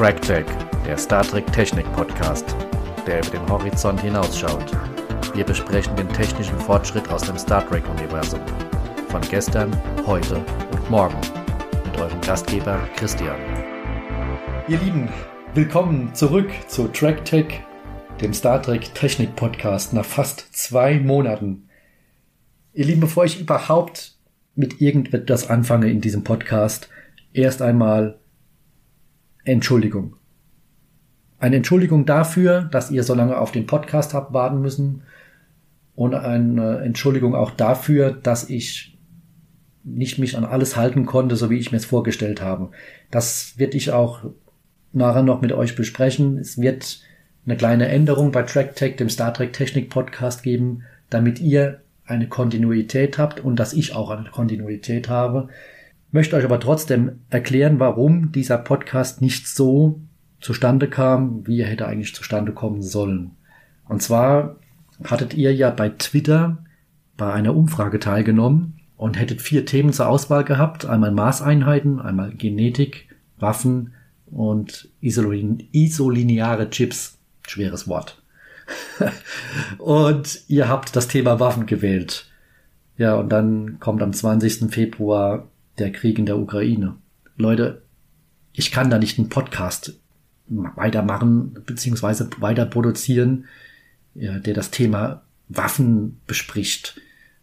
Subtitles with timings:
[0.00, 0.46] TrackTech,
[0.86, 2.56] der Star Trek Technik Podcast,
[3.06, 4.64] der über den Horizont hinausschaut.
[5.34, 8.40] Wir besprechen den technischen Fortschritt aus dem Star Trek Universum.
[9.10, 9.70] Von gestern,
[10.06, 10.36] heute
[10.72, 11.18] und morgen.
[11.84, 13.36] Mit eurem Gastgeber Christian.
[14.68, 15.10] Ihr Lieben,
[15.52, 17.60] willkommen zurück zu TrackTech,
[18.22, 21.68] dem Star Trek Technik Podcast nach fast zwei Monaten.
[22.72, 24.14] Ihr Lieben, bevor ich überhaupt
[24.54, 26.88] mit irgendetwas anfange in diesem Podcast,
[27.34, 28.19] erst einmal
[29.44, 30.16] Entschuldigung.
[31.38, 35.02] Eine Entschuldigung dafür, dass ihr so lange auf den Podcast habt warten müssen
[35.94, 38.98] und eine Entschuldigung auch dafür, dass ich
[39.82, 42.70] nicht mich an alles halten konnte, so wie ich mir es vorgestellt habe.
[43.10, 44.24] Das werde ich auch
[44.92, 46.36] nachher noch mit euch besprechen.
[46.38, 47.00] Es wird
[47.46, 53.18] eine kleine Änderung bei TrackTech, dem Star Trek Technik Podcast geben, damit ihr eine Kontinuität
[53.18, 55.48] habt und dass ich auch eine Kontinuität habe
[56.12, 60.00] möchte euch aber trotzdem erklären, warum dieser Podcast nicht so
[60.40, 63.32] zustande kam, wie er hätte eigentlich zustande kommen sollen.
[63.88, 64.56] Und zwar
[65.04, 66.64] hattet ihr ja bei Twitter
[67.16, 70.86] bei einer Umfrage teilgenommen und hättet vier Themen zur Auswahl gehabt.
[70.86, 73.08] Einmal Maßeinheiten, einmal Genetik,
[73.38, 73.92] Waffen
[74.26, 77.18] und isolin isolineare Chips.
[77.46, 78.22] Schweres Wort.
[79.78, 82.30] und ihr habt das Thema Waffen gewählt.
[82.96, 84.70] Ja, und dann kommt am 20.
[84.70, 85.48] Februar
[85.80, 86.96] der Krieg in der Ukraine.
[87.36, 87.82] Leute,
[88.52, 89.98] ich kann da nicht einen Podcast
[90.46, 93.46] weitermachen beziehungsweise weiter produzieren,
[94.14, 97.00] ja, der das Thema Waffen bespricht.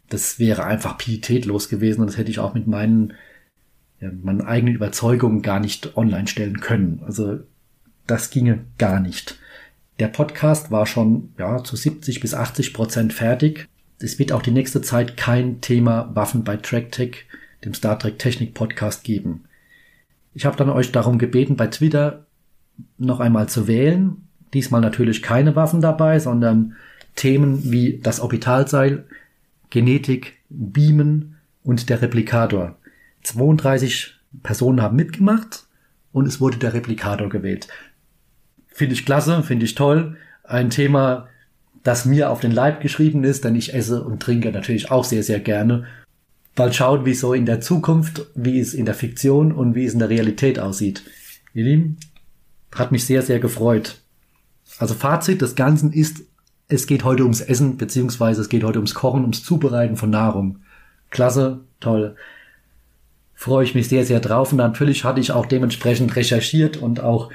[0.10, 3.14] Das wäre einfach pietätlos gewesen und das hätte ich auch mit meinen,
[4.00, 7.02] ja, meinen eigenen Überzeugungen gar nicht online stellen können.
[7.06, 7.40] Also
[8.06, 9.38] das ginge gar nicht.
[10.00, 13.68] Der Podcast war schon ja, zu 70 bis 80 Prozent fertig.
[14.00, 17.26] Es wird auch die nächste Zeit kein Thema Waffen bei TrackTech
[17.64, 19.46] dem Star Trek Technik Podcast geben.
[20.34, 22.26] Ich habe dann euch darum gebeten, bei Twitter
[22.98, 24.28] noch einmal zu wählen.
[24.54, 26.76] Diesmal natürlich keine Waffen dabei, sondern
[27.16, 29.06] Themen wie das Orbitalseil,
[29.70, 32.78] Genetik, Beamen und der Replikator.
[33.24, 35.66] 32 Personen haben mitgemacht
[36.12, 37.68] und es wurde der Replikator gewählt.
[38.68, 40.18] Finde ich klasse, finde ich toll.
[40.44, 41.28] Ein Thema,
[41.84, 45.24] das mir auf den Leib geschrieben ist, denn ich esse und trinke natürlich auch sehr,
[45.24, 45.86] sehr gerne
[46.58, 49.94] mal schauen, wie so in der Zukunft, wie es in der Fiktion und wie es
[49.94, 51.04] in der Realität aussieht.
[51.54, 51.98] Ihr Lieben,
[52.76, 54.02] hat mich sehr, sehr gefreut.
[54.80, 56.24] Also Fazit des Ganzen ist,
[56.68, 60.60] es geht heute ums Essen, beziehungsweise es geht heute ums Kochen, ums Zubereiten von Nahrung.
[61.10, 62.16] Klasse, toll.
[63.34, 64.52] Freue ich mich sehr, sehr drauf.
[64.52, 67.32] Und natürlich hatte ich auch dementsprechend recherchiert und auch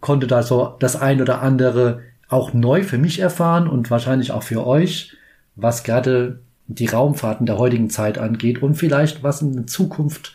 [0.00, 4.42] konnte da so das ein oder andere auch neu für mich erfahren und wahrscheinlich auch
[4.42, 5.16] für euch,
[5.54, 10.34] was gerade die Raumfahrten der heutigen Zeit angeht und vielleicht was in der Zukunft,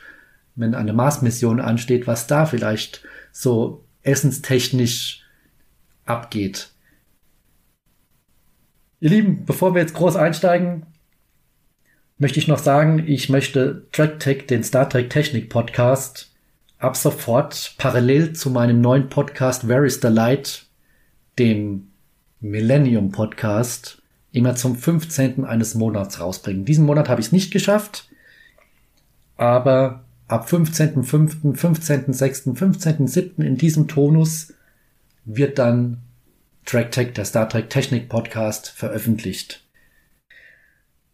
[0.55, 5.23] wenn eine Mars-Mission ansteht, was da vielleicht so essenstechnisch
[6.05, 6.69] abgeht.
[8.99, 10.85] Ihr Lieben, bevor wir jetzt groß einsteigen,
[12.17, 16.31] möchte ich noch sagen, ich möchte TrackTech, den Star Trek Technik Podcast,
[16.77, 20.67] ab sofort parallel zu meinem neuen Podcast Where is the Light,
[21.39, 21.91] dem
[22.39, 24.00] Millennium Podcast,
[24.31, 25.45] immer zum 15.
[25.45, 26.65] eines Monats rausbringen.
[26.65, 28.09] Diesen Monat habe ich es nicht geschafft,
[29.37, 33.43] aber ab 15.05., 15.06., 15.07.
[33.43, 34.53] in diesem Tonus
[35.25, 35.97] wird dann
[36.65, 39.63] TrackTech, der Star Trek Technik Podcast, veröffentlicht.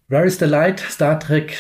[0.07, 0.79] Where is the Light?
[0.79, 1.57] Star Trek,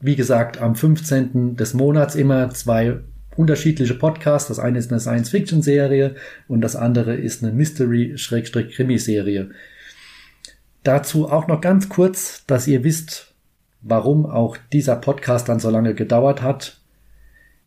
[0.00, 1.56] wie gesagt, am 15.
[1.56, 3.00] des Monats immer zwei
[3.36, 4.48] unterschiedliche Podcasts.
[4.48, 6.14] Das eine ist eine Science-Fiction-Serie
[6.48, 9.50] und das andere ist eine Mystery-Krimi-Serie.
[10.86, 13.34] Dazu auch noch ganz kurz, dass ihr wisst,
[13.80, 16.78] warum auch dieser Podcast dann so lange gedauert hat.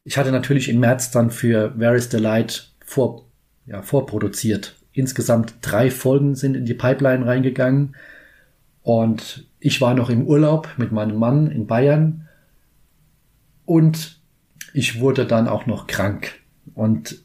[0.06, 3.26] Ich hatte natürlich im März dann für Where is the Light vor,
[3.66, 4.78] ja, vorproduziert.
[4.94, 7.98] Insgesamt drei Folgen sind in die Pipeline reingegangen.
[8.84, 12.30] Und ich war noch im Urlaub mit meinem Mann in Bayern.
[13.66, 14.22] Und
[14.74, 16.40] ich wurde dann auch noch krank.
[16.74, 17.22] Und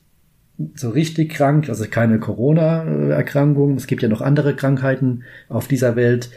[0.74, 3.76] so richtig krank, also keine Corona-Erkrankung.
[3.76, 6.30] Es gibt ja noch andere Krankheiten auf dieser Welt.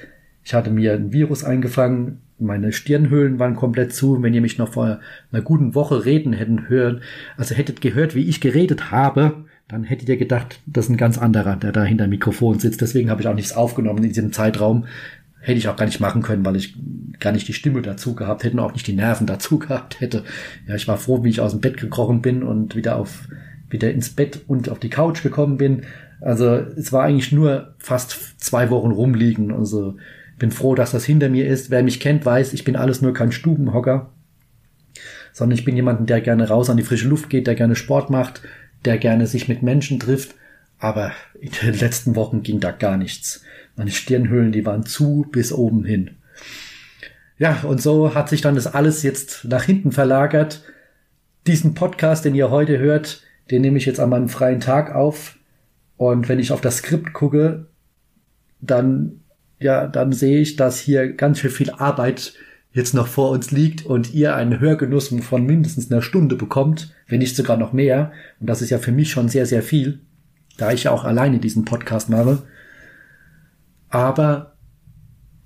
[0.43, 4.21] Ich hatte mir ein Virus eingefangen, meine Stirnhöhlen waren komplett zu.
[4.21, 4.99] Wenn ihr mich noch vor
[5.31, 7.01] einer guten Woche reden hätten hören,
[7.35, 11.17] also hättet gehört, wie ich geredet habe, dann hättet ihr gedacht, das ist ein ganz
[11.17, 12.81] anderer, der da hinter Mikrofon sitzt.
[12.81, 14.85] Deswegen habe ich auch nichts aufgenommen in diesem Zeitraum.
[15.39, 16.75] Hätte ich auch gar nicht machen können, weil ich
[17.19, 20.23] gar nicht die Stimme dazu gehabt hätte und auch nicht die Nerven dazu gehabt hätte.
[20.67, 23.27] Ja, ich war froh, wie ich aus dem Bett gekrochen bin und wieder auf
[23.69, 25.83] wieder ins Bett und auf die Couch gekommen bin.
[26.21, 29.53] Also es war eigentlich nur fast zwei Wochen rumliegen.
[29.53, 29.95] Also
[30.37, 31.69] bin froh, dass das hinter mir ist.
[31.69, 34.09] Wer mich kennt, weiß, ich bin alles nur kein Stubenhocker,
[35.33, 38.09] sondern ich bin jemand, der gerne raus an die frische Luft geht, der gerne Sport
[38.09, 38.41] macht,
[38.85, 40.35] der gerne sich mit Menschen trifft,
[40.79, 43.43] aber in den letzten Wochen ging da gar nichts.
[43.75, 46.11] Meine Stirnhöhlen, die waren zu bis oben hin.
[47.39, 50.63] Ja, und so hat sich dann das alles jetzt nach hinten verlagert.
[51.45, 53.21] Diesen Podcast, den ihr heute hört,
[53.51, 55.37] den nehme ich jetzt an meinem freien Tag auf.
[55.95, 57.67] Und wenn ich auf das Skript gucke,
[58.61, 59.21] dann,
[59.59, 62.33] ja, dann sehe ich, dass hier ganz schön viel Arbeit
[62.71, 67.19] jetzt noch vor uns liegt und ihr einen Hörgenuss von mindestens einer Stunde bekommt, wenn
[67.19, 68.11] nicht sogar noch mehr.
[68.39, 70.01] Und das ist ja für mich schon sehr, sehr viel,
[70.57, 72.43] da ich ja auch alleine diesen Podcast mache.
[73.89, 74.57] Aber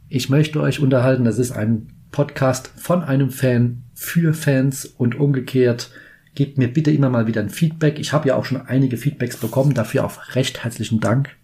[0.09, 1.23] ich möchte euch unterhalten.
[1.23, 5.91] Das ist ein Podcast von einem Fan für Fans und umgekehrt.
[6.33, 7.99] Gebt mir bitte immer mal wieder ein Feedback.
[7.99, 9.73] Ich habe ja auch schon einige Feedbacks bekommen.
[9.73, 11.35] Dafür auch recht herzlichen Dank.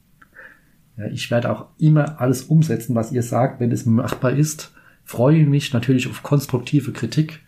[1.12, 4.74] Ich werde auch immer alles umsetzen, was ihr sagt, wenn es machbar ist.
[5.04, 7.42] Freue mich natürlich auf konstruktive Kritik.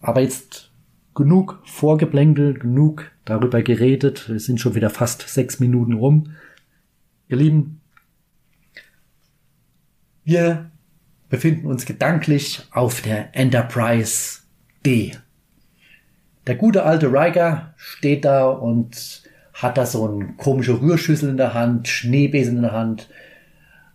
[0.00, 0.70] Aber jetzt
[1.14, 4.28] genug Vorgeblänkel, genug darüber geredet.
[4.28, 6.34] Es sind schon wieder fast sechs Minuten rum.
[7.28, 7.80] Ihr Lieben,
[10.24, 10.70] wir
[11.28, 14.40] befinden uns gedanklich auf der Enterprise
[14.86, 15.16] D.
[16.48, 19.22] Der gute alte Riker steht da und
[19.52, 23.10] hat da so eine komische Rührschüssel in der Hand, Schneebesen in der Hand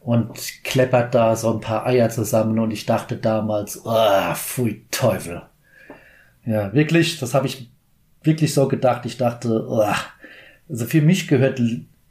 [0.01, 5.41] und kleppert da so ein paar Eier zusammen und ich dachte damals, oh, pfui Teufel.
[6.45, 7.71] Ja, wirklich, das habe ich
[8.21, 9.07] wirklich so gedacht.
[9.07, 9.91] Ich dachte, oh,
[10.69, 11.59] also für mich gehört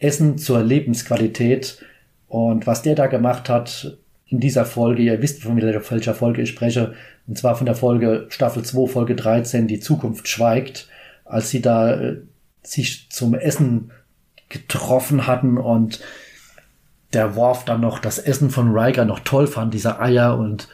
[0.01, 1.85] Essen zur Lebensqualität
[2.27, 3.97] und was der da gemacht hat,
[4.27, 6.95] in dieser Folge, ihr wisst, von welcher Folge ich spreche,
[7.27, 10.89] und zwar von der Folge Staffel 2, Folge 13, Die Zukunft schweigt,
[11.25, 12.17] als sie da äh,
[12.63, 13.91] sich zum Essen
[14.49, 16.01] getroffen hatten und
[17.13, 20.69] der Worf dann noch das Essen von Riker noch toll fand, diese Eier und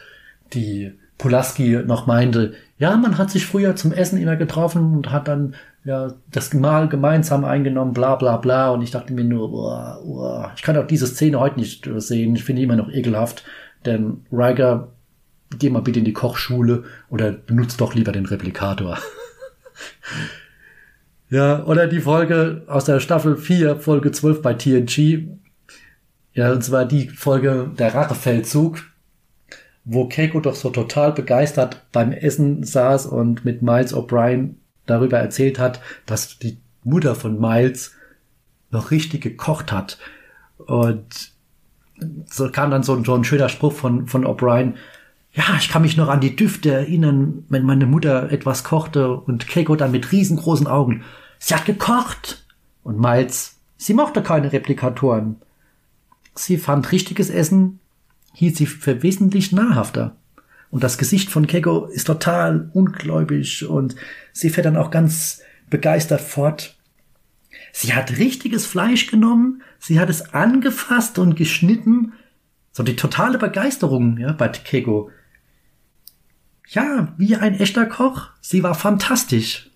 [0.53, 5.27] die Pulaski noch meinte, ja, man hat sich früher zum Essen immer getroffen und hat
[5.27, 5.53] dann
[5.83, 8.69] ja das Mahl gemeinsam eingenommen, bla bla bla.
[8.69, 10.45] Und ich dachte mir nur, oh, oh.
[10.55, 12.35] ich kann auch diese Szene heute nicht sehen.
[12.35, 13.43] Ich finde die immer noch ekelhaft.
[13.85, 14.89] Denn Riker,
[15.57, 18.97] geh mal bitte in die Kochschule oder benutzt doch lieber den Replikator.
[21.29, 25.27] ja, oder die Folge aus der Staffel 4, Folge 12 bei TNG.
[26.33, 28.83] Ja, und zwar die Folge Der Rachefeldzug
[29.91, 34.55] wo Keiko doch so total begeistert beim Essen saß und mit Miles O'Brien
[34.85, 37.95] darüber erzählt hat, dass die Mutter von Miles
[38.69, 39.97] noch richtig gekocht hat.
[40.57, 41.31] Und
[42.25, 44.75] so kam dann so, ein, so ein schöner Spruch von, von O'Brien.
[45.39, 49.47] Ja, ich kann mich noch an die Düfte erinnern, wenn meine Mutter etwas kochte und
[49.47, 51.05] Keiko dann mit riesengroßen Augen.
[51.37, 52.45] Sie hat gekocht!
[52.83, 55.37] Und Miles, sie mochte keine Replikatoren.
[56.35, 57.79] Sie fand richtiges Essen
[58.33, 60.17] hielt sie für wesentlich nahrhafter.
[60.71, 63.95] Und das Gesicht von Kego ist total ungläubig und
[64.33, 66.77] sie fährt dann auch ganz begeistert fort.
[67.71, 72.11] Sie hat richtiges Fleisch genommen, sie hat es angefasst und geschnitten.
[72.73, 75.11] So die totale Begeisterung, ja, bei Kego.
[76.69, 78.27] Ja, wie ein echter Koch.
[78.41, 79.69] Sie war fantastisch.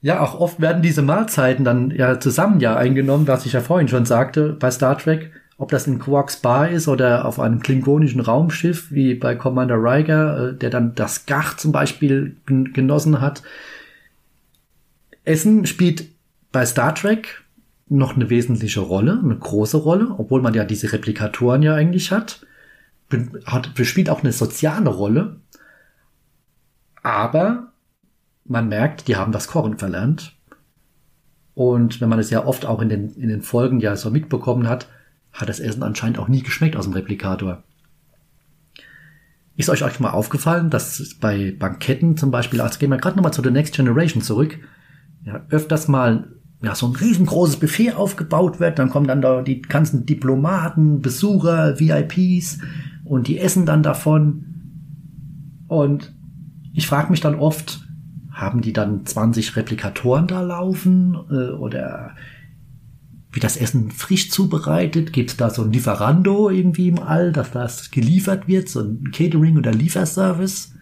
[0.00, 3.86] Ja, auch oft werden diese Mahlzeiten dann ja zusammen ja eingenommen, was ich ja vorhin
[3.86, 8.20] schon sagte bei Star Trek, ob das in Quarks Bar ist oder auf einem klingonischen
[8.20, 13.44] Raumschiff wie bei Commander Riker, äh, der dann das Gach zum Beispiel genossen hat.
[15.24, 16.08] Essen spielt
[16.50, 17.44] bei Star Trek
[17.88, 22.44] noch eine wesentliche Rolle, eine große Rolle, obwohl man ja diese Replikatoren ja eigentlich hat.
[23.46, 25.40] Hat, spielt auch eine soziale Rolle.
[27.02, 27.72] Aber
[28.44, 30.36] man merkt, die haben das Kochen verlernt.
[31.54, 34.68] Und wenn man es ja oft auch in den, in den Folgen ja so mitbekommen
[34.68, 34.88] hat,
[35.32, 37.62] hat das Essen anscheinend auch nie geschmeckt aus dem Replikator.
[39.56, 43.34] Ist euch euch mal aufgefallen, dass bei Banketten zum Beispiel, als gehen wir gerade nochmal
[43.34, 44.58] zu The Next Generation zurück,
[45.24, 49.60] ja, öfters mal ja, so ein riesengroßes Buffet aufgebaut wird, dann kommen dann da die
[49.60, 52.60] ganzen Diplomaten, Besucher, VIPs
[53.12, 54.46] und die essen dann davon.
[55.68, 56.14] Und
[56.72, 57.86] ich frage mich dann oft,
[58.30, 62.16] haben die dann 20 Replikatoren da laufen äh, oder
[63.30, 65.12] wie das Essen frisch zubereitet?
[65.12, 69.10] Gibt es da so ein Lieferando irgendwie im All, dass das geliefert wird, so ein
[69.12, 70.72] Catering oder Lieferservice?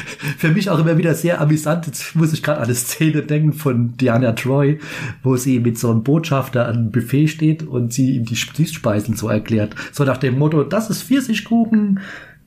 [0.38, 1.86] Für mich auch immer wieder sehr amüsant.
[1.86, 4.78] Jetzt muss ich gerade an eine Szene denken von Diana Troy,
[5.22, 9.16] wo sie mit so einem Botschafter an einem Buffet steht und sie ihm die Süßspeisen
[9.16, 9.74] so erklärt.
[9.92, 12.00] So nach dem Motto, das ist Pfirsichkuchen,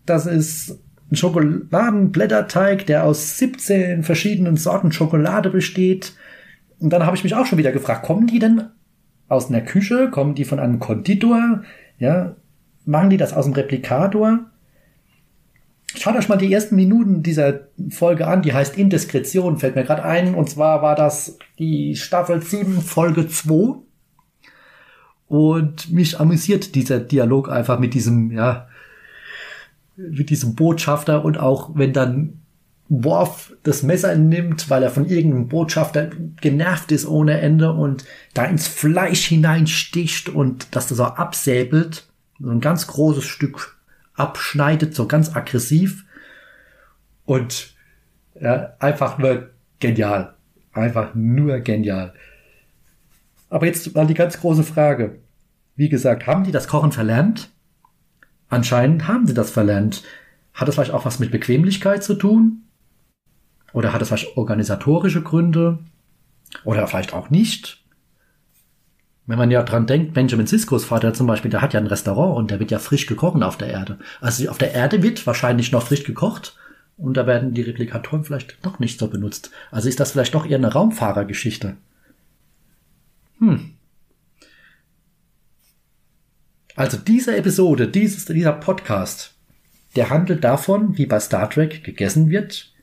[0.06, 0.80] das ist
[1.12, 6.14] ein Schokoladenblätterteig, der aus 17 verschiedenen Sorten Schokolade besteht.
[6.80, 8.64] Und dann habe ich mich auch schon wieder gefragt, kommen die denn
[9.28, 10.10] aus einer Küche?
[10.10, 11.64] Kommen die von einem Konditor?
[12.00, 12.36] Ja,
[12.86, 14.40] machen die das aus dem Replikator?
[15.98, 20.04] Schaut euch mal die ersten Minuten dieser Folge an, die heißt Indiskretion, fällt mir gerade
[20.04, 20.36] ein.
[20.36, 23.78] Und zwar war das die Staffel 7, Folge 2.
[25.28, 28.68] Und mich amüsiert dieser Dialog einfach mit diesem, ja,
[29.96, 32.42] mit diesem Botschafter und auch wenn dann
[32.88, 38.46] Worf das Messer nimmt, weil er von irgendeinem Botschafter genervt ist ohne Ende und da
[38.46, 42.08] ins Fleisch hineinsticht und das so absäbelt,
[42.40, 43.75] so ein ganz großes Stück
[44.16, 46.06] abschneidet, so ganz aggressiv
[47.26, 47.74] und
[48.40, 50.36] ja, einfach nur genial.
[50.74, 52.14] Einfach nur genial.
[53.50, 55.20] Aber jetzt mal die ganz große Frage.
[55.76, 57.52] Wie gesagt, haben die das Kochen verlernt?
[58.50, 60.04] Anscheinend haben sie das verlernt.
[60.54, 62.64] Hat es vielleicht auch was mit Bequemlichkeit zu tun?
[63.74, 65.80] Oder hat es vielleicht organisatorische Gründe?
[66.64, 67.85] Oder vielleicht auch nicht?
[69.28, 72.38] Wenn man ja dran denkt, Benjamin Siskos Vater zum Beispiel, der hat ja ein Restaurant
[72.38, 73.98] und der wird ja frisch gekocht auf der Erde.
[74.22, 76.56] Also auf der Erde wird wahrscheinlich noch frisch gekocht
[76.98, 79.52] und da werden die Replikatoren vielleicht doch nicht so benutzt.
[79.72, 81.76] Also ist das vielleicht doch eher eine Raumfahrergeschichte.
[83.40, 83.72] Hm.
[86.76, 89.34] Also diese Episode, dieses, dieser Podcast,
[89.96, 92.74] der handelt davon, wie bei Star Trek gegessen wird.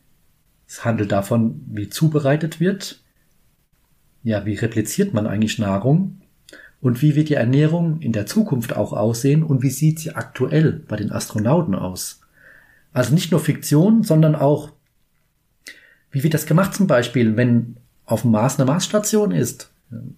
[0.66, 3.00] Es handelt davon, wie zubereitet wird.
[4.22, 6.21] Ja, wie repliziert man eigentlich Nahrung?
[6.82, 9.44] Und wie wird die Ernährung in der Zukunft auch aussehen?
[9.44, 12.20] Und wie sieht sie aktuell bei den Astronauten aus?
[12.92, 14.70] Also nicht nur Fiktion, sondern auch,
[16.10, 19.70] wie wird das gemacht zum Beispiel, wenn auf dem Mars eine Marsstation ist?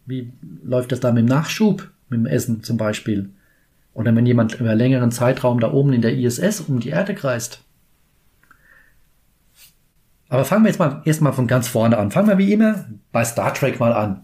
[0.06, 0.33] Wie
[0.64, 3.28] läuft das da mit dem Nachschub, mit dem Essen zum Beispiel?
[3.92, 7.61] Oder wenn jemand über längeren Zeitraum da oben in der ISS um die Erde kreist.
[10.30, 12.11] Aber fangen wir jetzt mal erstmal von ganz vorne an.
[12.11, 14.23] Fangen wir wie immer bei Star Trek mal an.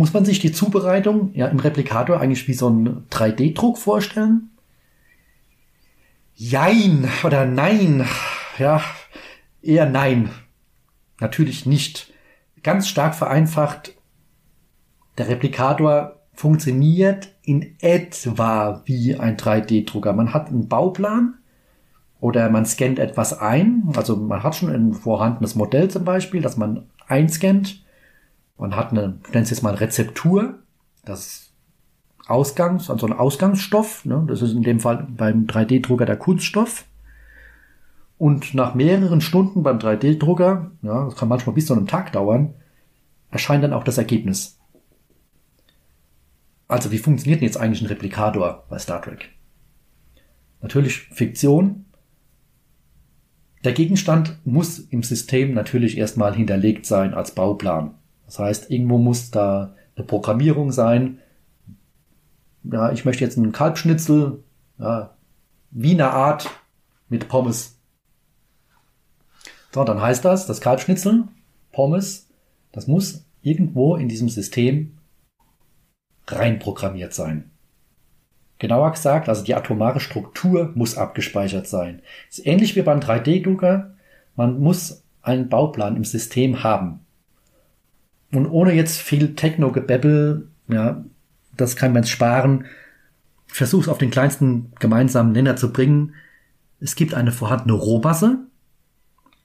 [0.00, 4.48] Muss man sich die Zubereitung ja im Replikator eigentlich wie so ein 3D-Druck vorstellen?
[6.34, 8.06] Jein oder nein.
[8.58, 8.80] Ja,
[9.60, 10.30] eher nein.
[11.20, 12.14] Natürlich nicht.
[12.62, 13.92] Ganz stark vereinfacht.
[15.18, 20.14] Der Replikator funktioniert in etwa wie ein 3D-Drucker.
[20.14, 21.34] Man hat einen Bauplan
[22.20, 23.92] oder man scannt etwas ein.
[23.94, 27.84] Also man hat schon ein vorhandenes Modell zum Beispiel, das man einscannt.
[28.60, 30.58] Man hat eine, ich nenne es jetzt mal Rezeptur,
[31.06, 31.50] das
[32.26, 34.04] Ausgangs, also ein Ausgangsstoff.
[34.04, 34.22] Ne?
[34.28, 36.84] Das ist in dem Fall beim 3D-Drucker der Kunststoff.
[38.18, 42.52] Und nach mehreren Stunden beim 3D-Drucker, ja, das kann manchmal bis zu einem Tag dauern,
[43.30, 44.58] erscheint dann auch das Ergebnis.
[46.68, 49.30] Also wie funktioniert denn jetzt eigentlich ein Replikator bei Star Trek?
[50.60, 51.86] Natürlich Fiktion.
[53.64, 57.94] Der Gegenstand muss im System natürlich erstmal hinterlegt sein als Bauplan.
[58.30, 61.18] Das heißt, irgendwo muss da eine Programmierung sein.
[62.62, 64.44] Ja, ich möchte jetzt einen Kalbschnitzel,
[64.78, 65.16] ja,
[65.72, 66.48] Wiener Art
[67.08, 67.80] mit Pommes.
[69.72, 71.24] So, dann heißt das, das Kalbschnitzel,
[71.72, 72.28] Pommes,
[72.70, 74.96] das muss irgendwo in diesem System
[76.28, 77.50] reinprogrammiert sein.
[78.60, 82.00] Genauer gesagt, also die atomare Struktur muss abgespeichert sein.
[82.28, 83.96] ist ähnlich wie beim 3D-Drucker.
[84.36, 87.04] Man muss einen Bauplan im System haben.
[88.32, 91.04] Und ohne jetzt viel Techno-Gebäbbel, ja,
[91.56, 92.66] das kann man sparen.
[93.52, 96.14] Es auf den kleinsten gemeinsamen Nenner zu bringen.
[96.78, 98.38] Es gibt eine vorhandene Rohmasse,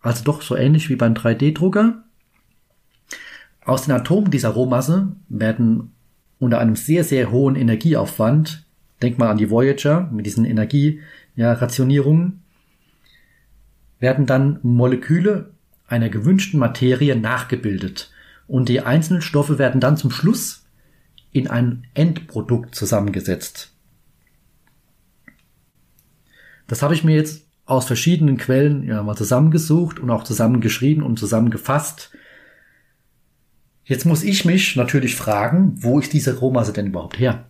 [0.01, 2.04] also doch so ähnlich wie beim 3D-Drucker.
[3.65, 5.92] Aus den Atomen dieser Rohmasse werden
[6.39, 8.65] unter einem sehr, sehr hohen Energieaufwand,
[9.01, 12.44] denk mal an die Voyager mit diesen Energierationierungen,
[14.00, 15.50] werden dann Moleküle
[15.88, 18.12] einer gewünschten Materie nachgebildet
[18.48, 20.66] und die einzelnen Stoffe werden dann zum Schluss
[21.32, 23.74] in ein Endprodukt zusammengesetzt.
[26.68, 31.18] Das habe ich mir jetzt aus verschiedenen Quellen ja, mal zusammengesucht und auch zusammengeschrieben und
[31.18, 32.12] zusammengefasst
[33.86, 37.46] Jetzt muss ich mich natürlich fragen, wo ist diese Rohmasse denn überhaupt her?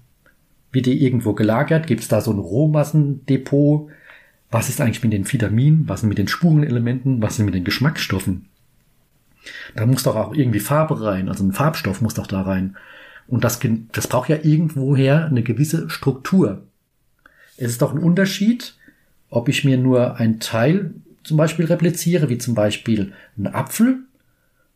[0.74, 1.88] Wird die irgendwo gelagert?
[1.88, 3.90] Gibt es da so ein Rohmassendepot?
[4.52, 5.88] Was ist eigentlich mit den Vitaminen?
[5.88, 7.22] Was ist mit den Spurenelementen?
[7.22, 8.50] Was ist mit den Geschmacksstoffen?
[9.76, 12.78] Da muss doch auch irgendwie Farbe rein, also ein Farbstoff muss doch da rein.
[13.28, 13.60] Und das,
[13.92, 16.64] das braucht ja irgendwoher eine gewisse Struktur.
[17.58, 18.76] Es ist doch ein Unterschied,
[19.30, 24.00] ob ich mir nur ein Teil zum Beispiel repliziere, wie zum Beispiel einen Apfel,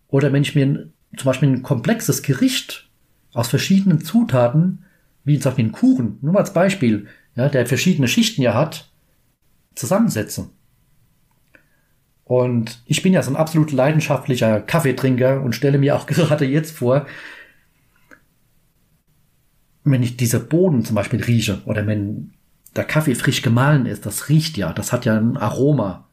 [0.07, 2.89] oder wenn ich mir zum Beispiel ein komplexes Gericht
[3.33, 4.85] aus verschiedenen Zutaten,
[5.23, 8.89] wie zum Beispiel ein Kuchen, nur mal als Beispiel, ja, der verschiedene Schichten ja hat,
[9.75, 10.49] zusammensetzen.
[12.29, 16.77] Und ich bin ja so ein absolut leidenschaftlicher Kaffeetrinker und stelle mir auch gerade jetzt
[16.77, 17.07] vor,
[19.83, 22.35] wenn ich diese Bohnen zum Beispiel rieche oder wenn
[22.75, 26.07] der Kaffee frisch gemahlen ist, das riecht ja, das hat ja ein Aroma.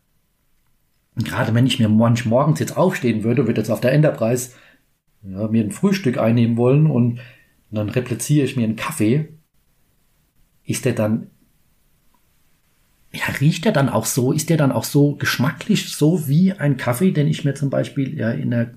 [1.16, 4.52] Und gerade wenn ich mir manch morgens jetzt aufstehen würde, würde jetzt auf der Enterprise
[5.22, 7.20] ja, mir ein Frühstück einnehmen wollen und
[7.70, 9.34] dann repliziere ich mir einen Kaffee,
[10.64, 11.30] ist der dann,
[13.16, 16.76] ja, riecht der dann auch so, ist der dann auch so geschmacklich, so wie ein
[16.76, 18.74] Kaffee, den ich mir zum Beispiel ja in der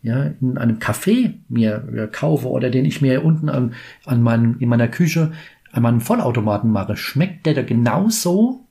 [0.00, 4.56] ja, in einem Café mir ja, kaufe oder den ich mir unten an, an meinem,
[4.60, 5.32] in meiner Küche
[5.72, 8.66] an meinem Vollautomaten mache, schmeckt der da genauso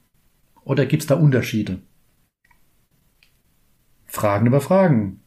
[0.63, 1.79] oder gibt's da Unterschiede?
[4.05, 5.19] Fragen über Fragen.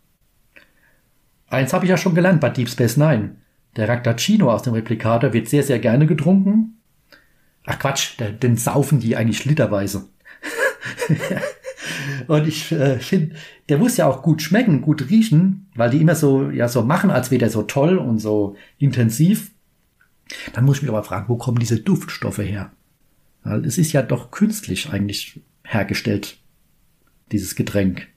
[1.48, 3.36] Eins habe ich ja schon gelernt bei Deep Space Nine.
[3.76, 6.79] Der Raktacino aus dem Replikator wird sehr, sehr gerne getrunken.
[7.66, 10.08] Ach Quatsch, den saufen die eigentlich literweise.
[12.26, 13.36] Und ich äh, finde,
[13.68, 17.10] der muss ja auch gut schmecken, gut riechen, weil die immer so, ja, so machen,
[17.10, 19.50] als wäre der so toll und so intensiv.
[20.52, 22.72] Dann muss ich mich aber fragen, wo kommen diese Duftstoffe her?
[23.42, 26.38] Weil es ist ja doch künstlich eigentlich hergestellt,
[27.32, 28.08] dieses Getränk.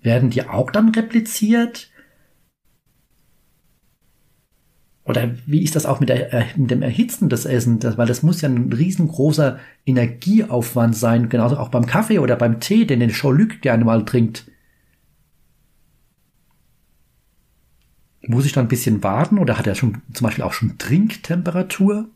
[0.00, 1.90] Werden die auch dann repliziert?
[5.06, 7.84] Oder wie ist das auch mit, der, äh, mit dem Erhitzen des Essens?
[7.98, 12.86] weil das muss ja ein riesengroßer Energieaufwand sein, genauso auch beim Kaffee oder beim Tee,
[12.86, 14.50] den den Chauluc gerne mal trinkt.
[18.26, 22.08] Muss ich da ein bisschen warten oder hat er schon zum Beispiel auch schon Trinktemperatur?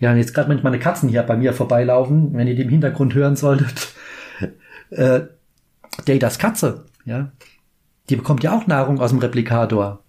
[0.00, 3.14] Ja, jetzt gerade wenn meine Katzen hier bei mir vorbeilaufen, wenn ihr die im Hintergrund
[3.14, 3.94] hören solltet.
[4.90, 5.22] Äh,
[6.04, 7.32] Datas Katze, ja,
[8.10, 10.01] die bekommt ja auch Nahrung aus dem Replikator.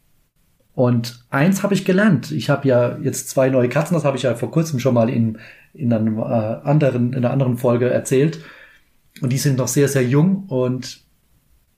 [0.76, 2.32] Und eins habe ich gelernt.
[2.32, 5.10] Ich habe ja jetzt zwei neue Katzen, das habe ich ja vor kurzem schon mal
[5.10, 5.38] in,
[5.74, 8.40] in, einem, äh, anderen, in einer anderen Folge erzählt.
[9.22, 10.46] Und die sind noch sehr, sehr jung.
[10.48, 11.02] Und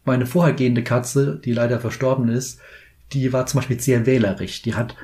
[0.06, 2.60] meine vorhergehende Katze, die leider verstorben ist,
[3.12, 4.62] die war zum Beispiel sehr wählerisch.
[4.62, 4.96] Die hat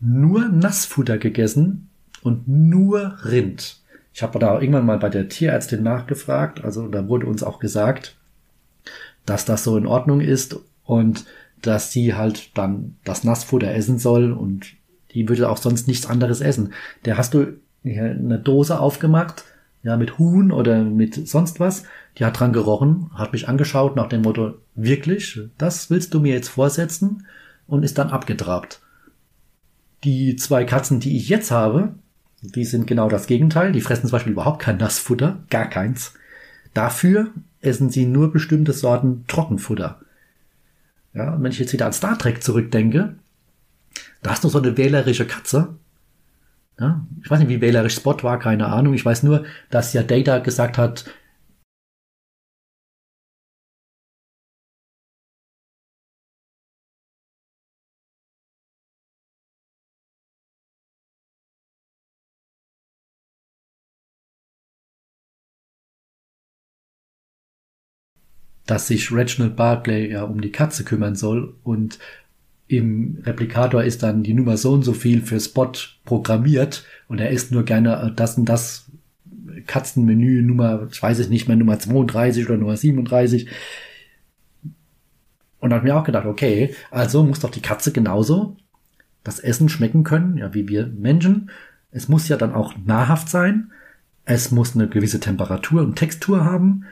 [0.00, 1.90] nur Nassfutter gegessen
[2.22, 3.80] und nur Rind.
[4.14, 8.16] Ich habe da irgendwann mal bei der Tierärztin nachgefragt, also da wurde uns auch gesagt,
[9.26, 11.24] dass das so in Ordnung ist und
[11.62, 14.66] dass sie halt dann das Nassfutter essen soll und
[15.12, 16.72] die würde auch sonst nichts anderes essen.
[17.04, 19.44] Der hast du eine Dose aufgemacht,
[19.82, 21.84] ja, mit Huhn oder mit sonst was.
[22.18, 26.34] Die hat dran gerochen, hat mich angeschaut nach dem Motto, wirklich, das willst du mir
[26.34, 27.26] jetzt vorsetzen?
[27.66, 28.80] Und ist dann abgetrabt.
[30.02, 31.92] Die zwei Katzen, die ich jetzt habe,
[32.40, 33.72] die sind genau das Gegenteil.
[33.72, 36.14] Die fressen zum Beispiel überhaupt kein Nassfutter, gar keins.
[36.72, 37.28] Dafür
[37.60, 40.00] essen sie nur bestimmte Sorten Trockenfutter.
[41.18, 43.16] Ja, und wenn ich jetzt wieder an Star Trek zurückdenke,
[44.22, 45.74] da hast du so eine wählerische Katze.
[46.78, 48.94] Ja, ich weiß nicht, wie wählerisch Spot war, keine Ahnung.
[48.94, 51.06] Ich weiß nur, dass ja Data gesagt hat,
[68.68, 71.98] dass sich Reginald Barclay ja um die Katze kümmern soll und
[72.66, 75.72] im Replikator ist dann die Nummer so und so viel für Spot
[76.04, 78.90] programmiert und er isst nur gerne das und das
[79.66, 83.48] Katzenmenü Nummer, ich weiß es nicht mehr, Nummer 32 oder Nummer 37.
[85.60, 88.56] Und ich mir auch gedacht, okay, also muss doch die Katze genauso
[89.24, 91.50] das Essen schmecken können, ja, wie wir Menschen.
[91.90, 93.72] Es muss ja dann auch nahrhaft sein.
[94.26, 96.84] Es muss eine gewisse Temperatur und Textur haben.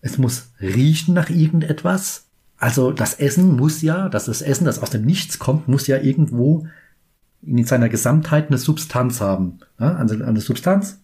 [0.00, 2.26] Es muss riechen nach irgendetwas.
[2.56, 5.98] Also das Essen muss ja, dass das Essen, das aus dem Nichts kommt, muss ja
[5.98, 6.66] irgendwo
[7.42, 9.60] in seiner Gesamtheit eine Substanz haben.
[9.76, 11.00] Also eine Substanz,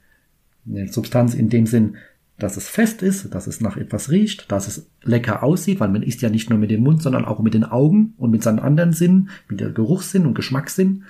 [0.67, 1.97] eine Substanz in dem Sinn,
[2.39, 6.03] dass es fest ist, dass es nach etwas riecht, dass es lecker aussieht, weil man
[6.03, 8.59] isst ja nicht nur mit dem Mund, sondern auch mit den Augen und mit seinen
[8.59, 11.05] anderen Sinnen, wie der Geruchssinn und Geschmackssinn.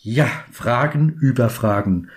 [0.00, 2.08] Ja, Fragen über Fragen.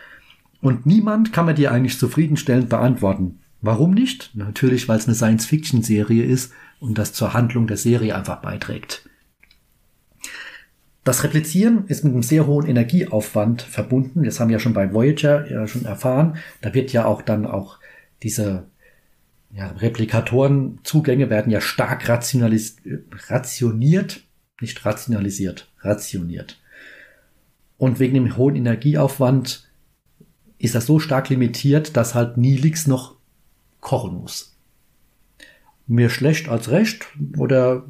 [0.68, 3.40] Und niemand kann man dir eigentlich zufriedenstellend beantworten.
[3.62, 4.32] Warum nicht?
[4.34, 6.52] Natürlich, weil es eine Science-Fiction-Serie ist
[6.82, 9.08] und das zur Handlung der Serie einfach beiträgt.
[11.06, 14.26] Das Replizieren ist mit einem sehr hohen Energieaufwand verbunden.
[14.26, 16.36] Das haben wir ja schon bei Voyager ja schon erfahren.
[16.60, 17.80] Da wird ja auch dann auch
[18.22, 18.66] diese
[19.54, 22.76] ja, Replikatorenzugänge werden ja stark rationalis
[23.30, 24.20] rationiert,
[24.60, 26.60] nicht rationalisiert, rationiert.
[27.78, 29.67] Und wegen dem hohen Energieaufwand
[30.60, 33.15] ist das so stark limitiert, dass halt Nilix noch
[33.80, 34.56] kochen muss.
[35.88, 37.06] Mehr schlecht als recht
[37.38, 37.86] oder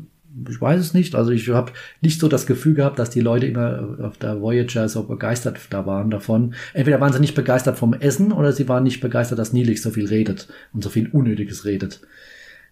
[0.49, 1.15] ich weiß es nicht.
[1.15, 4.88] Also ich habe nicht so das Gefühl gehabt, dass die Leute immer auf der Voyager
[4.88, 6.53] so begeistert da waren davon.
[6.73, 9.89] Entweder waren sie nicht begeistert vom Essen oder sie waren nicht begeistert, dass Nilix so
[9.89, 12.01] viel redet und so viel Unnötiges redet.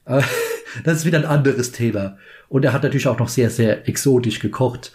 [0.83, 2.17] Das ist wieder ein anderes Thema.
[2.49, 4.91] Und er hat natürlich auch noch sehr, sehr exotisch gekocht.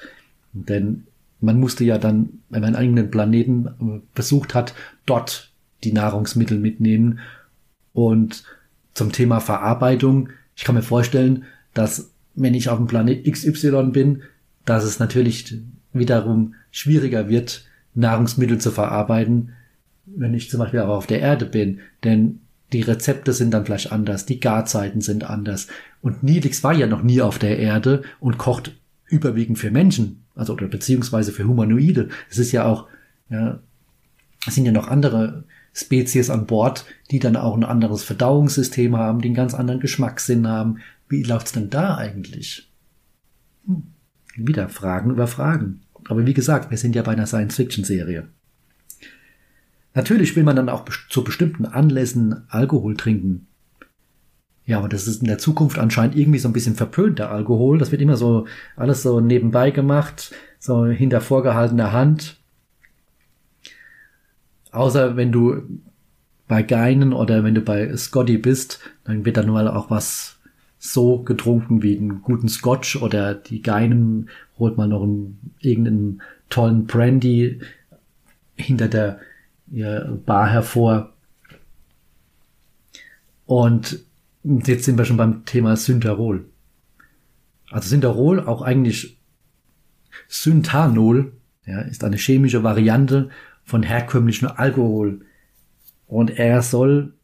[0.52, 1.06] Denn
[1.40, 4.74] man musste ja dann, wenn man einen eigenen Planeten äh, besucht hat,
[5.06, 5.50] dort
[5.84, 7.20] die Nahrungsmittel mitnehmen.
[7.92, 8.44] Und
[8.94, 14.22] zum Thema Verarbeitung, ich kann mir vorstellen, dass wenn ich auf dem Planet XY bin,
[14.64, 15.58] dass es natürlich
[15.92, 19.52] wiederum schwieriger wird, Nahrungsmittel zu verarbeiten,
[20.06, 21.80] wenn ich zum Beispiel auch auf der Erde bin.
[22.04, 22.40] Denn
[22.72, 25.66] die Rezepte sind dann vielleicht anders, die Garzeiten sind anders.
[26.02, 28.72] Und Nilix war ja noch nie auf der Erde und kocht
[29.10, 32.08] überwiegend für Menschen, also oder beziehungsweise für Humanoide.
[32.30, 32.88] Es ist ja auch,
[33.28, 33.60] ja,
[34.46, 39.20] es sind ja noch andere Spezies an Bord, die dann auch ein anderes Verdauungssystem haben,
[39.20, 40.78] die einen ganz anderen Geschmackssinn haben.
[41.08, 42.70] Wie läuft's denn da eigentlich?
[43.66, 43.82] Hm.
[44.36, 45.82] Wieder Fragen über Fragen.
[46.08, 48.28] Aber wie gesagt, wir sind ja bei einer Science-Fiction-Serie.
[49.94, 53.48] Natürlich will man dann auch zu bestimmten Anlässen Alkohol trinken.
[54.70, 57.78] Ja, aber das ist in der Zukunft anscheinend irgendwie so ein bisschen verpönt, der Alkohol.
[57.78, 62.36] Das wird immer so alles so nebenbei gemacht, so hinter vorgehaltener Hand.
[64.70, 65.62] Außer wenn du
[66.46, 70.38] bei Geinen oder wenn du bei Scotty bist, dann wird da nur auch was
[70.78, 76.86] so getrunken wie einen guten Scotch oder die Geinen holt man noch einen, irgendeinen tollen
[76.86, 77.58] Brandy
[78.54, 79.18] hinter der
[80.24, 81.12] Bar hervor.
[83.46, 84.04] Und
[84.44, 86.46] jetzt sind wir schon beim Thema Syntherol.
[87.70, 89.18] Also Syntherol, auch eigentlich
[90.28, 91.32] Synthanol,
[91.66, 93.30] ja, ist eine chemische Variante
[93.64, 95.20] von herkömmlichem Alkohol.
[96.06, 97.14] Und er soll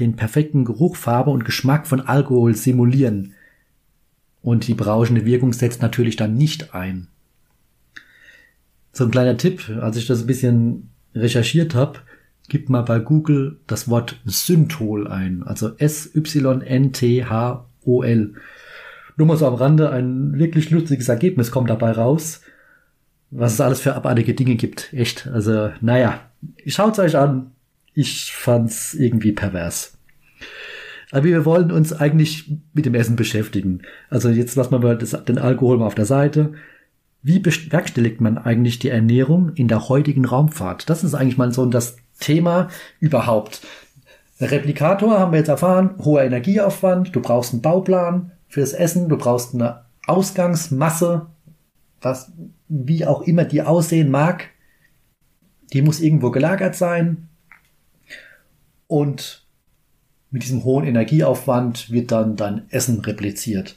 [0.00, 3.34] den perfekten Geruch, Farbe und Geschmack von Alkohol simulieren.
[4.42, 7.08] Und die berauschende Wirkung setzt natürlich dann nicht ein.
[8.92, 12.00] So ein kleiner Tipp, als ich das ein bisschen recherchiert habe,
[12.48, 16.64] gib mal bei Google das Wort Synthol ein, also S-Y-N-T-H-O-L.
[19.16, 22.42] Nur mal so am Rande, ein wirklich lustiges Ergebnis kommt dabei raus,
[23.30, 24.92] was es alles für abartige Dinge gibt.
[24.92, 26.20] Echt, also naja,
[26.66, 27.52] schaut's euch an.
[27.94, 29.96] Ich fand's irgendwie pervers.
[31.10, 33.82] Aber wir wollen uns eigentlich mit dem Essen beschäftigen.
[34.10, 36.52] Also jetzt lassen wir mal das, den Alkohol mal auf der Seite.
[37.22, 40.90] Wie bewerkstelligt man eigentlich die Ernährung in der heutigen Raumfahrt?
[40.90, 42.68] Das ist eigentlich mal so das Thema
[43.00, 43.62] überhaupt.
[44.40, 49.54] Replikator haben wir jetzt erfahren, hoher Energieaufwand, du brauchst einen Bauplan fürs Essen, du brauchst
[49.54, 51.26] eine Ausgangsmasse,
[52.00, 52.30] was,
[52.68, 54.50] wie auch immer die aussehen mag,
[55.72, 57.28] die muss irgendwo gelagert sein.
[58.86, 59.46] Und
[60.30, 63.76] mit diesem hohen Energieaufwand wird dann dein Essen repliziert.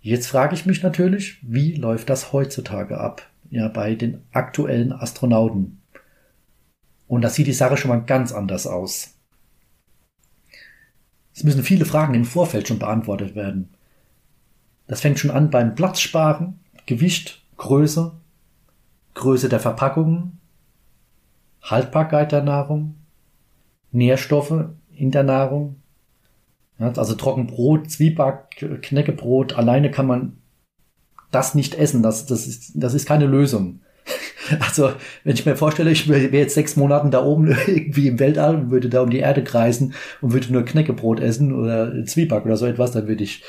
[0.00, 3.28] Jetzt frage ich mich natürlich, wie läuft das heutzutage ab?
[3.50, 5.80] Ja, bei den aktuellen Astronauten.
[7.06, 9.14] Und da sieht die Sache schon mal ganz anders aus.
[11.34, 13.70] Es müssen viele Fragen im Vorfeld schon beantwortet werden.
[14.86, 18.12] Das fängt schon an beim Platzsparen, Gewicht, Größe,
[19.14, 20.38] Größe der Verpackungen,
[21.62, 22.96] Haltbarkeit der Nahrung,
[23.90, 25.76] Nährstoffe in der Nahrung,
[26.78, 30.36] also Trockenbrot, Zwieback, Knäckebrot, alleine kann man
[31.30, 32.02] das nicht essen.
[32.02, 33.80] Das, das, ist, das ist keine Lösung.
[34.60, 34.92] Also,
[35.24, 38.70] wenn ich mir vorstelle, ich wäre jetzt sechs Monaten da oben irgendwie im Weltall und
[38.70, 42.66] würde da um die Erde kreisen und würde nur Knäckebrot essen oder Zwieback oder so
[42.66, 43.42] etwas, dann würde ich,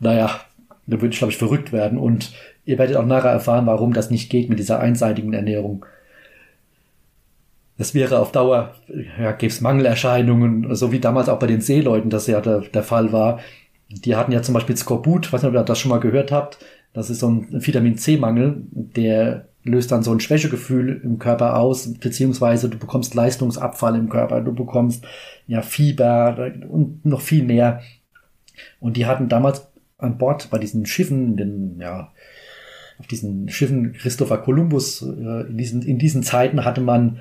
[0.00, 0.40] naja,
[0.86, 1.98] dann würde ich, glaube ich, verrückt werden.
[1.98, 2.32] Und
[2.64, 5.84] ihr werdet auch nachher erfahren, warum das nicht geht mit dieser einseitigen Ernährung.
[7.78, 8.74] Das wäre auf Dauer,
[9.20, 12.82] ja, gäbe es Mangelerscheinungen, so wie damals auch bei den Seeleuten das ja der, der
[12.82, 13.40] Fall war.
[13.88, 16.58] Die hatten ja zum Beispiel Skorbut, weiß nicht, ob ihr das schon mal gehört habt.
[16.94, 21.92] Das ist so ein Vitamin C-Mangel, der löst dann so ein Schwächegefühl im Körper aus,
[21.94, 25.04] beziehungsweise du bekommst Leistungsabfall im Körper, du bekommst
[25.46, 27.80] ja Fieber und noch viel mehr.
[28.80, 32.12] Und die hatten damals an Bord bei diesen Schiffen, den, ja,
[32.98, 37.18] auf diesen Schiffen Christopher Columbus, äh, in diesen, in diesen Zeiten hatte man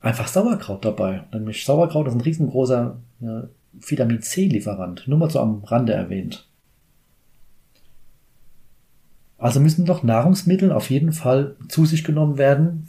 [0.00, 1.24] einfach Sauerkraut dabei.
[1.32, 5.06] Nämlich Sauerkraut ist ein riesengroßer ja, Vitamin C-Lieferant.
[5.08, 6.49] Nur mal so am Rande erwähnt.
[9.40, 12.88] Also müssen doch Nahrungsmittel auf jeden Fall zu sich genommen werden,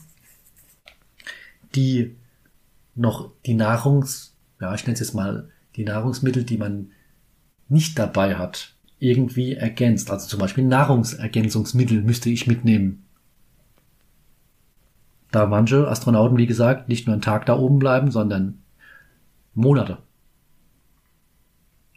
[1.74, 2.16] die
[2.94, 6.92] noch die Nahrungs, ja, ich nenne es jetzt mal die Nahrungsmittel, die man
[7.70, 10.12] nicht dabei hat, irgendwie ergänzt.
[10.12, 13.06] Also zum Beispiel Nahrungsergänzungsmittel müsste ich mitnehmen
[15.32, 18.62] da manche Astronauten, wie gesagt, nicht nur einen Tag da oben bleiben, sondern
[19.54, 19.98] Monate.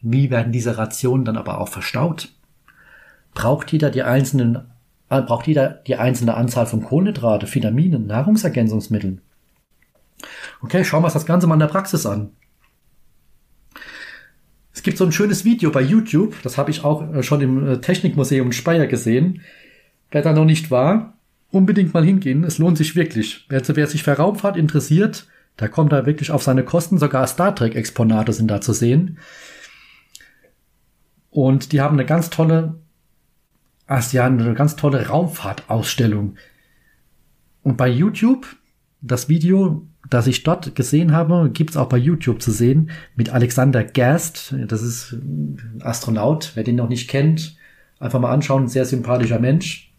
[0.00, 2.33] Wie werden diese Rationen dann aber auch verstaut?
[3.34, 4.70] Braucht jeder die einzelnen,
[5.10, 9.20] äh, braucht jeder die einzelne Anzahl von Kohlenhydrate, Vitaminen, Nahrungsergänzungsmitteln?
[10.62, 12.30] Okay, schauen wir uns das Ganze mal in der Praxis an.
[14.72, 17.66] Es gibt so ein schönes Video bei YouTube, das habe ich auch äh, schon im
[17.66, 19.42] äh, Technikmuseum Speyer gesehen.
[20.10, 21.14] wer da noch nicht war,
[21.50, 22.44] unbedingt mal hingehen.
[22.44, 23.46] Es lohnt sich wirklich.
[23.48, 26.98] Wer, wer sich für Raumfahrt interessiert, da kommt er wirklich auf seine Kosten.
[26.98, 29.18] Sogar Star Trek Exponate sind da zu sehen.
[31.30, 32.80] Und die haben eine ganz tolle,
[33.88, 36.36] ja, eine ganz tolle Raumfahrtausstellung.
[37.62, 38.46] Und bei YouTube,
[39.00, 43.84] das Video, das ich dort gesehen habe, gibt's auch bei YouTube zu sehen mit Alexander
[43.84, 44.54] Gerst.
[44.66, 47.56] Das ist ein Astronaut, wer den noch nicht kennt,
[47.98, 49.92] einfach mal anschauen, ein sehr sympathischer Mensch.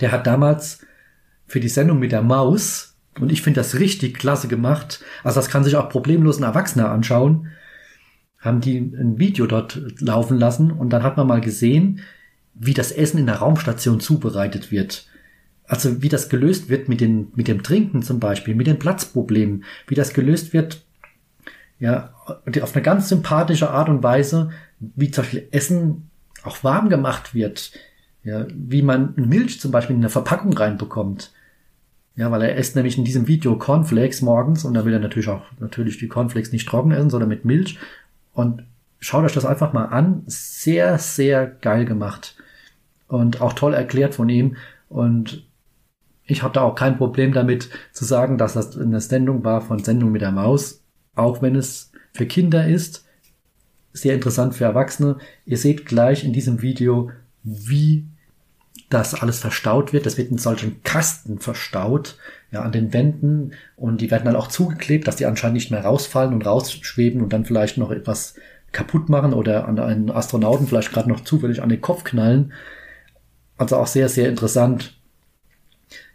[0.00, 0.86] Der hat damals
[1.46, 5.48] für die Sendung mit der Maus, und ich finde das richtig klasse gemacht, also das
[5.48, 7.48] kann sich auch problemlos ein Erwachsener anschauen,
[8.38, 12.00] haben die ein Video dort laufen lassen und dann hat man mal gesehen,
[12.58, 15.06] wie das Essen in der Raumstation zubereitet wird.
[15.64, 19.64] Also wie das gelöst wird mit, den, mit dem Trinken zum Beispiel, mit den Platzproblemen,
[19.86, 20.82] wie das gelöst wird,
[21.78, 22.12] ja,
[22.62, 26.10] auf eine ganz sympathische Art und Weise, wie zum Beispiel Essen
[26.42, 27.72] auch warm gemacht wird,
[28.24, 31.32] ja, wie man Milch zum Beispiel in eine Verpackung reinbekommt.
[32.16, 35.28] Ja, weil er isst nämlich in diesem Video Cornflakes morgens und da will er natürlich
[35.28, 37.78] auch natürlich die Cornflakes nicht trocken essen, sondern mit Milch.
[38.32, 38.64] Und
[38.98, 40.24] schaut euch das einfach mal an.
[40.26, 42.34] Sehr, sehr geil gemacht.
[43.08, 44.56] Und auch toll erklärt von ihm.
[44.88, 45.46] Und
[46.24, 49.82] ich habe da auch kein Problem damit zu sagen, dass das eine Sendung war von
[49.82, 50.82] Sendung mit der Maus,
[51.14, 53.06] auch wenn es für Kinder ist.
[53.92, 55.16] Sehr interessant für Erwachsene.
[55.46, 57.10] Ihr seht gleich in diesem Video,
[57.42, 58.06] wie
[58.90, 60.06] das alles verstaut wird.
[60.06, 62.16] Das wird in solchen Kasten verstaut,
[62.50, 65.84] ja, an den Wänden und die werden dann auch zugeklebt, dass die anscheinend nicht mehr
[65.84, 68.34] rausfallen und rausschweben und dann vielleicht noch etwas
[68.72, 72.52] kaputt machen oder an einen Astronauten vielleicht gerade noch zufällig an den Kopf knallen.
[73.58, 74.94] Also auch sehr, sehr interessant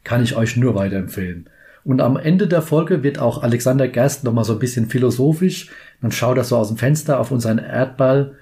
[0.04, 1.50] kann ich euch nur weiterempfehlen.
[1.84, 5.70] Und am Ende der Folge wird auch Alexander Gerst nochmal so ein bisschen philosophisch.
[6.00, 8.36] Man schaut er so aus dem Fenster auf unseren Erdball.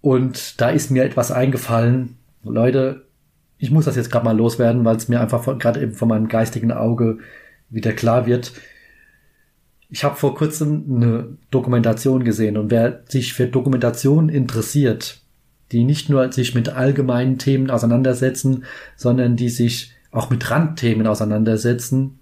[0.00, 2.16] Und da ist mir etwas eingefallen.
[2.44, 3.06] Leute,
[3.56, 6.28] ich muss das jetzt gerade mal loswerden, weil es mir einfach gerade eben von meinem
[6.28, 7.18] geistigen Auge
[7.70, 8.52] wieder klar wird.
[9.90, 15.22] Ich habe vor kurzem eine Dokumentation gesehen und wer sich für Dokumentation interessiert,
[15.72, 18.64] die nicht nur sich mit allgemeinen Themen auseinandersetzen,
[18.96, 22.18] sondern die sich auch mit Randthemen auseinandersetzen,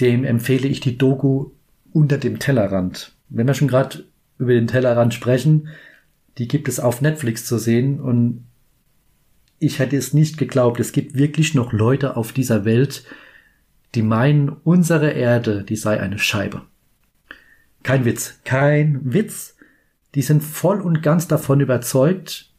[0.00, 1.50] dem empfehle ich die Doku
[1.92, 3.12] unter dem Tellerrand.
[3.28, 4.04] Wenn wir schon gerade
[4.38, 5.68] über den Tellerrand sprechen,
[6.38, 8.44] die gibt es auf Netflix zu sehen und
[9.58, 10.78] ich hätte es nicht geglaubt.
[10.78, 13.04] Es gibt wirklich noch Leute auf dieser Welt,
[13.96, 16.62] die meinen, unsere Erde, die sei eine Scheibe.
[17.82, 19.56] Kein Witz, kein Witz.
[20.18, 22.50] Die sind voll und ganz davon überzeugt,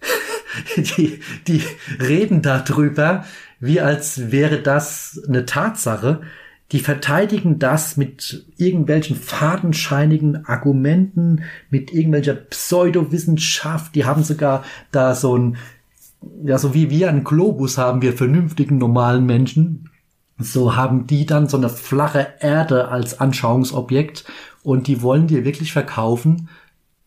[0.78, 1.62] die, die
[2.00, 3.26] reden darüber,
[3.60, 6.22] wie als wäre das eine Tatsache.
[6.70, 13.94] Die verteidigen das mit irgendwelchen fadenscheinigen Argumenten, mit irgendwelcher Pseudowissenschaft.
[13.94, 15.58] Die haben sogar da so ein,
[16.42, 19.90] ja, so wie wir einen Globus haben, wir vernünftigen normalen Menschen.
[20.38, 24.24] So haben die dann so eine flache Erde als Anschauungsobjekt
[24.62, 26.48] und die wollen dir wirklich verkaufen,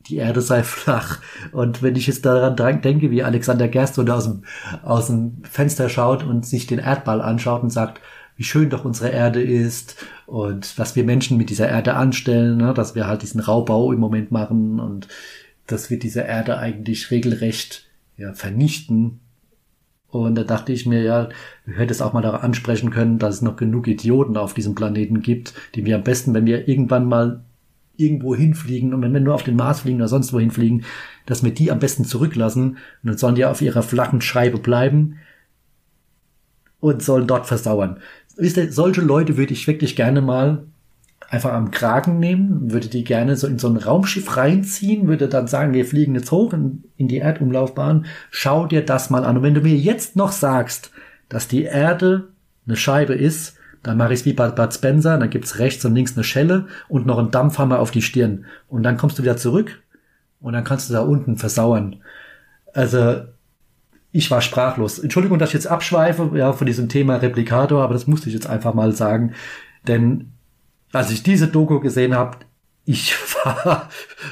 [0.07, 1.19] die Erde sei flach.
[1.51, 4.43] Und wenn ich jetzt daran denke, wie Alexander Gerst aus dem,
[4.83, 8.01] aus dem Fenster schaut und sich den Erdball anschaut und sagt,
[8.37, 12.73] wie schön doch unsere Erde ist und was wir Menschen mit dieser Erde anstellen, ne,
[12.73, 15.07] dass wir halt diesen Raubbau im Moment machen und
[15.67, 17.87] dass wir diese Erde eigentlich regelrecht
[18.17, 19.19] ja, vernichten.
[20.09, 21.29] Und da dachte ich mir, ja,
[21.65, 25.21] du hättest auch mal darauf ansprechen können, dass es noch genug Idioten auf diesem Planeten
[25.21, 27.43] gibt, die wir am besten, wenn wir irgendwann mal
[27.97, 30.83] irgendwo hinfliegen und wenn wir nur auf den Mars fliegen oder sonst wohin fliegen,
[31.25, 35.17] dass wir die am besten zurücklassen und dann sollen die auf ihrer flachen Scheibe bleiben
[36.79, 37.99] und sollen dort versauern.
[38.37, 40.65] Wisst ihr, solche Leute würde ich wirklich gerne mal
[41.29, 45.47] einfach am Kragen nehmen, würde die gerne so in so ein Raumschiff reinziehen, würde dann
[45.47, 49.37] sagen, wir fliegen jetzt hoch in, in die Erdumlaufbahn, schau dir das mal an.
[49.37, 50.91] Und wenn du mir jetzt noch sagst,
[51.29, 52.29] dass die Erde
[52.67, 53.54] eine Scheibe ist,
[53.85, 56.67] dann mache ich es wie bei Bud Spencer, dann gibt's rechts und links eine Schelle
[56.87, 58.45] und noch einen Dampfhammer auf die Stirn.
[58.67, 59.81] Und dann kommst du wieder zurück
[60.41, 61.97] und dann kannst du da unten versauern.
[62.73, 63.21] Also,
[64.11, 64.97] ich war sprachlos.
[64.97, 68.47] Entschuldigung, dass ich jetzt abschweife, ja, von diesem Thema Replikator, aber das musste ich jetzt
[68.47, 69.33] einfach mal sagen.
[69.87, 70.31] Denn
[70.91, 72.37] als ich diese Doku gesehen habe,
[72.85, 73.89] ich war,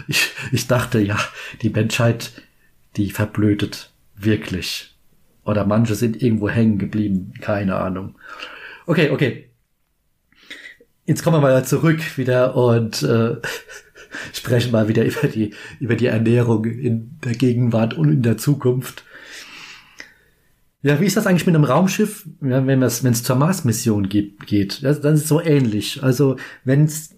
[0.08, 1.20] ich, ich dachte, ja,
[1.62, 2.32] die Menschheit,
[2.96, 4.96] die verblödet wirklich.
[5.46, 8.16] Oder manche sind irgendwo hängen geblieben, keine Ahnung.
[8.86, 9.50] Okay, okay.
[11.06, 13.36] Jetzt kommen wir mal zurück wieder und äh,
[14.34, 19.04] sprechen mal wieder über die, über die Ernährung in der Gegenwart und in der Zukunft.
[20.82, 24.10] Ja, wie ist das eigentlich mit einem Raumschiff, ja, wenn es wenn es zur Mars-Mission
[24.10, 24.46] geht?
[24.46, 24.84] geht?
[24.84, 26.04] Das, das ist so ähnlich.
[26.04, 27.16] Also wenn es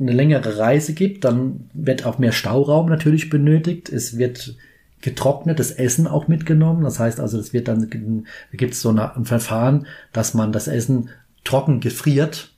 [0.00, 3.88] eine längere Reise gibt, dann wird auch mehr Stauraum natürlich benötigt.
[3.88, 4.56] Es wird
[5.04, 6.82] getrocknetes Essen auch mitgenommen.
[6.82, 7.90] Das heißt also, es wird dann,
[8.52, 11.10] gibt es so ein Verfahren, dass man das Essen
[11.44, 12.54] trocken gefriert.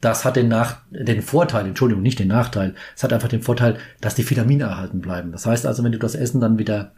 [0.00, 2.74] Das hat den, Nach den Vorteil, Entschuldigung, nicht den Nachteil.
[2.96, 5.30] Es hat einfach den Vorteil, dass die Vitamine erhalten bleiben.
[5.30, 6.96] Das heißt also, wenn du das Essen dann wieder,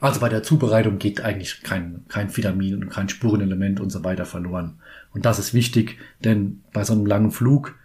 [0.00, 4.26] also bei der Zubereitung geht eigentlich kein, kein Vitamin und kein Spurenelement und so weiter
[4.26, 4.80] verloren.
[5.14, 7.76] Und das ist wichtig, denn bei so einem langen Flug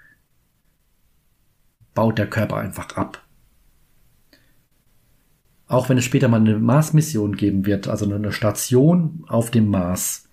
[1.93, 3.21] baut der Körper einfach ab.
[5.71, 10.27] Auch wenn es später mal eine Mars-Mission geben wird, also eine Station auf dem Mars,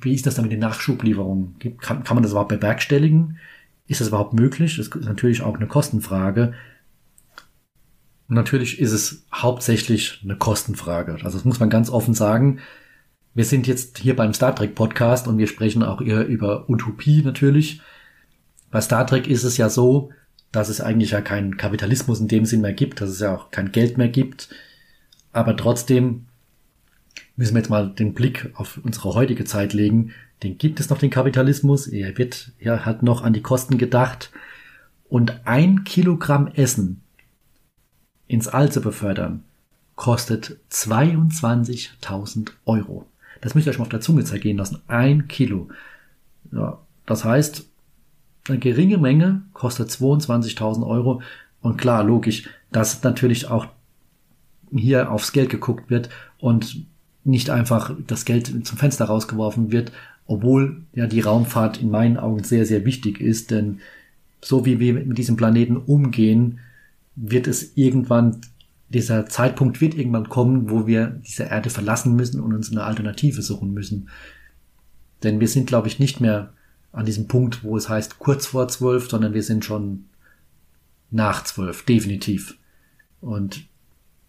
[0.00, 1.54] wie ist das dann mit den Nachschublieferungen?
[1.78, 3.38] Kann, kann man das überhaupt bewerkstelligen?
[3.86, 4.76] Ist das überhaupt möglich?
[4.76, 6.54] Das ist natürlich auch eine Kostenfrage.
[8.26, 11.12] Natürlich ist es hauptsächlich eine Kostenfrage.
[11.22, 12.58] Also das muss man ganz offen sagen.
[13.32, 17.22] Wir sind jetzt hier beim Star Trek Podcast und wir sprechen auch eher über Utopie
[17.22, 17.80] natürlich.
[18.72, 20.10] Bei Star Trek ist es ja so,
[20.54, 23.50] dass es eigentlich ja keinen Kapitalismus in dem Sinn mehr gibt, dass es ja auch
[23.50, 24.48] kein Geld mehr gibt.
[25.32, 26.26] Aber trotzdem
[27.36, 30.12] müssen wir jetzt mal den Blick auf unsere heutige Zeit legen.
[30.42, 31.88] Den gibt es noch, den Kapitalismus.
[31.88, 34.30] Er wird, ja, hat noch an die Kosten gedacht.
[35.08, 37.00] Und ein Kilogramm Essen
[38.26, 39.42] ins All zu befördern,
[39.96, 43.06] kostet 22.000 Euro.
[43.40, 44.82] Das müsst ihr euch mal auf der Zunge zergehen lassen.
[44.86, 45.68] Ein Kilo.
[46.52, 47.66] Ja, das heißt,
[48.48, 51.22] eine geringe Menge kostet 22.000 Euro.
[51.60, 53.66] Und klar, logisch, dass natürlich auch
[54.70, 56.84] hier aufs Geld geguckt wird und
[57.24, 59.92] nicht einfach das Geld zum Fenster rausgeworfen wird,
[60.26, 63.80] obwohl ja die Raumfahrt in meinen Augen sehr, sehr wichtig ist, denn
[64.42, 66.60] so wie wir mit diesem Planeten umgehen,
[67.16, 68.40] wird es irgendwann,
[68.90, 73.40] dieser Zeitpunkt wird irgendwann kommen, wo wir diese Erde verlassen müssen und uns eine Alternative
[73.40, 74.10] suchen müssen.
[75.22, 76.52] Denn wir sind, glaube ich, nicht mehr
[76.94, 80.06] an diesem Punkt, wo es heißt kurz vor zwölf, sondern wir sind schon
[81.10, 82.56] nach zwölf, definitiv.
[83.20, 83.66] Und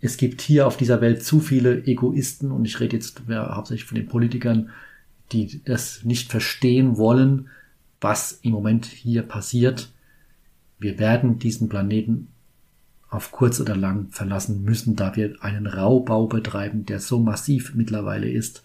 [0.02, 3.88] es gibt hier auf dieser Welt zu viele Egoisten und ich rede jetzt ja, hauptsächlich
[3.88, 4.72] von den Politikern,
[5.32, 7.50] die das nicht verstehen wollen,
[8.02, 9.92] was im Moment hier passiert.
[10.80, 12.30] Wir werden diesen Planeten
[13.10, 18.30] auf kurz oder lang verlassen müssen, da wir einen Raubbau betreiben, der so massiv mittlerweile
[18.30, 18.64] ist,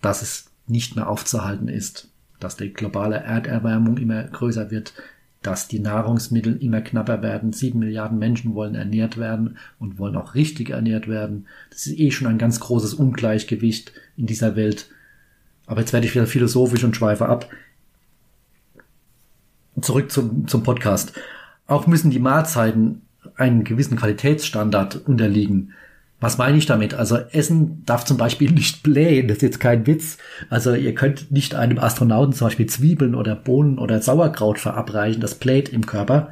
[0.00, 2.08] dass es nicht mehr aufzuhalten ist
[2.40, 4.94] dass die globale Erderwärmung immer größer wird,
[5.42, 7.52] dass die Nahrungsmittel immer knapper werden.
[7.52, 11.46] Sieben Milliarden Menschen wollen ernährt werden und wollen auch richtig ernährt werden.
[11.70, 14.90] Das ist eh schon ein ganz großes Ungleichgewicht in dieser Welt.
[15.66, 17.48] Aber jetzt werde ich wieder philosophisch und schweife ab.
[19.80, 21.12] Zurück zum, zum Podcast.
[21.66, 23.02] Auch müssen die Mahlzeiten
[23.36, 25.74] einen gewissen Qualitätsstandard unterliegen.
[26.18, 26.94] Was meine ich damit?
[26.94, 30.18] Also Essen darf zum Beispiel nicht blähen, das ist jetzt kein Witz.
[30.48, 35.34] Also ihr könnt nicht einem Astronauten zum Beispiel Zwiebeln oder Bohnen oder Sauerkraut verabreichen, das
[35.34, 36.30] bläht im Körper.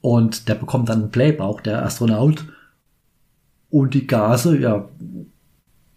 [0.00, 2.44] Und der bekommt dann einen Blähbauch, der Astronaut.
[3.70, 4.88] Und die Gase, ja,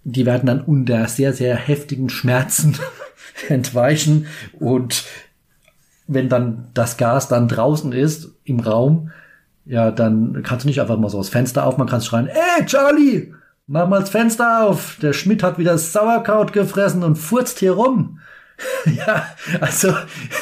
[0.04, 2.76] die werden dann unter sehr, sehr heftigen Schmerzen
[3.48, 4.26] entweichen.
[4.60, 5.06] Und
[6.08, 9.12] wenn dann das Gas dann draußen ist im Raum,
[9.66, 13.34] ja, dann kannst du nicht einfach mal so das Fenster aufmachen, kannst schreien, ey, Charlie,
[13.68, 14.98] mach mal das Fenster auf.
[15.02, 18.20] Der Schmidt hat wieder Sauerkraut gefressen und furzt hier rum.
[18.86, 19.26] ja,
[19.60, 19.94] also,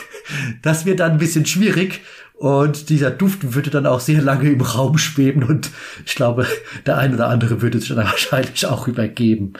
[0.62, 2.02] das wird dann ein bisschen schwierig.
[2.40, 5.72] Und dieser Duft würde dann auch sehr lange im Raum schweben und
[6.06, 6.48] ich glaube,
[6.86, 9.54] der eine oder andere würde sich dann wahrscheinlich auch übergeben.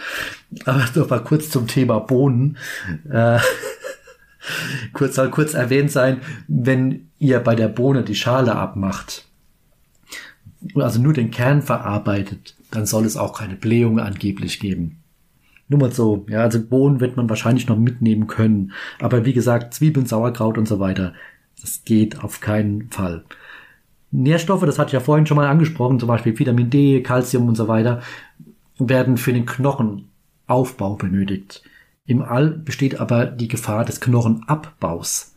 [0.64, 2.58] Aber noch mal kurz zum Thema Bohnen.
[3.12, 3.40] Äh,
[4.94, 9.28] kurz soll kurz erwähnt sein, wenn ihr bei der Bohne die Schale abmacht,
[10.76, 14.98] also nur den Kern verarbeitet, dann soll es auch keine Blähung angeblich geben.
[15.68, 18.72] Nur mal so, ja, also Bohnen wird man wahrscheinlich noch mitnehmen können.
[19.00, 21.14] Aber wie gesagt, Zwiebeln, Sauerkraut und so weiter,
[21.62, 23.24] das geht auf keinen Fall.
[24.12, 27.56] Nährstoffe, das hatte ich ja vorhin schon mal angesprochen, zum Beispiel Vitamin D, Calcium und
[27.56, 28.02] so weiter,
[28.80, 31.62] werden für den Knochenaufbau benötigt.
[32.06, 35.36] Im All besteht aber die Gefahr des Knochenabbaus.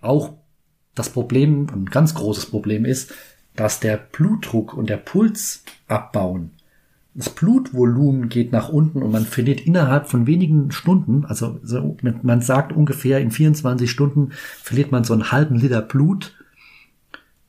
[0.00, 0.32] Auch
[0.94, 3.12] das Problem, ein ganz großes Problem ist,
[3.56, 6.50] dass der Blutdruck und der Puls abbauen.
[7.14, 11.60] Das Blutvolumen geht nach unten und man verliert innerhalb von wenigen Stunden, also
[12.22, 14.30] man sagt ungefähr in 24 Stunden
[14.62, 16.34] verliert man so einen halben Liter Blut,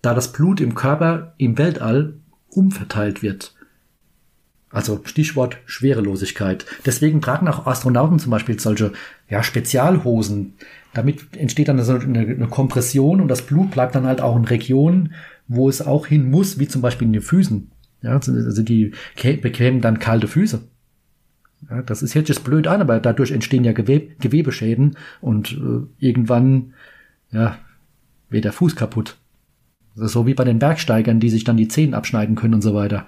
[0.02, 2.16] da das Blut im Körper im Weltall
[2.50, 3.56] umverteilt wird.
[4.70, 6.66] Also Stichwort Schwerelosigkeit.
[6.86, 8.92] Deswegen tragen auch Astronauten zum Beispiel solche
[9.30, 10.56] ja, Spezialhosen.
[10.94, 15.14] Damit entsteht dann eine, eine Kompression und das Blut bleibt dann halt auch in Regionen,
[15.48, 17.72] wo es auch hin muss, wie zum Beispiel in den Füßen.
[18.02, 20.62] Ja, also die bekämen dann kalte Füße.
[21.70, 26.06] Ja, das ist jetzt just blöd an, aber dadurch entstehen ja Geweb Gewebeschäden und äh,
[26.06, 26.74] irgendwann
[27.32, 27.58] ja,
[28.30, 29.18] wird der Fuß kaputt.
[29.96, 33.06] so wie bei den Bergsteigern, die sich dann die Zehen abschneiden können und so weiter.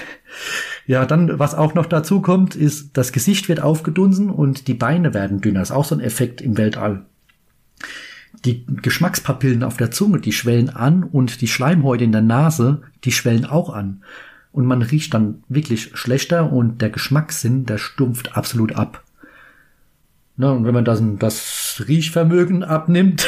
[0.88, 5.14] Ja, dann, was auch noch dazu kommt, ist, das Gesicht wird aufgedunsen und die Beine
[5.14, 5.58] werden dünner.
[5.58, 7.06] Das ist auch so ein Effekt im Weltall.
[8.46, 13.10] Die Geschmackspapillen auf der Zunge, die schwellen an und die Schleimhäute in der Nase, die
[13.10, 14.04] schwellen auch an.
[14.52, 19.02] Und man riecht dann wirklich schlechter und der Geschmackssinn, der stumpft absolut ab.
[20.36, 23.26] Na, und wenn man das, das Riechvermögen abnimmt,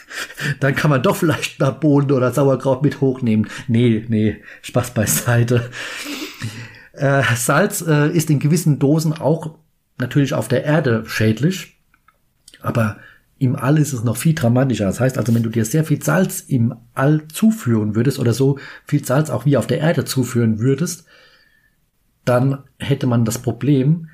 [0.60, 3.48] dann kann man doch vielleicht mal Bohnen oder Sauerkraut mit hochnehmen.
[3.68, 5.70] Nee, nee, Spaß beiseite.
[6.94, 9.54] Äh, Salz äh, ist in gewissen Dosen auch
[9.98, 11.76] natürlich auf der Erde schädlich,
[12.60, 12.96] aber
[13.38, 14.84] im All ist es noch viel dramatischer.
[14.84, 18.58] Das heißt also, wenn du dir sehr viel Salz im All zuführen würdest oder so
[18.84, 21.04] viel Salz auch wie auf der Erde zuführen würdest,
[22.24, 24.08] dann hätte man das Problem,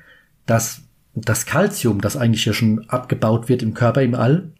[0.45, 0.83] dass
[1.15, 4.51] das Calcium, das eigentlich ja schon abgebaut wird im Körper im All,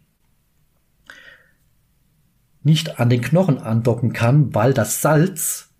[2.62, 5.70] nicht an den Knochen andocken kann, weil das Salz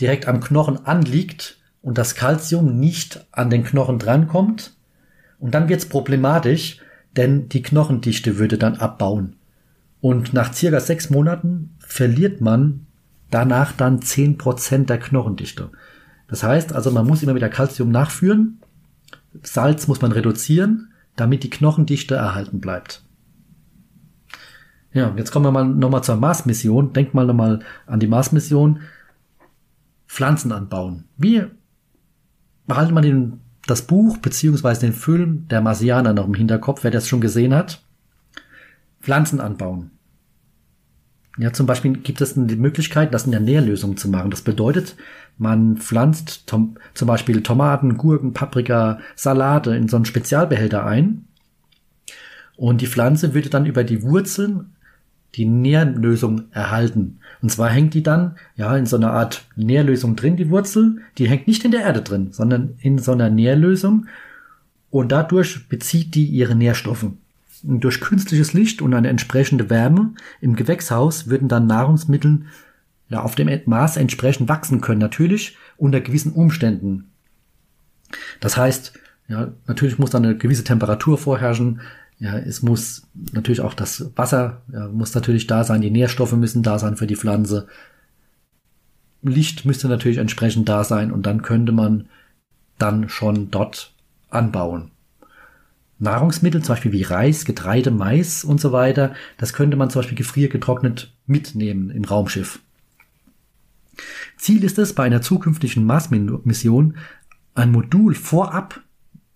[0.00, 4.74] direkt am Knochen anliegt und das Calcium nicht an den Knochen drankommt.
[5.38, 6.78] Und dann wird's problematisch,
[7.16, 9.36] denn die Knochendichte würde dann abbauen.
[10.00, 12.86] Und nach circa sechs Monaten verliert man
[13.30, 15.70] danach dann zehn Prozent der Knochendichte.
[16.28, 18.58] Das heißt also, man muss immer wieder Calcium nachführen,
[19.42, 23.02] Salz muss man reduzieren, damit die Knochendichte erhalten bleibt.
[24.92, 26.92] Ja, jetzt kommen wir mal nochmal zur Mars-Mission.
[26.92, 28.80] Denk mal nochmal an die Mars-Mission.
[30.06, 31.04] Pflanzen anbauen.
[31.16, 31.42] Wie
[32.68, 37.08] behalten man den, das Buch beziehungsweise den Film der Marsianer noch im Hinterkopf, wer das
[37.08, 37.82] schon gesehen hat?
[39.00, 39.90] Pflanzen anbauen.
[41.36, 44.30] Ja, zum Beispiel gibt es die Möglichkeit, das in der Nährlösung zu machen.
[44.30, 44.96] Das bedeutet,
[45.36, 51.24] man pflanzt zum Beispiel Tomaten, Gurken, Paprika, Salate in so einen Spezialbehälter ein.
[52.56, 54.76] Und die Pflanze würde dann über die Wurzeln
[55.34, 57.18] die Nährlösung erhalten.
[57.42, 61.00] Und zwar hängt die dann ja in so einer Art Nährlösung drin, die Wurzel.
[61.18, 64.06] Die hängt nicht in der Erde drin, sondern in so einer Nährlösung.
[64.90, 67.06] Und dadurch bezieht die ihre Nährstoffe.
[67.66, 72.42] Und durch künstliches Licht und eine entsprechende Wärme im Gewächshaus würden dann Nahrungsmittel
[73.08, 75.00] ja, auf dem Maß entsprechend wachsen können.
[75.00, 77.10] Natürlich unter gewissen Umständen.
[78.40, 78.94] Das heißt,
[79.28, 81.80] ja, natürlich muss dann eine gewisse Temperatur vorherrschen.
[82.18, 86.62] Ja, es muss natürlich auch das Wasser ja, muss natürlich da sein, die Nährstoffe müssen
[86.62, 87.66] da sein für die Pflanze.
[89.22, 92.08] Licht müsste natürlich entsprechend da sein und dann könnte man
[92.78, 93.94] dann schon dort
[94.30, 94.90] anbauen.
[95.98, 100.18] Nahrungsmittel, zum Beispiel wie Reis, Getreide, Mais und so weiter, das könnte man zum Beispiel
[100.18, 102.60] gefriergetrocknet mitnehmen im Raumschiff.
[104.36, 106.96] Ziel ist es, bei einer zukünftigen Mars-Mission
[107.54, 108.83] ein Modul vorab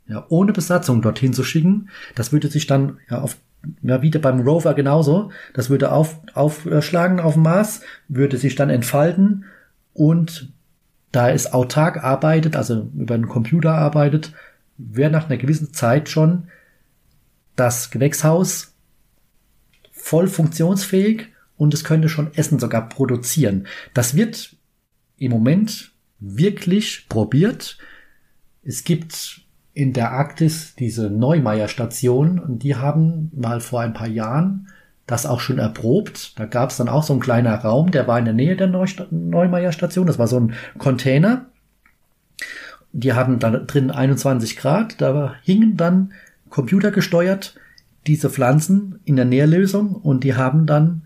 [0.08, 1.90] ja, ohne Besatzung dorthin zu schicken.
[2.14, 3.36] Das würde sich dann ja auf
[3.82, 5.30] ja, wieder beim Rover genauso.
[5.54, 9.44] Das würde auf, aufschlagen auf dem Mars, würde sich dann entfalten
[9.92, 10.52] und
[11.12, 14.32] da es autark arbeitet, also über einen Computer arbeitet,
[14.76, 16.48] wäre nach einer gewissen Zeit schon
[17.56, 18.74] das Gewächshaus
[19.90, 23.66] voll funktionsfähig und es könnte schon Essen sogar produzieren.
[23.94, 24.56] Das wird
[25.16, 27.78] im Moment wirklich probiert.
[28.62, 29.47] Es gibt
[29.78, 34.66] in der Arktis diese Neumeier-Station und die haben mal vor ein paar Jahren
[35.06, 36.36] das auch schon erprobt.
[36.36, 38.66] Da gab es dann auch so ein kleiner Raum, der war in der Nähe der
[38.66, 40.08] Neumeier-Station.
[40.08, 41.46] Das war so ein Container.
[42.92, 45.00] Die hatten da drin 21 Grad.
[45.00, 46.12] Da hingen dann
[46.50, 47.54] computergesteuert
[48.08, 51.02] diese Pflanzen in der Nährlösung und die haben dann,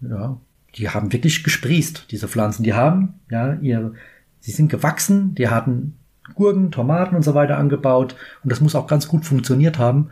[0.00, 0.38] ja,
[0.76, 2.62] die haben wirklich gesprießt, diese Pflanzen.
[2.62, 3.92] Die haben, ja, ihr,
[4.38, 5.96] sie sind gewachsen, die hatten
[6.34, 8.16] Gurken, Tomaten und so weiter angebaut.
[8.42, 10.10] Und das muss auch ganz gut funktioniert haben.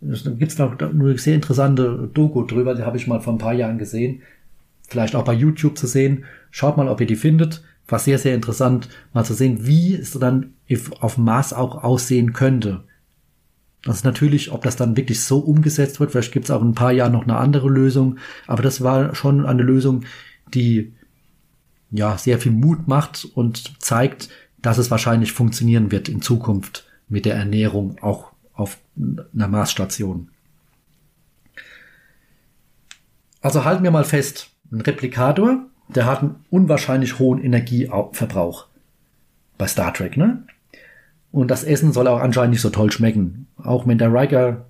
[0.00, 3.54] Da gibt's noch eine sehr interessante Doku drüber, die habe ich mal vor ein paar
[3.54, 4.22] Jahren gesehen.
[4.88, 6.24] Vielleicht auch bei YouTube zu sehen.
[6.50, 7.64] Schaut mal, ob ihr die findet.
[7.88, 10.54] War sehr, sehr interessant, mal zu sehen, wie es dann
[11.00, 12.84] auf Mars auch aussehen könnte.
[13.82, 16.12] Das ist natürlich, ob das dann wirklich so umgesetzt wird.
[16.12, 18.18] Vielleicht gibt es auch in ein paar Jahren noch eine andere Lösung.
[18.46, 20.04] Aber das war schon eine Lösung,
[20.54, 20.94] die
[21.90, 24.30] ja sehr viel Mut macht und zeigt,
[24.64, 30.30] dass es wahrscheinlich funktionieren wird in Zukunft mit der Ernährung auch auf einer Marsstation.
[33.42, 38.68] Also halten wir mal fest, ein Replikator, der hat einen unwahrscheinlich hohen Energieverbrauch
[39.58, 40.44] bei Star Trek, ne?
[41.30, 43.48] Und das Essen soll auch anscheinend nicht so toll schmecken.
[43.62, 44.64] Auch wenn der Riker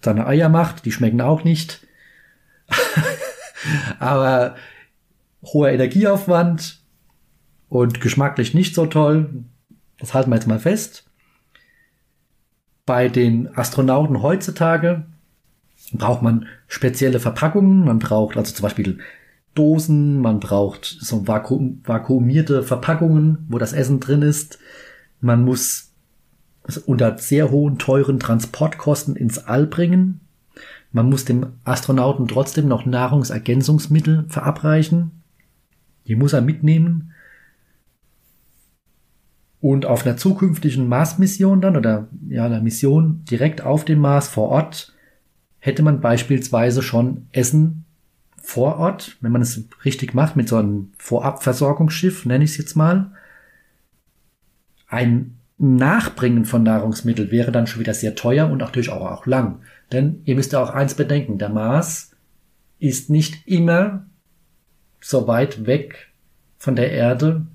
[0.00, 1.84] seine Eier macht, die schmecken auch nicht.
[3.98, 4.54] Aber
[5.42, 6.79] hoher Energieaufwand,
[7.70, 9.30] und geschmacklich nicht so toll.
[9.98, 11.04] Das halten wir jetzt mal fest.
[12.84, 15.06] Bei den Astronauten heutzutage
[15.92, 17.84] braucht man spezielle Verpackungen.
[17.84, 18.98] Man braucht also zum Beispiel
[19.54, 24.58] Dosen, man braucht so vakuum, vakuumierte Verpackungen, wo das Essen drin ist.
[25.20, 25.92] Man muss
[26.64, 30.20] es unter sehr hohen, teuren Transportkosten ins All bringen.
[30.92, 35.22] Man muss dem Astronauten trotzdem noch Nahrungsergänzungsmittel verabreichen.
[36.06, 37.12] Die muss er mitnehmen.
[39.60, 44.48] Und auf einer zukünftigen Mars-Mission dann oder ja, einer Mission direkt auf dem Mars vor
[44.48, 44.94] Ort
[45.58, 47.84] hätte man beispielsweise schon Essen
[48.40, 52.74] vor Ort, wenn man es richtig macht, mit so einem Vorabversorgungsschiff, nenne ich es jetzt
[52.74, 53.12] mal.
[54.88, 59.60] Ein Nachbringen von Nahrungsmitteln wäre dann schon wieder sehr teuer und natürlich auch, auch lang.
[59.92, 62.12] Denn ihr müsst ja auch eins bedenken, der Mars
[62.78, 64.06] ist nicht immer
[65.00, 66.08] so weit weg
[66.56, 67.46] von der Erde,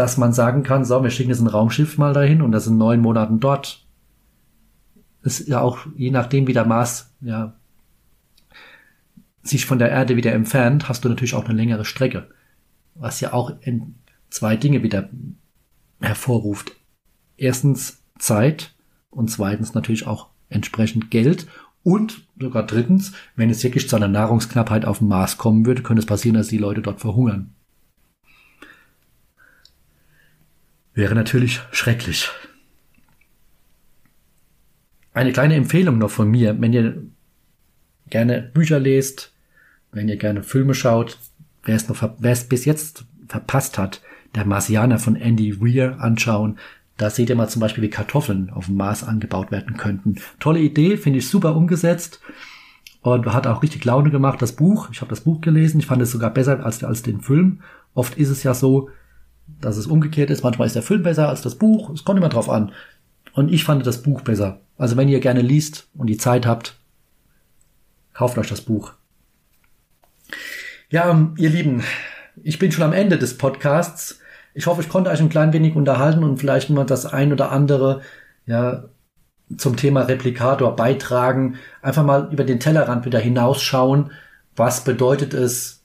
[0.00, 2.78] dass man sagen kann, so, wir schicken jetzt ein Raumschiff mal dahin und das sind
[2.78, 3.84] neun Monaten dort.
[5.22, 7.52] ist ja auch, je nachdem, wie der Mars ja,
[9.42, 12.30] sich von der Erde wieder entfernt, hast du natürlich auch eine längere Strecke.
[12.94, 13.96] Was ja auch in
[14.30, 15.10] zwei Dinge wieder
[16.00, 16.72] hervorruft.
[17.36, 18.72] Erstens Zeit
[19.10, 21.46] und zweitens natürlich auch entsprechend Geld
[21.82, 26.00] und sogar drittens, wenn es wirklich zu einer Nahrungsknappheit auf dem Mars kommen würde, könnte
[26.00, 27.52] es passieren, dass die Leute dort verhungern.
[30.94, 32.28] Wäre natürlich schrecklich.
[35.12, 37.02] Eine kleine Empfehlung noch von mir, wenn ihr
[38.08, 39.32] gerne Bücher lest,
[39.92, 41.18] wenn ihr gerne Filme schaut,
[41.64, 44.02] wer es noch, wer es bis jetzt verpasst hat,
[44.34, 46.58] der Marsianer von Andy Weir anschauen.
[46.96, 50.16] Da seht ihr mal zum Beispiel, wie Kartoffeln auf dem Mars angebaut werden könnten.
[50.38, 52.20] Tolle Idee, finde ich super umgesetzt
[53.00, 54.42] und hat auch richtig Laune gemacht.
[54.42, 57.20] Das Buch, ich habe das Buch gelesen, ich fand es sogar besser als, als den
[57.20, 57.60] Film.
[57.94, 58.90] Oft ist es ja so,
[59.60, 60.42] dass es umgekehrt ist.
[60.42, 61.90] Manchmal ist der Film besser als das Buch.
[61.90, 62.72] Es kommt immer drauf an.
[63.32, 64.60] Und ich fand das Buch besser.
[64.76, 66.76] Also wenn ihr gerne liest und die Zeit habt,
[68.14, 68.92] kauft euch das Buch.
[70.88, 71.84] Ja, ihr Lieben,
[72.42, 74.20] ich bin schon am Ende des Podcasts.
[74.54, 77.52] Ich hoffe, ich konnte euch ein klein wenig unterhalten und vielleicht mal das ein oder
[77.52, 78.02] andere
[78.46, 78.84] ja,
[79.56, 81.56] zum Thema Replikator beitragen.
[81.82, 84.10] Einfach mal über den Tellerrand wieder hinausschauen.
[84.56, 85.84] Was bedeutet es?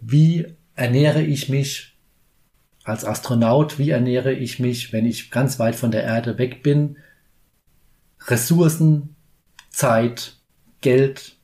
[0.00, 1.96] Wie ernähre ich mich
[2.84, 3.78] als Astronaut?
[3.78, 6.96] Wie ernähre ich mich, wenn ich ganz weit von der Erde weg bin?
[8.26, 9.16] Ressourcen,
[9.70, 10.36] Zeit,
[10.80, 11.36] Geld,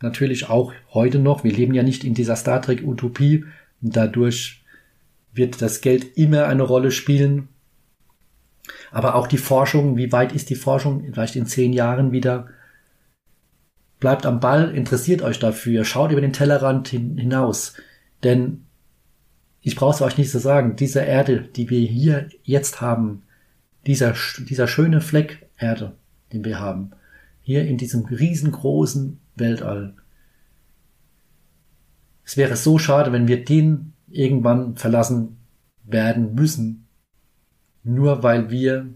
[0.00, 1.44] natürlich auch heute noch.
[1.44, 3.44] Wir leben ja nicht in dieser Star Trek Utopie
[3.82, 4.64] und dadurch
[5.32, 7.48] wird das Geld immer eine Rolle spielen.
[8.90, 12.48] Aber auch die Forschung, wie weit ist die Forschung vielleicht in zehn Jahren wieder?
[14.00, 17.74] Bleibt am Ball, interessiert euch dafür, schaut über den Tellerrand hin, hinaus.
[18.24, 18.65] Denn
[19.66, 23.24] ich brauche es euch nicht zu sagen, diese Erde, die wir hier jetzt haben,
[23.84, 25.96] dieser, dieser schöne Fleck Erde,
[26.32, 26.92] den wir haben,
[27.42, 29.96] hier in diesem riesengroßen Weltall.
[32.22, 35.36] Es wäre so schade, wenn wir den irgendwann verlassen
[35.82, 36.86] werden müssen,
[37.82, 38.86] nur weil wir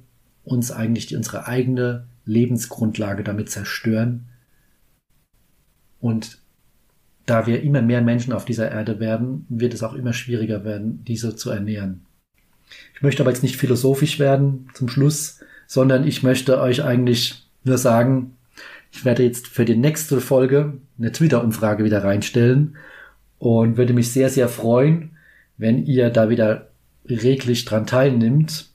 [0.44, 4.28] uns eigentlich unsere eigene Lebensgrundlage damit zerstören.
[5.98, 6.39] Und
[7.30, 11.04] da wir immer mehr Menschen auf dieser Erde werden, wird es auch immer schwieriger werden,
[11.04, 12.04] diese zu ernähren.
[12.92, 17.78] Ich möchte aber jetzt nicht philosophisch werden zum Schluss, sondern ich möchte euch eigentlich nur
[17.78, 18.36] sagen,
[18.90, 22.76] ich werde jetzt für die nächste Folge eine Twitter-Umfrage wieder reinstellen
[23.38, 25.12] und würde mich sehr, sehr freuen,
[25.56, 26.70] wenn ihr da wieder
[27.08, 28.70] reglich dran teilnimmt.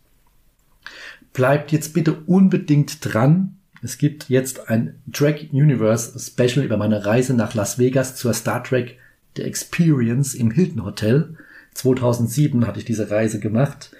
[1.33, 3.57] Bleibt jetzt bitte unbedingt dran.
[3.85, 8.63] Es gibt jetzt ein Track Universe Special über meine Reise nach Las Vegas zur Star
[8.63, 8.97] Trek
[9.37, 11.35] The Experience im Hilton Hotel.
[11.75, 13.91] 2007 hatte ich diese Reise gemacht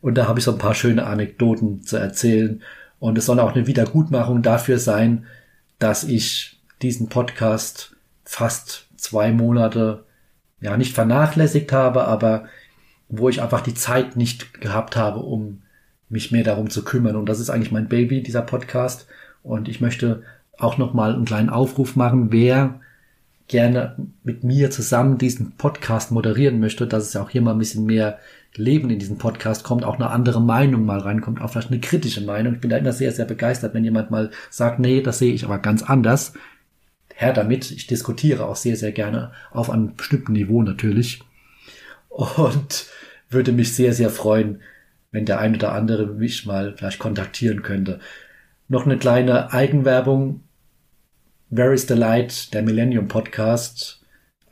[0.00, 2.60] und da habe ich so ein paar schöne Anekdoten zu erzählen
[2.98, 5.26] und es soll auch eine Wiedergutmachung dafür sein,
[5.78, 10.06] dass ich diesen Podcast fast zwei Monate
[10.60, 12.46] ja nicht vernachlässigt habe, aber
[13.08, 15.62] wo ich einfach die Zeit nicht gehabt habe, um
[16.08, 17.14] mich mehr darum zu kümmern.
[17.14, 19.06] Und das ist eigentlich mein Baby, dieser Podcast.
[19.42, 20.22] Und ich möchte
[20.58, 22.80] auch nochmal einen kleinen Aufruf machen, wer
[23.48, 27.58] gerne mit mir zusammen diesen Podcast moderieren möchte, dass es ja auch hier mal ein
[27.58, 28.18] bisschen mehr
[28.54, 32.20] Leben in diesen Podcast kommt, auch eine andere Meinung mal reinkommt, auch vielleicht eine kritische
[32.20, 32.54] Meinung.
[32.54, 35.44] Ich bin da immer sehr, sehr begeistert, wenn jemand mal sagt, nee, das sehe ich
[35.44, 36.34] aber ganz anders.
[37.14, 41.22] Herr damit, ich diskutiere auch sehr, sehr gerne auf einem bestimmten Niveau natürlich.
[42.08, 42.86] Und
[43.30, 44.60] würde mich sehr, sehr freuen,
[45.12, 48.00] wenn der ein oder andere mich mal vielleicht kontaktieren könnte.
[48.70, 50.44] Noch eine kleine Eigenwerbung.
[51.48, 54.00] Where is the Light, der Millennium Podcast.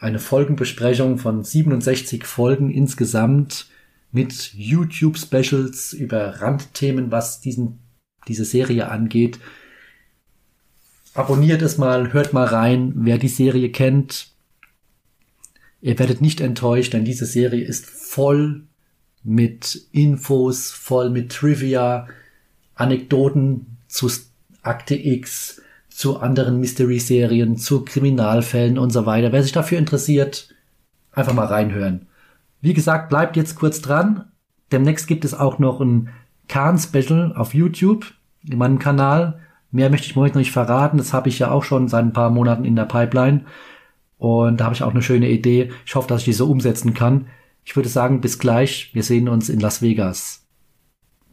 [0.01, 3.69] Eine Folgenbesprechung von 67 Folgen insgesamt
[4.11, 7.79] mit YouTube-Specials über Randthemen, was diesen,
[8.27, 9.39] diese Serie angeht.
[11.15, 14.33] Abonniert es mal, hört mal rein, wer die Serie kennt.
[15.81, 18.65] Ihr werdet nicht enttäuscht, denn diese Serie ist voll
[19.23, 22.09] mit Infos, voll mit Trivia,
[22.75, 24.09] Anekdoten zu
[24.63, 29.33] Akte X, zu anderen Mystery-Serien, zu Kriminalfällen und so weiter.
[29.33, 30.55] Wer sich dafür interessiert,
[31.13, 32.07] einfach mal reinhören.
[32.61, 34.31] Wie gesagt, bleibt jetzt kurz dran.
[34.71, 36.11] Demnächst gibt es auch noch ein
[36.49, 38.13] Khan-Special auf YouTube
[38.47, 39.41] in meinem Kanal.
[39.71, 40.99] Mehr möchte ich euch noch nicht verraten.
[40.99, 43.45] Das habe ich ja auch schon seit ein paar Monaten in der Pipeline.
[44.19, 45.71] Und da habe ich auch eine schöne Idee.
[45.87, 47.27] Ich hoffe, dass ich die so umsetzen kann.
[47.65, 48.91] Ich würde sagen, bis gleich.
[48.95, 50.47] Wir sehen uns in Las Vegas.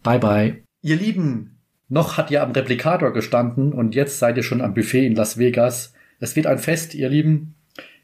[0.03, 0.64] Bye bye.
[0.82, 1.55] Ihr Lieben,
[1.89, 5.38] noch hat ihr am Replikator gestanden und jetzt seid ihr schon am Buffet in Las
[5.38, 5.93] Vegas.
[6.19, 7.55] Es wird ein Fest, ihr Lieben.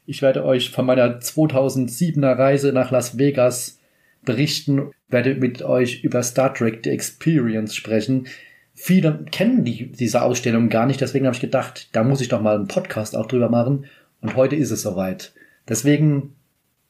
[0.06, 3.78] Ich werde euch von meiner 2007er Reise nach Las Vegas
[4.24, 8.26] berichten, werde mit euch über Star Trek The Experience sprechen.
[8.74, 12.40] Viele kennen die, diese Ausstellung gar nicht, deswegen habe ich gedacht, da muss ich doch
[12.40, 13.86] mal einen Podcast auch drüber machen.
[14.20, 15.32] Und heute ist es soweit.
[15.68, 16.34] Deswegen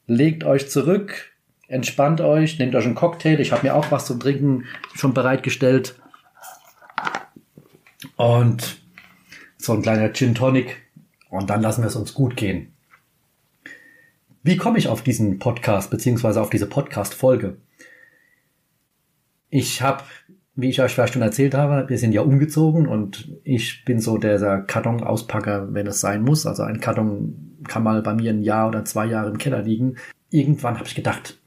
[0.07, 1.33] legt euch zurück,
[1.69, 3.41] entspannt euch, nehmt euch einen Cocktail.
[3.41, 4.65] Ich habe mir auch was zu trinken
[4.95, 5.95] schon bereitgestellt.
[8.17, 8.81] Und
[9.59, 10.83] so ein kleiner Gin Tonic.
[11.31, 12.73] Und dann lassen wir es uns gut gehen.
[14.43, 17.57] Wie komme ich auf diesen Podcast beziehungsweise auf diese Podcast-Folge?
[19.51, 20.03] Ich habe
[20.55, 24.19] wie ich euch vielleicht schon erzählt habe, wir sind ja umgezogen und ich bin so
[24.19, 26.47] der Karton-Auspacker, wenn es sein muss.
[26.47, 29.97] Also ein Karton kann mal bei mir ein Jahr oder zwei Jahre im Keller liegen.
[30.31, 31.39] Irgendwann habe ich gedacht,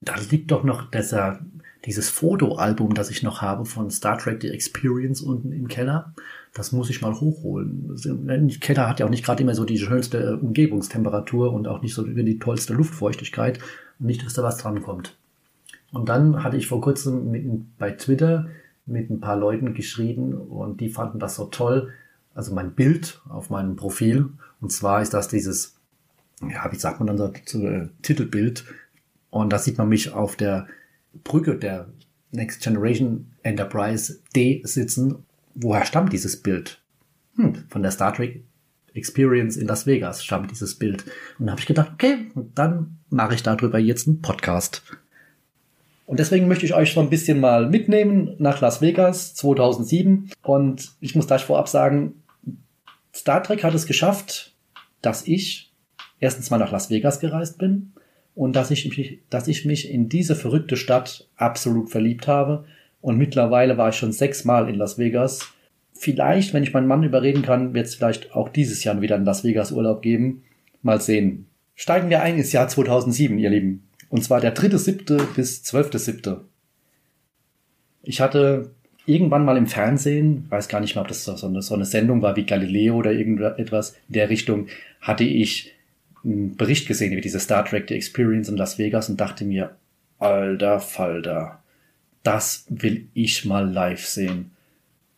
[0.00, 1.40] da liegt doch noch dieser,
[1.86, 6.12] dieses Fotoalbum, das ich noch habe von Star Trek The Experience unten im Keller.
[6.52, 7.94] Das muss ich mal hochholen.
[8.04, 11.94] Der Keller hat ja auch nicht gerade immer so die schönste Umgebungstemperatur und auch nicht
[11.94, 13.60] so die tollste Luftfeuchtigkeit.
[13.98, 15.16] Nicht, dass da was dran kommt.
[15.92, 18.48] Und dann hatte ich vor kurzem mit, bei Twitter
[18.84, 21.92] mit ein paar Leuten geschrieben und die fanden das so toll.
[22.34, 24.30] Also mein Bild auf meinem Profil.
[24.60, 25.76] Und zwar ist das dieses,
[26.42, 28.64] ja, wie sagt man dann so, so äh, Titelbild.
[29.30, 30.66] Und da sieht man mich auf der
[31.24, 31.88] Brücke der
[32.32, 35.24] Next Generation Enterprise D sitzen.
[35.54, 36.80] Woher stammt dieses Bild?
[37.36, 38.42] Hm, von der Star Trek
[38.94, 41.04] Experience in Las Vegas stammt dieses Bild.
[41.38, 44.82] Und da habe ich gedacht, okay, dann mache ich darüber jetzt einen Podcast.
[46.06, 50.30] Und deswegen möchte ich euch so ein bisschen mal mitnehmen nach Las Vegas 2007.
[50.42, 52.22] Und ich muss gleich vorab sagen,
[53.14, 54.54] Star Trek hat es geschafft,
[55.02, 55.72] dass ich
[56.20, 57.92] erstens mal nach Las Vegas gereist bin
[58.36, 62.66] und dass ich mich, dass ich mich in diese verrückte Stadt absolut verliebt habe.
[63.00, 65.52] Und mittlerweile war ich schon sechsmal in Las Vegas.
[65.94, 69.24] Vielleicht, wenn ich meinen Mann überreden kann, wird es vielleicht auch dieses Jahr wieder in
[69.24, 70.42] Las Vegas Urlaub geben.
[70.82, 71.46] Mal sehen.
[71.74, 73.88] Steigen wir ein ins Jahr 2007, ihr Lieben.
[74.10, 76.42] Und zwar der dritte siebte bis zwölfte siebte.
[78.02, 78.70] Ich hatte
[79.06, 82.20] irgendwann mal im Fernsehen, weiß gar nicht mehr, ob das so eine, so eine Sendung
[82.20, 84.66] war wie Galileo oder irgendetwas in der Richtung,
[85.00, 85.75] hatte ich
[86.26, 89.76] einen Bericht gesehen über diese Star Trek The Experience in Las Vegas und dachte mir,
[90.18, 91.62] alter Falter,
[92.22, 94.50] das will ich mal live sehen.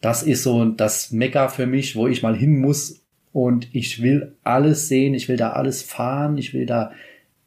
[0.00, 3.02] Das ist so das Mekka für mich, wo ich mal hin muss
[3.32, 6.92] und ich will alles sehen, ich will da alles fahren, ich will da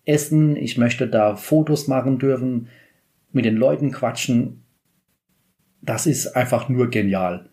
[0.06, 2.68] essen, ich möchte da Fotos machen dürfen,
[3.32, 4.64] mit den Leuten quatschen.
[5.82, 7.50] Das ist einfach nur genial.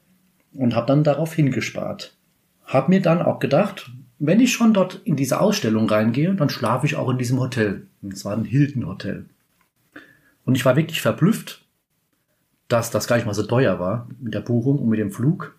[0.55, 2.17] Und habe dann darauf hingespart.
[2.65, 6.87] Hab mir dann auch gedacht, wenn ich schon dort in diese Ausstellung reingehe, dann schlafe
[6.87, 7.87] ich auch in diesem Hotel.
[8.03, 9.27] Und es war ein Hilton Hotel.
[10.45, 11.65] Und ich war wirklich verblüfft,
[12.69, 15.57] dass das gar nicht mal so teuer war mit der Buchung und mit dem Flug.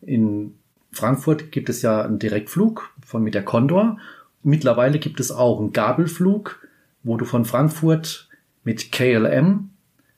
[0.00, 0.54] In
[0.92, 3.98] Frankfurt gibt es ja einen Direktflug von mit der Condor
[4.42, 6.66] Mittlerweile gibt es auch einen Gabelflug,
[7.02, 8.28] wo du von Frankfurt
[8.64, 9.70] mit KLM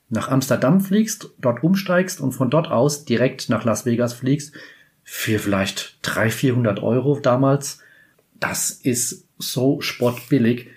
[0.09, 4.53] nach Amsterdam fliegst, dort umsteigst und von dort aus direkt nach Las Vegas fliegst
[5.03, 7.79] für vielleicht 300, 400 Euro damals.
[8.39, 10.69] Das ist so spottbillig,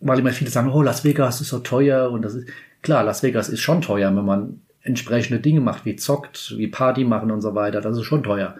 [0.00, 2.48] weil immer viele sagen, oh, Las Vegas ist so teuer und das ist,
[2.82, 7.04] klar, Las Vegas ist schon teuer, wenn man entsprechende Dinge macht, wie zockt, wie Party
[7.04, 8.56] machen und so weiter, das ist schon teuer.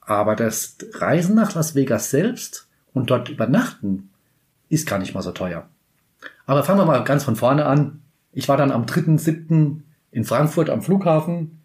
[0.00, 4.10] Aber das Reisen nach Las Vegas selbst und dort übernachten
[4.70, 5.68] ist gar nicht mal so teuer.
[6.46, 8.00] Aber fangen wir mal ganz von vorne an.
[8.32, 9.80] Ich war dann am 3.7.
[10.10, 11.57] in Frankfurt am Flughafen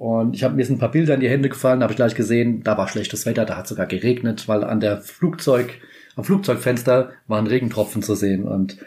[0.00, 2.62] und ich habe mir ein paar Bilder in die Hände gefallen, habe ich gleich gesehen,
[2.62, 5.74] da war schlechtes Wetter, da hat sogar geregnet, weil an der Flugzeug,
[6.16, 8.78] am Flugzeugfenster waren Regentropfen zu sehen und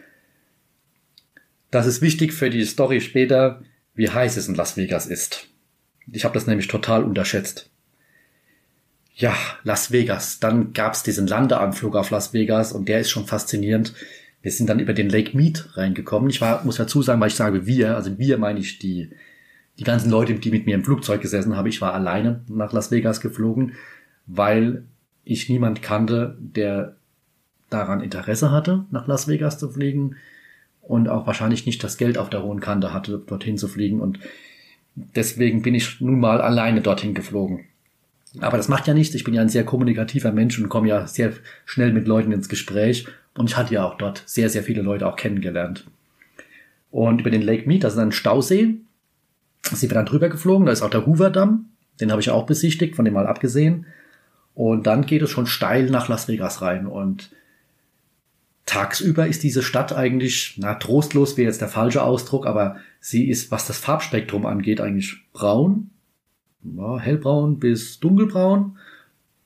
[1.71, 3.61] das ist wichtig für die Story später,
[3.95, 5.47] wie heiß es in Las Vegas ist.
[6.11, 7.69] Ich habe das nämlich total unterschätzt
[9.15, 10.39] ja, Las Vegas.
[10.39, 13.93] Dann gab's diesen Landeanflug auf Las Vegas und der ist schon faszinierend.
[14.41, 16.29] Wir sind dann über den Lake Mead reingekommen.
[16.29, 19.11] Ich war, muss dazu sagen, weil ich sage wir, also wir meine ich die,
[19.79, 22.91] Die ganzen Leute, die mit mir im Flugzeug gesessen haben, ich war alleine nach Las
[22.91, 23.73] Vegas geflogen,
[24.27, 24.83] weil
[25.23, 26.95] ich niemand kannte, der
[27.69, 30.15] daran Interesse hatte, nach Las Vegas zu fliegen
[30.81, 33.99] und auch wahrscheinlich nicht das Geld auf der hohen Kante hatte, dorthin zu fliegen.
[33.99, 34.19] Und
[34.95, 37.65] deswegen bin ich nun mal alleine dorthin geflogen.
[38.39, 39.15] Aber das macht ja nichts.
[39.15, 41.33] Ich bin ja ein sehr kommunikativer Mensch und komme ja sehr
[41.65, 43.07] schnell mit Leuten ins Gespräch.
[43.35, 45.85] Und ich hatte ja auch dort sehr, sehr viele Leute auch kennengelernt.
[46.91, 48.75] Und über den Lake Mead, das ist ein Stausee,
[49.71, 50.65] sind wir dann drüber geflogen.
[50.65, 51.69] Da ist auch der Hoover Damm.
[51.99, 53.85] Den habe ich auch besichtigt, von dem mal abgesehen.
[54.55, 56.85] Und dann geht es schon steil nach Las Vegas rein.
[56.85, 57.31] Und
[58.65, 63.51] tagsüber ist diese Stadt eigentlich, na, trostlos wäre jetzt der falsche Ausdruck, aber sie ist,
[63.51, 65.89] was das Farbspektrum angeht, eigentlich braun
[66.63, 68.77] ja, hellbraun bis dunkelbraun.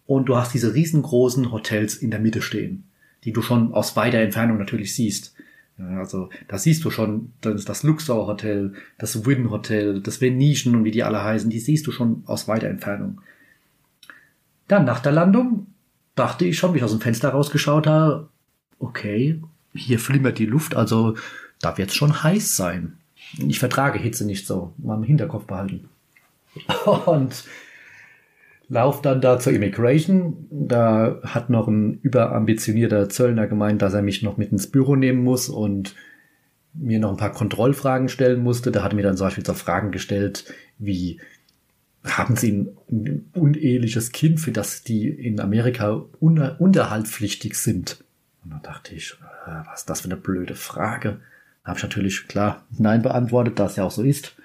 [0.06, 2.86] Und du hast diese riesengroßen Hotels in der Mitte stehen,
[3.26, 5.34] die du schon aus weiter Entfernung natürlich siehst.
[5.78, 10.84] Also da siehst du schon das, das Luxor Hotel, das Wynn Hotel, das Venetian und
[10.84, 13.22] wie die alle heißen, die siehst du schon aus weiter Entfernung.
[14.68, 15.68] Dann nach der Landung
[16.16, 18.30] dachte ich schon, wie ich aus dem Fenster rausgeschaut habe,
[18.80, 19.42] okay,
[19.74, 21.16] hier flimmert die Luft, also
[21.62, 22.98] da wird es schon heiß sein.
[23.48, 25.90] Ich vertrage Hitze nicht so, mal im Hinterkopf behalten.
[27.06, 27.44] Und
[28.70, 30.48] lauf dann da zur Immigration.
[30.50, 35.24] Da hat noch ein überambitionierter Zöllner gemeint, dass er mich noch mit ins Büro nehmen
[35.24, 35.96] muss und
[36.74, 38.72] mir noch ein paar Kontrollfragen stellen musste.
[38.72, 40.46] Da hat er mir dann zum Beispiel so Fragen gestellt,
[40.78, 41.20] wie
[42.04, 48.04] haben Sie ein uneheliches Kind, für das die in Amerika unter, unterhaltspflichtig sind?
[48.44, 51.20] Und da dachte ich, äh, was ist das für eine blöde Frage?
[51.64, 54.36] Da habe ich natürlich klar Nein beantwortet, da es ja auch so ist.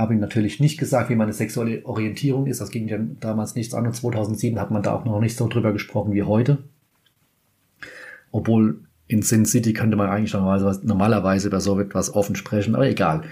[0.00, 2.62] Habe ihm natürlich nicht gesagt, wie meine sexuelle Orientierung ist.
[2.62, 3.86] Das ging ja damals nichts an.
[3.86, 6.58] Und 2007 hat man da auch noch nicht so drüber gesprochen wie heute.
[8.32, 12.88] Obwohl in Sin City könnte man eigentlich normalerweise, normalerweise über so etwas offen sprechen, aber
[12.88, 13.24] egal.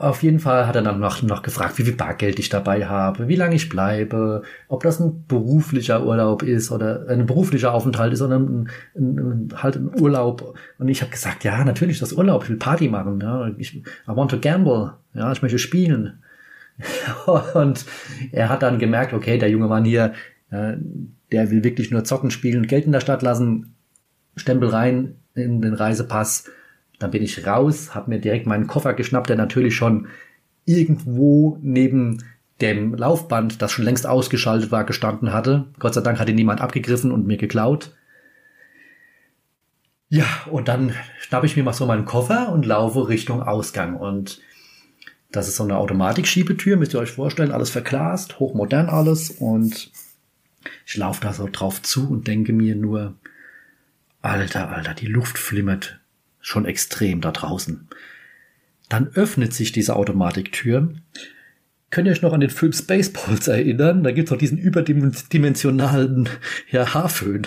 [0.00, 3.28] Auf jeden Fall hat er dann noch, noch gefragt, wie viel Bargeld ich dabei habe,
[3.28, 8.22] wie lange ich bleibe, ob das ein beruflicher Urlaub ist oder ein beruflicher Aufenthalt ist
[8.22, 8.70] ein,
[9.54, 10.54] halt ein Urlaub.
[10.78, 13.20] Und ich habe gesagt, ja, natürlich das Urlaub, ich will Party machen.
[13.20, 14.94] Ja, ich, I want to gamble.
[15.12, 16.22] Ja, ich möchte spielen.
[17.52, 17.84] Und
[18.32, 20.14] er hat dann gemerkt, okay, der junge Mann hier,
[20.50, 20.76] ja,
[21.30, 23.74] der will wirklich nur zocken, spielen, Geld in der Stadt lassen,
[24.34, 26.50] Stempel rein in den Reisepass
[27.00, 30.06] dann bin ich raus, habe mir direkt meinen Koffer geschnappt, der natürlich schon
[30.66, 32.22] irgendwo neben
[32.60, 35.66] dem Laufband, das schon längst ausgeschaltet war, gestanden hatte.
[35.78, 37.96] Gott sei Dank hatte niemand abgegriffen und mir geklaut.
[40.10, 43.96] Ja, und dann schnappe ich mir mal so meinen Koffer und laufe Richtung Ausgang.
[43.96, 44.42] Und
[45.32, 49.30] das ist so eine Automatikschiebetür, müsst ihr euch vorstellen, alles verglast, hochmodern alles.
[49.30, 49.90] Und
[50.84, 53.14] ich laufe da so drauf zu und denke mir nur,
[54.20, 55.99] Alter, Alter, die Luft flimmert
[56.40, 57.88] schon extrem da draußen.
[58.88, 60.94] Dann öffnet sich diese Automatiktür.
[61.90, 64.04] Könnt ihr euch noch an den Film Spaceballs erinnern?
[64.04, 66.28] Da gibt's noch diesen überdimensionalen
[66.70, 67.46] ja, Haarföhn.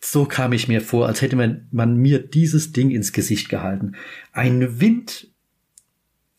[0.00, 3.92] So kam ich mir vor, als hätte man, man mir dieses Ding ins Gesicht gehalten.
[4.32, 5.28] Ein Wind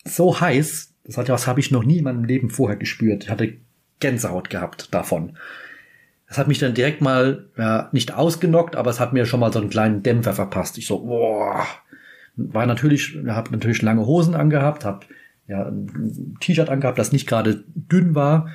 [0.04, 3.24] so heiß, das, hat, das habe ich noch nie in meinem Leben vorher gespürt.
[3.24, 3.58] Ich hatte
[4.00, 5.38] Gänsehaut gehabt davon.
[6.28, 9.54] Das hat mich dann direkt mal, ja, nicht ausgenockt, aber es hat mir schon mal
[9.54, 10.78] so einen kleinen Dämpfer verpasst.
[10.78, 11.66] Ich so, boah.
[12.38, 15.06] War natürlich, habe natürlich lange Hosen angehabt, habe
[15.48, 18.50] ja, ein T-Shirt angehabt, das nicht gerade dünn war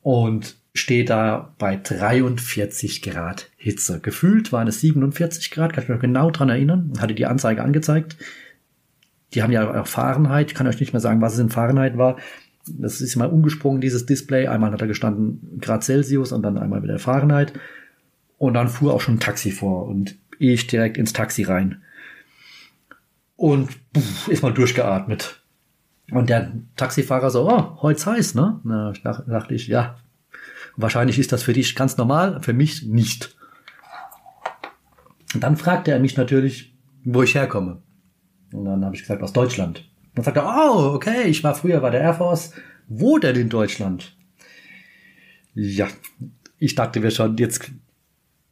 [0.00, 4.00] und stehe da bei 43 Grad Hitze.
[4.00, 8.16] Gefühlt waren es 47 Grad, kann ich mich genau dran erinnern, hatte die Anzeige angezeigt.
[9.34, 11.98] Die haben ja auch Fahrenheit, ich kann euch nicht mehr sagen, was es in Fahrenheit
[11.98, 12.16] war,
[12.66, 14.46] das ist mal umgesprungen, dieses Display.
[14.46, 17.52] Einmal hat er gestanden Grad Celsius und dann einmal wieder Fahrenheit.
[18.38, 21.82] Und dann fuhr auch schon ein Taxi vor und ich direkt ins Taxi rein.
[23.36, 25.42] Und pff, ist mal durchgeatmet.
[26.10, 28.60] Und der Taxifahrer so, oh, heute heiß, ne?
[28.64, 29.96] Na, dachte ich, ja.
[30.76, 33.36] Wahrscheinlich ist das für dich ganz normal, für mich nicht.
[35.34, 37.82] Und dann fragte er mich natürlich, wo ich herkomme.
[38.52, 39.88] Und dann habe ich gesagt, aus Deutschland.
[40.14, 42.52] Dann sagt er, oh, okay, ich war früher bei der Air Force.
[42.88, 44.16] Wo denn in Deutschland?
[45.54, 45.88] Ja,
[46.58, 47.70] ich dachte mir schon, jetzt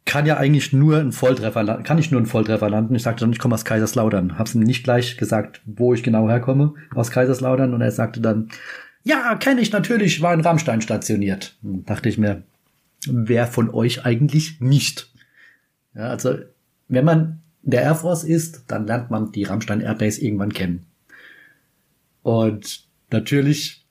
[0.05, 2.95] kann ja eigentlich nur ein Volltreffer, kann ich nur ein Volltreffer landen.
[2.95, 4.37] Ich sagte dann, ich komme aus Kaiserslautern.
[4.37, 7.73] Hab's ihm nicht gleich gesagt, wo ich genau herkomme, aus Kaiserslautern.
[7.73, 8.49] Und er sagte dann,
[9.03, 11.57] ja, kenne ich natürlich, war in Rammstein stationiert.
[11.61, 12.43] Dann dachte ich mir,
[13.07, 15.11] wer von euch eigentlich nicht?
[15.95, 16.35] Ja, also,
[16.87, 20.85] wenn man der Air Force ist, dann lernt man die Rammstein Airbase irgendwann kennen.
[22.23, 23.85] Und natürlich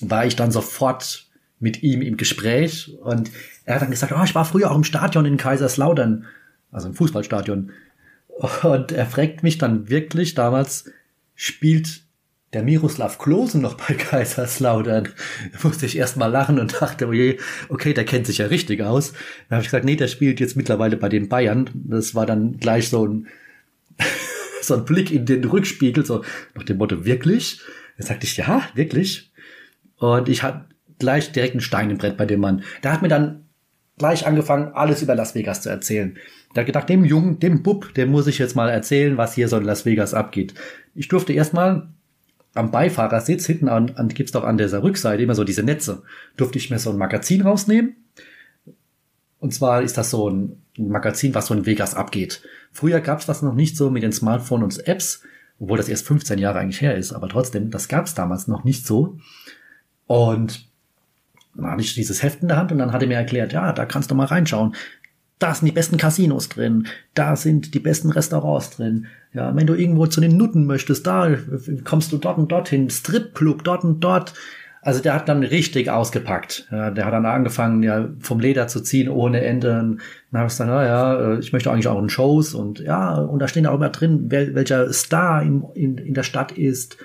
[0.00, 1.26] war ich dann sofort
[1.58, 3.30] mit ihm im Gespräch und
[3.64, 6.26] er hat dann gesagt, oh, ich war früher auch im Stadion in Kaiserslautern,
[6.72, 7.70] also im Fußballstadion.
[8.62, 10.90] Und er fragt mich dann wirklich damals,
[11.36, 12.02] spielt
[12.52, 15.08] der Miroslav Klose noch bei Kaiserslautern.
[15.52, 17.38] Da musste ich erst mal lachen und dachte, okay,
[17.68, 19.12] oh okay, der kennt sich ja richtig aus.
[19.48, 21.70] Dann habe ich gesagt, nee, der spielt jetzt mittlerweile bei den Bayern.
[21.74, 23.28] Das war dann gleich so ein,
[24.66, 27.60] so ein Blick in den Rückspiegel, so nach dem Motto, wirklich?
[27.98, 29.32] Da sagte ich, ja, wirklich.
[29.96, 30.66] Und ich hatte
[30.98, 32.62] gleich direkt einen Stein im Brett bei dem Mann.
[32.82, 33.46] Der hat mir dann
[33.98, 36.16] gleich angefangen, alles über Las Vegas zu erzählen.
[36.54, 39.48] Der hat gedacht, dem Jungen, dem Bub, dem muss ich jetzt mal erzählen, was hier
[39.48, 40.54] so in Las Vegas abgeht.
[40.94, 41.88] Ich durfte erstmal
[42.54, 46.02] am Beifahrersitz hinten an, an gibt's doch an dieser Rückseite immer so diese Netze.
[46.36, 47.96] Durfte ich mir so ein Magazin rausnehmen.
[49.42, 52.42] Und zwar ist das so ein Magazin, was so in Vegas abgeht.
[52.70, 55.22] Früher gab's das noch nicht so mit den Smartphones und Apps,
[55.58, 58.86] obwohl das erst 15 Jahre eigentlich her ist, aber trotzdem, das gab's damals noch nicht
[58.86, 59.18] so.
[60.06, 60.68] Und
[61.56, 63.72] dann hatte ich dieses Heft in der Hand und dann hat er mir erklärt, ja,
[63.72, 64.76] da kannst du mal reinschauen.
[65.40, 69.06] Da sind die besten Casinos drin, da sind die besten Restaurants drin.
[69.32, 71.36] Ja, wenn du irgendwo zu den Nutten möchtest, da
[71.82, 74.34] kommst du dort und dorthin, Stripclub dort und dort.
[74.82, 76.66] Also der hat dann richtig ausgepackt.
[76.70, 79.68] Ja, der hat dann angefangen, ja, vom Leder zu ziehen ohne Ende.
[79.68, 80.00] Dann
[80.34, 83.48] habe ich gesagt, na ja, ich möchte eigentlich auch in Shows und ja, und da
[83.48, 86.98] stehen auch immer drin, wel, welcher Star in, in, in der Stadt ist.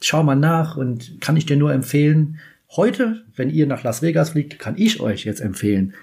[0.00, 2.38] Schau mal nach und kann ich dir nur empfehlen,
[2.76, 5.94] Heute, wenn ihr nach Las Vegas fliegt, kann ich euch jetzt empfehlen,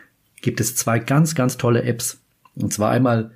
[0.42, 2.20] gibt es zwei ganz, ganz tolle Apps.
[2.56, 3.32] Und zwar einmal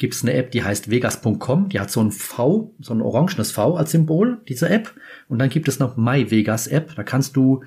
[0.00, 3.52] gibt es eine App, die heißt vegas.com, die hat so ein V, so ein orangenes
[3.52, 4.94] V als Symbol, diese App.
[5.28, 7.62] Und dann gibt es noch My Vegas App, da kannst du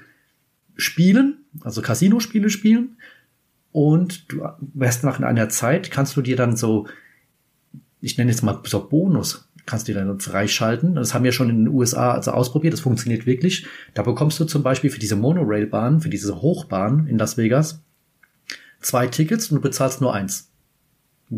[0.76, 2.98] spielen, also Casino-Spiele spielen.
[3.72, 4.42] Und du
[4.74, 6.88] wirst nach einer Zeit, kannst du dir dann so,
[8.02, 10.96] ich nenne jetzt mal so Bonus kannst du dann freischalten.
[10.96, 13.66] Das haben wir schon in den USA also ausprobiert, das funktioniert wirklich.
[13.94, 17.82] Da bekommst du zum Beispiel für diese Monorail-Bahn, für diese Hochbahn in Las Vegas,
[18.82, 20.50] zwei Tickets und du bezahlst nur eins.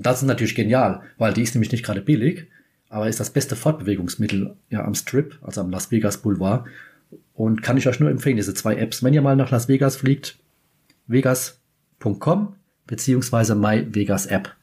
[0.01, 2.47] Das ist natürlich genial, weil die ist nämlich nicht gerade billig,
[2.89, 6.65] aber ist das beste Fortbewegungsmittel ja am Strip, also am Las Vegas Boulevard.
[7.33, 9.03] Und kann ich euch nur empfehlen, diese zwei Apps.
[9.03, 10.37] Wenn ihr mal nach Las Vegas fliegt,
[11.07, 12.55] vegas.com
[12.87, 14.53] beziehungsweise My Vegas App.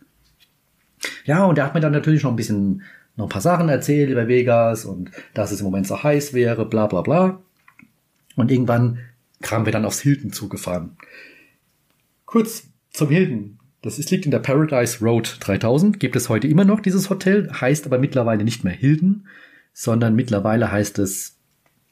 [1.24, 2.82] Ja, und er hat mir dann natürlich noch ein bisschen
[3.16, 6.66] noch ein paar Sachen erzählt über Vegas und dass es im Moment so heiß wäre,
[6.66, 7.42] bla bla bla.
[8.36, 8.98] Und irgendwann
[9.40, 10.96] kamen wir dann aufs Hilton zugefahren.
[12.24, 13.58] Kurz zum Hilton.
[13.82, 15.98] Das ist, liegt in der Paradise Road 3000.
[15.98, 19.26] Gibt es heute immer noch dieses Hotel, heißt aber mittlerweile nicht mehr Hilton,
[19.72, 21.36] sondern mittlerweile heißt es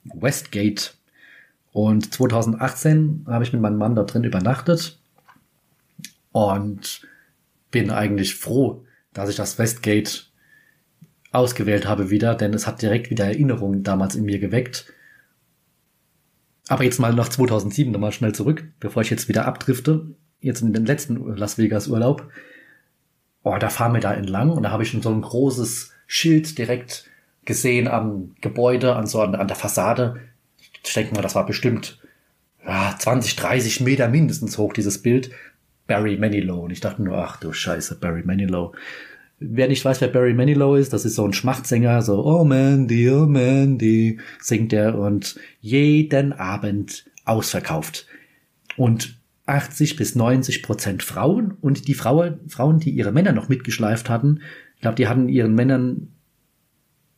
[0.05, 0.93] Westgate.
[1.73, 5.01] Und 2018 habe ich mit meinem Mann da drin übernachtet
[6.33, 7.07] und
[7.73, 10.27] bin eigentlich froh, dass ich das Westgate
[11.33, 14.93] ausgewählt habe wieder, denn es hat direkt wieder Erinnerungen damals in mir geweckt.
[16.69, 20.73] Aber jetzt mal nach 2007 nochmal schnell zurück, bevor ich jetzt wieder abdrifte, jetzt in
[20.73, 22.29] den letzten Las Vegas Urlaub.
[23.43, 26.59] Oh, da fahren wir da entlang und da habe ich schon so ein großes Schild
[26.59, 27.09] direkt
[27.45, 30.21] gesehen am Gebäude, an so an, an der Fassade.
[30.85, 31.99] Ich denke mal, das war bestimmt
[32.65, 35.31] ja, 20, 30 Meter mindestens hoch, dieses Bild.
[35.87, 36.61] Barry Manilow.
[36.61, 38.73] Und ich dachte nur, ach du Scheiße, Barry Manilow.
[39.41, 43.11] Wer nicht weiß, wer Barry Manilow ist, das ist so ein Schmachtsänger, so Oh Mandy,
[43.11, 48.07] oh Mandy, singt er und jeden Abend ausverkauft.
[48.77, 49.20] Und
[49.51, 54.41] 80 bis 90 Prozent Frauen und die Frauen, Frauen, die ihre Männer noch mitgeschleift hatten,
[54.77, 56.09] ich glaube, die hatten ihren Männern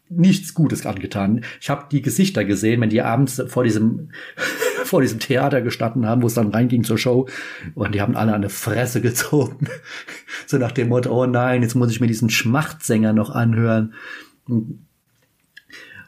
[0.09, 1.45] nichts Gutes angetan.
[1.61, 4.11] Ich habe die Gesichter gesehen, wenn die abends vor diesem
[4.85, 7.29] vor diesem Theater gestanden haben, wo es dann reinging zur Show
[7.75, 9.69] und die haben alle der Fresse gezogen.
[10.47, 13.95] so nach dem Motto, oh nein, jetzt muss ich mir diesen Schmachtsänger noch anhören.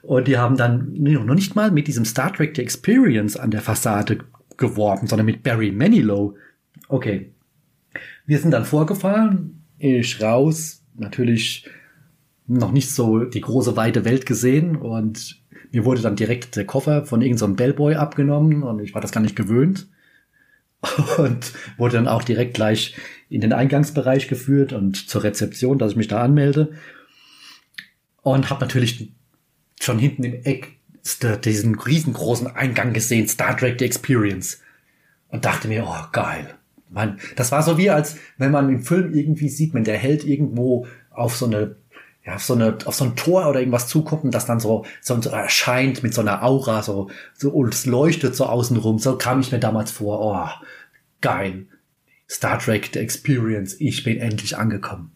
[0.03, 3.63] Und die haben dann noch nicht mal mit diesem Star Trek The Experience an der
[3.63, 4.19] Fassade
[4.57, 6.37] geworben, sondern mit Barry Manilow.
[6.89, 7.33] Okay.
[8.27, 11.69] Wir sind dann vorgefahren, ich raus, natürlich
[12.47, 14.77] noch nicht so die große weite Welt gesehen.
[14.77, 15.43] Und
[15.73, 19.13] mir wurde dann direkt der Koffer von irgendeinem so Bellboy abgenommen und ich war das
[19.13, 19.89] gar nicht gewöhnt.
[21.17, 22.95] Und wurde dann auch direkt gleich
[23.31, 26.75] in den Eingangsbereich geführt und zur Rezeption, dass ich mich da anmelde.
[28.21, 29.11] Und habe natürlich
[29.81, 30.79] schon hinten im Eck
[31.45, 34.61] diesen riesengroßen Eingang gesehen, Star Trek The Experience
[35.29, 36.55] und dachte mir, oh geil.
[36.91, 40.25] Man, das war so wie als wenn man im Film irgendwie sieht, wenn der Held
[40.25, 41.77] irgendwo auf so eine
[42.25, 44.87] ja, auf so eine, auf so ein Tor oder irgendwas zukommt und das dann so,
[45.03, 48.99] so, erscheint mit so einer Aura, so, so, und es leuchtet so außen rum.
[48.99, 50.65] So kam ich mir damals vor, oh,
[51.21, 51.67] geil.
[52.29, 55.14] Star Trek, The Experience, ich bin endlich angekommen.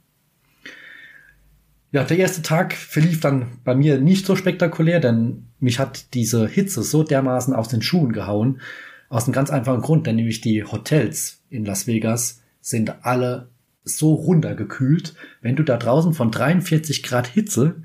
[1.91, 6.47] Ja, der erste Tag verlief dann bei mir nicht so spektakulär, denn mich hat diese
[6.47, 8.61] Hitze so dermaßen aus den Schuhen gehauen.
[9.09, 13.49] Aus einem ganz einfachen Grund, denn nämlich die Hotels in Las Vegas sind alle
[13.84, 17.76] so runtergekühlt, wenn du da draußen von 43 Grad Hitze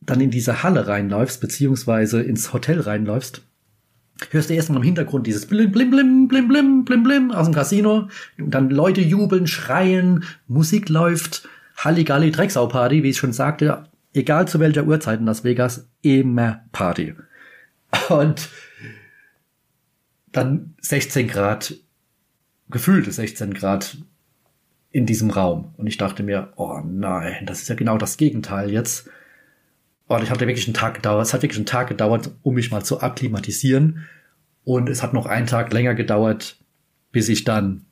[0.00, 3.42] dann in diese Halle reinläufst, beziehungsweise ins Hotel reinläufst,
[4.30, 7.54] hörst du erstmal im Hintergrund dieses Blim, Blim, Blim, Blim, Blim, Blim, Blim aus dem
[7.54, 8.08] Casino.
[8.38, 14.60] Und dann Leute jubeln, schreien, Musik läuft, Halligalli, Drecksau-Party, wie ich schon sagte, egal zu
[14.60, 17.14] welcher Uhrzeit in Las Vegas, immer Party.
[18.08, 18.48] Und
[20.32, 21.74] dann 16 Grad,
[22.68, 23.98] gefühlte 16 Grad
[24.90, 25.74] in diesem Raum.
[25.76, 29.08] Und ich dachte mir, oh nein, das ist ja genau das Gegenteil jetzt.
[30.06, 31.26] Und ich hatte wirklich einen Tag gedauert.
[31.26, 34.04] Es hat wirklich einen Tag gedauert, um mich mal zu akklimatisieren.
[34.64, 36.56] Und es hat noch einen Tag länger gedauert,
[37.10, 37.83] bis ich dann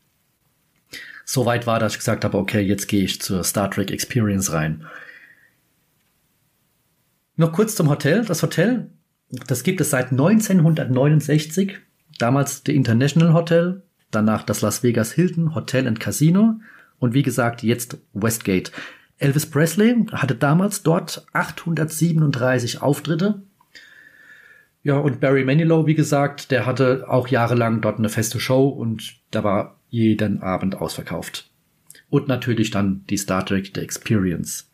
[1.24, 4.52] so weit war, dass ich gesagt habe, okay, jetzt gehe ich zur Star Trek Experience
[4.52, 4.84] rein.
[7.36, 8.24] Noch kurz zum Hotel.
[8.24, 8.90] Das Hotel,
[9.30, 11.78] das gibt es seit 1969.
[12.18, 16.60] Damals der International Hotel, danach das Las Vegas Hilton Hotel and Casino
[16.98, 18.70] und wie gesagt jetzt Westgate.
[19.18, 23.42] Elvis Presley hatte damals dort 837 Auftritte.
[24.82, 29.14] Ja, und Barry Manilow, wie gesagt, der hatte auch jahrelang dort eine feste Show und
[29.30, 31.50] da war jeden Abend ausverkauft.
[32.08, 34.66] Und natürlich dann die Star Trek The Experience.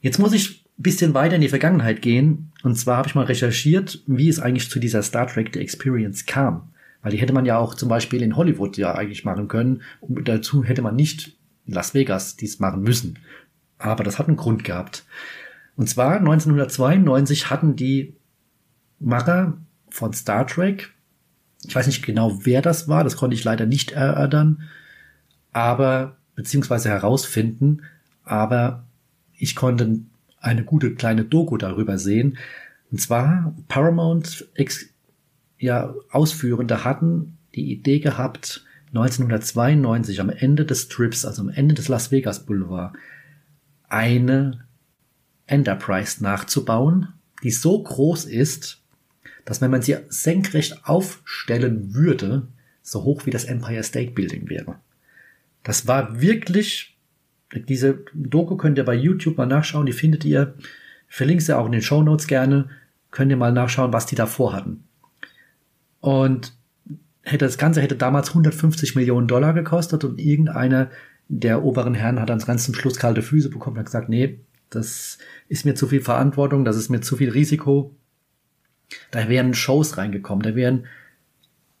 [0.00, 2.50] Jetzt muss ich ein bisschen weiter in die Vergangenheit gehen.
[2.62, 6.24] Und zwar habe ich mal recherchiert, wie es eigentlich zu dieser Star Trek The Experience
[6.24, 6.70] kam.
[7.02, 9.82] Weil die hätte man ja auch zum Beispiel in Hollywood ja eigentlich machen können.
[10.00, 13.18] Und dazu hätte man nicht in Las Vegas dies machen müssen.
[13.76, 15.04] Aber das hat einen Grund gehabt.
[15.76, 18.14] Und zwar 1992 hatten die
[18.98, 19.58] Macher
[19.90, 20.90] von Star Trek,
[21.66, 24.62] ich weiß nicht genau, wer das war, das konnte ich leider nicht erörtern,
[25.52, 27.82] aber, beziehungsweise herausfinden,
[28.24, 28.84] aber
[29.36, 30.00] ich konnte
[30.40, 32.38] eine gute kleine Doku darüber sehen.
[32.90, 34.46] Und zwar Paramount
[35.58, 41.88] ja, Ausführende hatten die Idee gehabt, 1992 am Ende des Trips, also am Ende des
[41.88, 42.94] Las Vegas Boulevard,
[43.88, 44.64] eine
[45.46, 47.08] Enterprise nachzubauen,
[47.42, 48.82] die so groß ist,
[49.48, 52.48] dass wenn man sie senkrecht aufstellen würde,
[52.82, 54.76] so hoch wie das Empire State Building wäre.
[55.62, 56.98] Das war wirklich,
[57.54, 60.52] diese Doku könnt ihr bei YouTube mal nachschauen, die findet ihr,
[61.08, 62.68] verlinke sie auch in den Show Notes gerne,
[63.10, 64.84] könnt ihr mal nachschauen, was die davor hatten.
[66.00, 66.52] Und
[67.22, 70.90] hätte das Ganze hätte damals 150 Millionen Dollar gekostet und irgendeiner
[71.28, 74.40] der oberen Herren hat dann ganz zum Schluss kalte Füße bekommen und hat gesagt, nee,
[74.68, 75.16] das
[75.48, 77.94] ist mir zu viel Verantwortung, das ist mir zu viel Risiko.
[79.10, 80.86] Da wären Shows reingekommen, da wären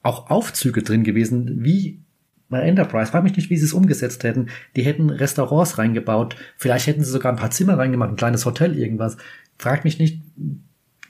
[0.02, 2.00] auch Aufzüge drin gewesen, wie
[2.48, 3.10] bei Enterprise.
[3.10, 4.48] Frag mich nicht, wie sie es umgesetzt hätten.
[4.76, 6.36] Die hätten Restaurants reingebaut.
[6.56, 9.16] Vielleicht hätten sie sogar ein paar Zimmer reingemacht, ein kleines Hotel, irgendwas.
[9.58, 10.22] Frag mich nicht.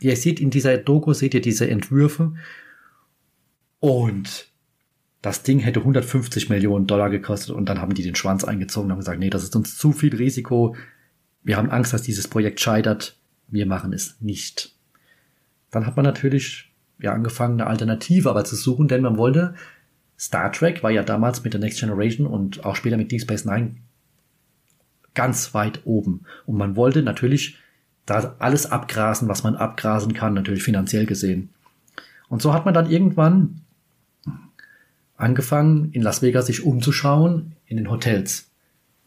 [0.01, 2.35] Ihr seht in dieser Doku, seht ihr diese Entwürfe.
[3.81, 4.49] Und
[5.23, 8.93] das Ding hätte 150 Millionen Dollar gekostet und dann haben die den Schwanz eingezogen und
[8.93, 10.77] haben gesagt, nee, das ist uns zu viel Risiko.
[11.43, 13.17] Wir haben Angst, dass dieses Projekt scheitert.
[13.49, 14.78] Wir machen es nicht.
[15.71, 19.55] Dann hat man natürlich ja angefangen, eine Alternative aber zu suchen, denn man wollte
[20.19, 23.45] Star Trek war ja damals mit der Next Generation und auch später mit Deep Space
[23.45, 23.77] Nine
[25.15, 26.25] ganz weit oben.
[26.47, 27.59] Und man wollte natürlich
[28.07, 31.51] da alles abgrasen, was man abgrasen kann, natürlich finanziell gesehen.
[32.29, 33.63] Und so hat man dann irgendwann
[35.17, 38.51] angefangen, in Las Vegas sich umzuschauen in den Hotels.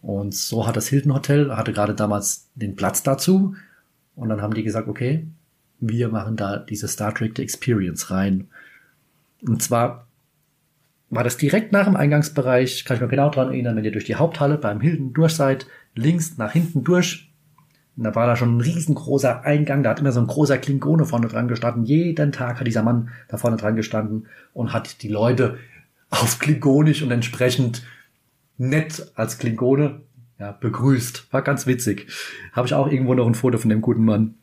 [0.02, 3.56] Und so hat das Hilton Hotel, hatte gerade damals den Platz dazu.
[4.16, 5.28] Und dann haben die gesagt, okay,
[5.82, 8.48] wir machen da diese Star Trek The Experience rein.
[9.46, 10.08] Und zwar
[11.10, 14.06] war das direkt nach dem Eingangsbereich, kann ich mir genau dran erinnern, wenn ihr durch
[14.06, 17.30] die Haupthalle beim Hilton durch seid, links nach hinten durch.
[17.98, 21.06] Und da war da schon ein riesengroßer Eingang, da hat immer so ein großer Klingone
[21.06, 21.84] vorne dran gestanden.
[21.84, 25.58] Jeden Tag hat dieser Mann da vorne dran gestanden und hat die Leute
[26.10, 27.84] auf Klingonisch und entsprechend
[28.58, 30.02] nett als Klingone
[30.40, 31.34] ja, begrüßt.
[31.34, 32.08] War ganz witzig.
[32.54, 34.36] Habe ich auch irgendwo noch ein Foto von dem guten Mann.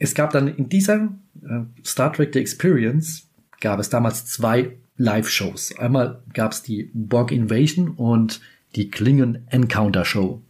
[0.00, 1.10] Es gab dann in dieser
[1.42, 3.28] äh, Star Trek The Experience
[3.60, 5.78] gab es damals zwei Live-Shows.
[5.78, 8.40] Einmal gab es die Borg Invasion und
[8.74, 10.42] die Klingon Encounter Show.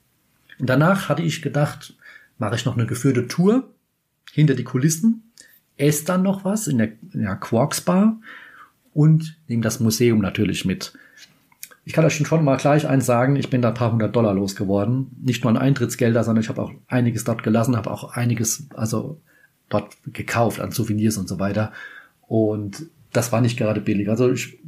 [0.59, 1.95] Und danach hatte ich gedacht,
[2.39, 3.69] mache ich noch eine geführte Tour
[4.33, 5.31] hinter die Kulissen
[5.81, 8.21] esse dann noch was in der, in der Quarks Bar
[8.93, 10.93] und nehme das Museum natürlich mit.
[11.85, 14.35] Ich kann euch schon mal gleich eins sagen, ich bin da ein paar hundert Dollar
[14.35, 15.11] losgeworden.
[15.23, 19.21] Nicht nur an Eintrittsgelder, sondern ich habe auch einiges dort gelassen, habe auch einiges also
[19.71, 21.73] dort gekauft an Souvenirs und so weiter.
[22.29, 24.11] Und das war nicht gerade billig.
[24.11, 24.59] Also ich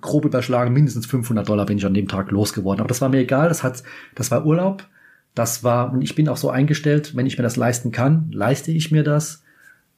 [0.00, 2.80] grob überschlagen, mindestens 500 Dollar bin ich an dem Tag losgeworden.
[2.80, 3.82] Aber das war mir egal, das hat,
[4.14, 4.86] das war Urlaub.
[5.34, 8.72] Das war, und ich bin auch so eingestellt, wenn ich mir das leisten kann, leiste
[8.72, 9.42] ich mir das.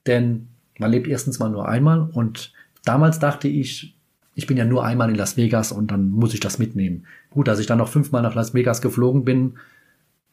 [0.06, 0.48] Denn
[0.78, 2.52] man lebt erstens mal nur einmal und
[2.84, 3.96] damals dachte ich,
[4.34, 7.06] ich bin ja nur einmal in Las Vegas und dann muss ich das mitnehmen.
[7.30, 9.54] Gut, dass ich dann noch fünfmal nach Las Vegas geflogen bin,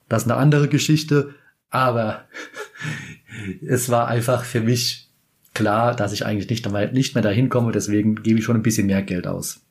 [0.07, 1.33] Das ist eine andere Geschichte,
[1.71, 2.25] aber
[3.65, 5.09] es war einfach für mich
[5.53, 8.87] klar, dass ich eigentlich nicht, nicht mehr dahin komme, deswegen gebe ich schon ein bisschen
[8.87, 9.61] mehr Geld aus.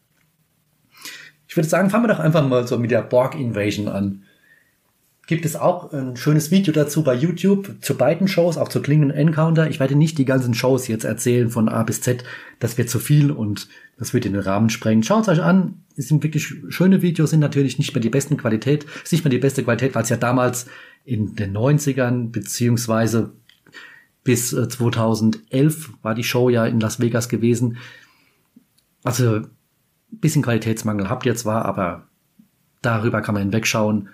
[1.47, 4.25] Ich würde sagen, fangen wir doch einfach mal so mit der Borg Invasion an
[5.27, 9.11] gibt es auch ein schönes Video dazu bei YouTube zu beiden Shows, auch zu Klingon
[9.11, 9.69] Encounter.
[9.71, 12.25] Ich werde nicht die ganzen Shows jetzt erzählen von A bis Z.
[12.59, 15.03] Das wird zu viel und das wird in den Rahmen sprengen.
[15.03, 15.83] Schaut es euch an.
[15.97, 18.85] Es sind wirklich schöne Videos, sind natürlich nicht mehr die besten Qualität.
[19.03, 20.67] Ist nicht mehr die beste Qualität, weil es ja damals
[21.05, 23.33] in den 90ern beziehungsweise
[24.25, 27.79] bis 2011 äh, war die Show ja in Las Vegas gewesen.
[29.03, 29.43] Also
[30.11, 32.09] bisschen Qualitätsmangel habt ihr zwar, aber
[32.83, 34.09] darüber kann man hinwegschauen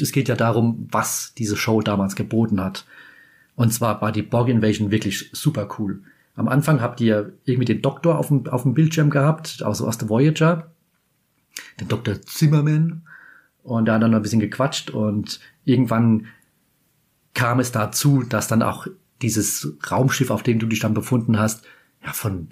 [0.00, 2.86] es geht ja darum, was diese Show damals geboten hat.
[3.54, 6.02] Und zwar war die Borg Invasion wirklich super cool.
[6.36, 9.98] Am Anfang habt ihr irgendwie den Doktor auf dem, auf dem Bildschirm gehabt, also aus
[9.98, 10.72] der Voyager,
[11.80, 12.20] den Dr.
[12.22, 13.02] Zimmerman,
[13.62, 16.26] und der hat dann ein bisschen gequatscht und irgendwann
[17.32, 18.86] kam es dazu, dass dann auch
[19.24, 21.64] dieses Raumschiff, auf dem du dich dann befunden hast,
[22.04, 22.50] ja, von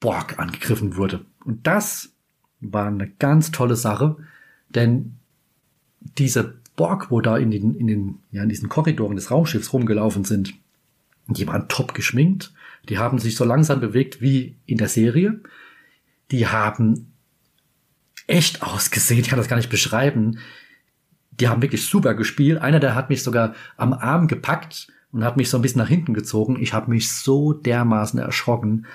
[0.00, 1.26] Borg angegriffen wurde.
[1.44, 2.14] Und das
[2.60, 4.16] war eine ganz tolle Sache,
[4.70, 5.16] denn
[6.00, 10.24] diese Borg, wo da in den, in den, ja, in diesen Korridoren des Raumschiffs rumgelaufen
[10.24, 10.54] sind,
[11.26, 12.52] die waren top geschminkt.
[12.88, 15.40] Die haben sich so langsam bewegt wie in der Serie.
[16.30, 17.12] Die haben
[18.26, 19.20] echt ausgesehen.
[19.20, 20.38] Ich kann das gar nicht beschreiben.
[21.30, 22.58] Die haben wirklich super gespielt.
[22.60, 25.88] Einer, der hat mich sogar am Arm gepackt und hat mich so ein bisschen nach
[25.88, 26.58] hinten gezogen.
[26.60, 28.86] Ich habe mich so dermaßen erschrocken.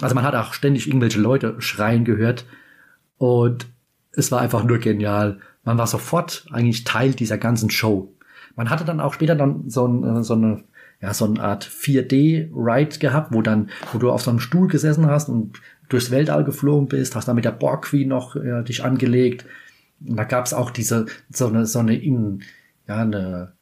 [0.00, 2.46] Also man hat auch ständig irgendwelche Leute schreien gehört.
[3.18, 3.66] Und
[4.12, 5.40] es war einfach nur genial.
[5.64, 8.14] Man war sofort eigentlich Teil dieser ganzen Show.
[8.54, 10.64] Man hatte dann auch später dann so, ein, äh, so eine
[11.00, 15.06] ja, so eine Art 4D-Ride gehabt, wo dann, wo du auf so einem Stuhl gesessen
[15.06, 18.84] hast und durchs Weltall geflogen bist, hast dann mit der Borg Queen noch äh, dich
[18.84, 19.44] angelegt.
[20.06, 22.42] Und da gab es auch diese, so eine, so eine, in,
[22.86, 23.53] ja, eine,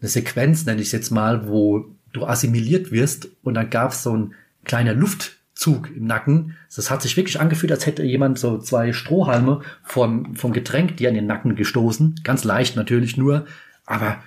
[0.00, 4.02] eine Sequenz, nenne ich es jetzt mal, wo du assimiliert wirst und dann gab es
[4.02, 4.34] so ein
[4.64, 6.56] kleiner Luft, Zug im Nacken.
[6.74, 11.10] Das hat sich wirklich angefühlt, als hätte jemand so zwei Strohhalme vom, vom Getränk dir
[11.10, 12.20] in den Nacken gestoßen.
[12.24, 13.44] Ganz leicht natürlich nur,
[13.84, 14.18] aber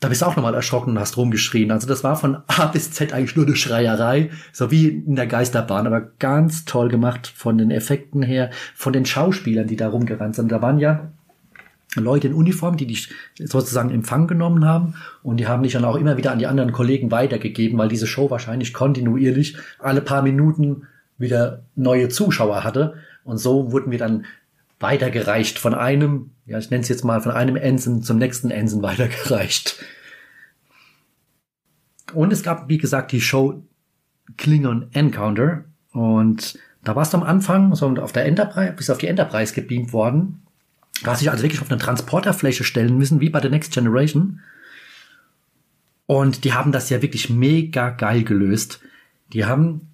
[0.00, 1.70] da bist du auch nochmal erschrocken und hast rumgeschrien.
[1.70, 5.26] Also das war von A bis Z eigentlich nur eine Schreierei, so wie in der
[5.26, 10.34] Geisterbahn, aber ganz toll gemacht von den Effekten her, von den Schauspielern, die da rumgerannt
[10.34, 10.50] sind.
[10.50, 11.12] Da waren ja
[11.96, 14.94] Leute in Uniform, die dich sozusagen Empfang genommen haben.
[15.22, 18.06] Und die haben dich dann auch immer wieder an die anderen Kollegen weitergegeben, weil diese
[18.06, 20.86] Show wahrscheinlich kontinuierlich alle paar Minuten
[21.18, 22.94] wieder neue Zuschauer hatte.
[23.24, 24.24] Und so wurden wir dann
[24.78, 28.82] weitergereicht von einem, ja, ich nenne es jetzt mal von einem Ensen zum nächsten Ensen
[28.82, 29.82] weitergereicht.
[32.14, 33.62] Und es gab, wie gesagt, die Show
[34.36, 35.64] Klingon Encounter.
[35.92, 39.92] Und da warst du am Anfang so auf der Enterprise, bist auf die Enterprise gebeamt
[39.92, 40.42] worden
[41.02, 44.40] Du hast dich also wirklich auf eine Transporterfläche stellen müssen, wie bei The Next Generation.
[46.06, 48.80] Und die haben das ja wirklich mega geil gelöst.
[49.32, 49.92] Die haben,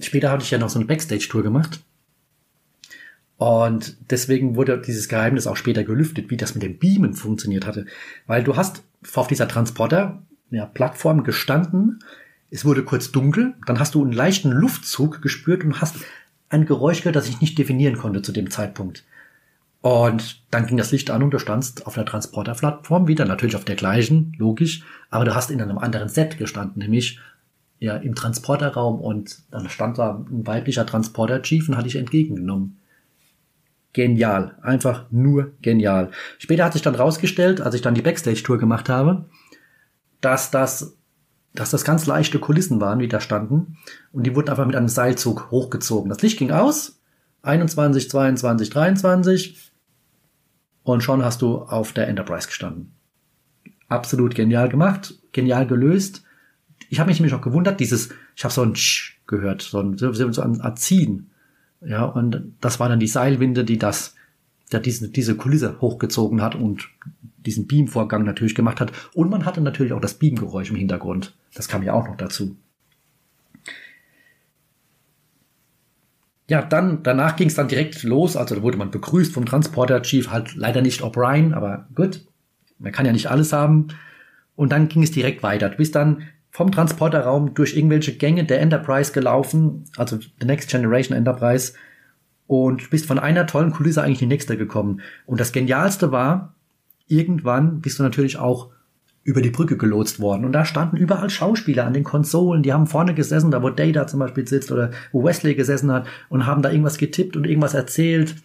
[0.00, 1.80] später hatte ich ja noch so eine Backstage-Tour gemacht.
[3.36, 7.86] Und deswegen wurde dieses Geheimnis auch später gelüftet, wie das mit dem Beamen funktioniert hatte.
[8.26, 8.82] Weil du hast
[9.14, 12.00] auf dieser Transporter-Plattform ja, gestanden,
[12.50, 15.96] es wurde kurz dunkel, dann hast du einen leichten Luftzug gespürt und hast
[16.48, 19.04] ein Geräusch gehört, das ich nicht definieren konnte zu dem Zeitpunkt.
[19.88, 23.64] Und dann ging das Licht an und du standst auf einer Transporterplattform wieder, natürlich auf
[23.64, 27.18] der gleichen, logisch, aber du hast in einem anderen Set gestanden, nämlich
[27.78, 32.76] ja im Transporterraum und dann stand da ein weiblicher Transporter-Chief und hat dich entgegengenommen.
[33.94, 36.10] Genial, einfach nur genial.
[36.36, 39.24] Später hat sich dann rausgestellt, als ich dann die Backstage-Tour gemacht habe,
[40.20, 40.98] dass das,
[41.54, 43.78] dass das ganz leichte Kulissen waren, die da standen,
[44.12, 46.10] und die wurden einfach mit einem Seilzug hochgezogen.
[46.10, 47.00] Das Licht ging aus,
[47.40, 49.67] 21, 22, 23,
[50.92, 52.92] und schon hast du auf der Enterprise gestanden.
[53.88, 56.24] Absolut genial gemacht, genial gelöst.
[56.88, 59.98] Ich habe mich nämlich auch gewundert, dieses, ich habe so ein Tsch gehört, so ein,
[59.98, 61.30] so Erziehen.
[61.80, 64.14] Ja, und das war dann die Seilwinde, die das,
[64.72, 66.88] der diese, diese Kulisse hochgezogen hat und
[67.36, 68.92] diesen Beam-Vorgang natürlich gemacht hat.
[69.14, 71.36] Und man hatte natürlich auch das Beam-Geräusch im Hintergrund.
[71.54, 72.56] Das kam ja auch noch dazu.
[76.48, 78.36] Ja, dann, danach ging es dann direkt los.
[78.36, 82.24] Also da wurde man begrüßt vom Transporter-Chief, halt leider nicht O'Brien, aber gut,
[82.78, 83.88] man kann ja nicht alles haben.
[84.56, 85.68] Und dann ging es direkt weiter.
[85.68, 91.16] Du bist dann vom Transporterraum durch irgendwelche Gänge der Enterprise gelaufen, also The Next Generation
[91.16, 91.74] Enterprise,
[92.46, 95.02] und bist von einer tollen Kulisse eigentlich in die nächste gekommen.
[95.26, 96.54] Und das Genialste war,
[97.06, 98.70] irgendwann bist du natürlich auch
[99.24, 100.44] über die Brücke gelotst worden.
[100.44, 104.06] Und da standen überall Schauspieler an den Konsolen, die haben vorne gesessen, da wo Data
[104.06, 107.74] zum Beispiel sitzt oder wo Wesley gesessen hat und haben da irgendwas getippt und irgendwas
[107.74, 108.36] erzählt.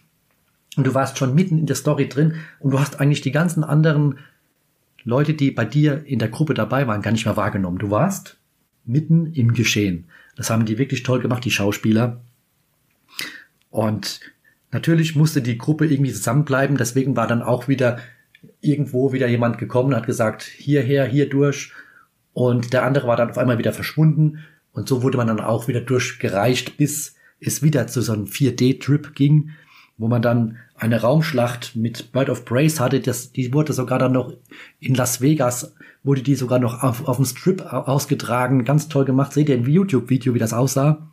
[0.76, 3.64] Und du warst schon mitten in der Story drin und du hast eigentlich die ganzen
[3.64, 4.18] anderen
[5.04, 7.78] Leute, die bei dir in der Gruppe dabei waren, gar nicht mehr wahrgenommen.
[7.78, 8.38] Du warst
[8.86, 10.06] mitten im Geschehen.
[10.36, 12.22] Das haben die wirklich toll gemacht, die Schauspieler.
[13.70, 14.20] Und
[14.72, 16.78] natürlich musste die Gruppe irgendwie zusammenbleiben.
[16.78, 18.00] Deswegen war dann auch wieder
[18.62, 21.72] irgendwo wieder jemand gekommen hat gesagt, hierher, hier durch.
[22.34, 24.40] Und der andere war dann auf einmal wieder verschwunden.
[24.72, 29.14] Und so wurde man dann auch wieder durchgereicht, bis es wieder zu so einem 4D-Trip
[29.14, 29.52] ging,
[29.98, 33.00] wo man dann eine Raumschlacht mit Bird of Praise hatte.
[33.00, 34.34] Das, die wurde sogar dann noch
[34.80, 38.66] in Las Vegas, wurde die sogar noch auf, auf dem Strip ausgetragen.
[38.66, 39.34] Ganz toll gemacht.
[39.34, 41.10] Seht ihr im YouTube-Video, wie das aussah.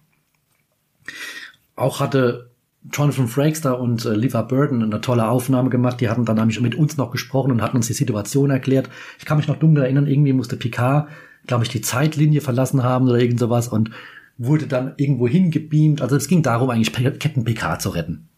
[1.77, 2.50] Auch hatte
[2.93, 6.01] Jonathan Frakes und äh, Liva Burden eine tolle Aufnahme gemacht.
[6.01, 8.89] Die hatten dann nämlich mit uns noch gesprochen und hatten uns die Situation erklärt.
[9.19, 11.09] Ich kann mich noch dunkel erinnern, irgendwie musste Picard,
[11.47, 13.91] glaube ich, die Zeitlinie verlassen haben oder irgend sowas und
[14.39, 16.01] wurde dann irgendwo hingebeamt.
[16.01, 18.29] Also es ging darum, eigentlich Captain Picard zu retten.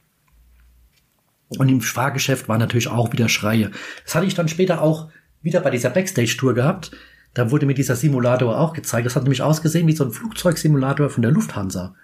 [1.59, 3.70] Und im Fahrgeschäft war natürlich auch wieder Schreie.
[4.05, 5.09] Das hatte ich dann später auch
[5.43, 6.90] wieder bei dieser Backstage-Tour gehabt.
[7.35, 9.06] Da wurde mir dieser Simulator auch gezeigt.
[9.06, 11.94] Das hat nämlich ausgesehen wie so ein Flugzeugsimulator von der Lufthansa.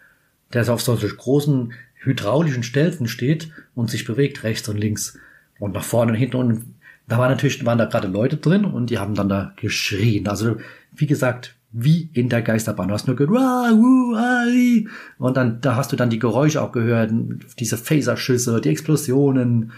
[0.52, 5.18] Der ist auf solchen großen hydraulischen Stelzen steht und sich bewegt rechts und links
[5.58, 6.74] und nach vorne und hinten und
[7.08, 10.28] da waren natürlich, waren da gerade Leute drin und die haben dann da geschrien.
[10.28, 10.56] Also,
[10.92, 12.88] wie gesagt, wie in der Geisterbahn.
[12.88, 17.10] Du hast nur gehört, und dann, da hast du dann die Geräusche auch gehört,
[17.58, 19.72] diese Phaserschüsse, die Explosionen,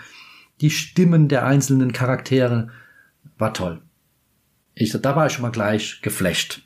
[0.60, 2.68] die Stimmen der einzelnen Charaktere.
[3.38, 3.80] War toll.
[4.74, 6.62] Ich, da war ich schon mal gleich geflasht.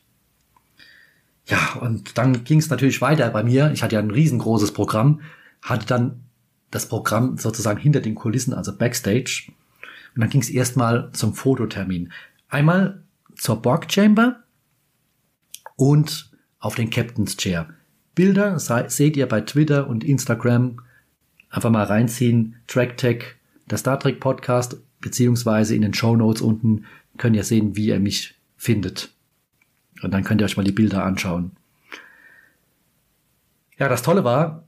[1.46, 3.70] Ja, und dann ging es natürlich weiter bei mir.
[3.72, 5.20] Ich hatte ja ein riesengroßes Programm
[5.64, 6.20] hatte dann
[6.70, 9.50] das Programm sozusagen hinter den Kulissen, also Backstage.
[10.14, 12.12] Und dann ging es erstmal zum Fototermin.
[12.48, 13.02] Einmal
[13.34, 14.42] zur Borg Chamber
[15.76, 16.30] und
[16.60, 17.68] auf den Captain's Chair.
[18.14, 20.80] Bilder seht ihr bei Twitter und Instagram.
[21.50, 22.56] Einfach mal reinziehen.
[22.66, 23.24] TrackTech,
[23.66, 26.84] der Star Trek Podcast, beziehungsweise in den Show Notes unten
[27.16, 29.10] könnt ihr sehen, wie ihr mich findet.
[30.02, 31.52] Und dann könnt ihr euch mal die Bilder anschauen.
[33.78, 34.64] Ja, das Tolle war,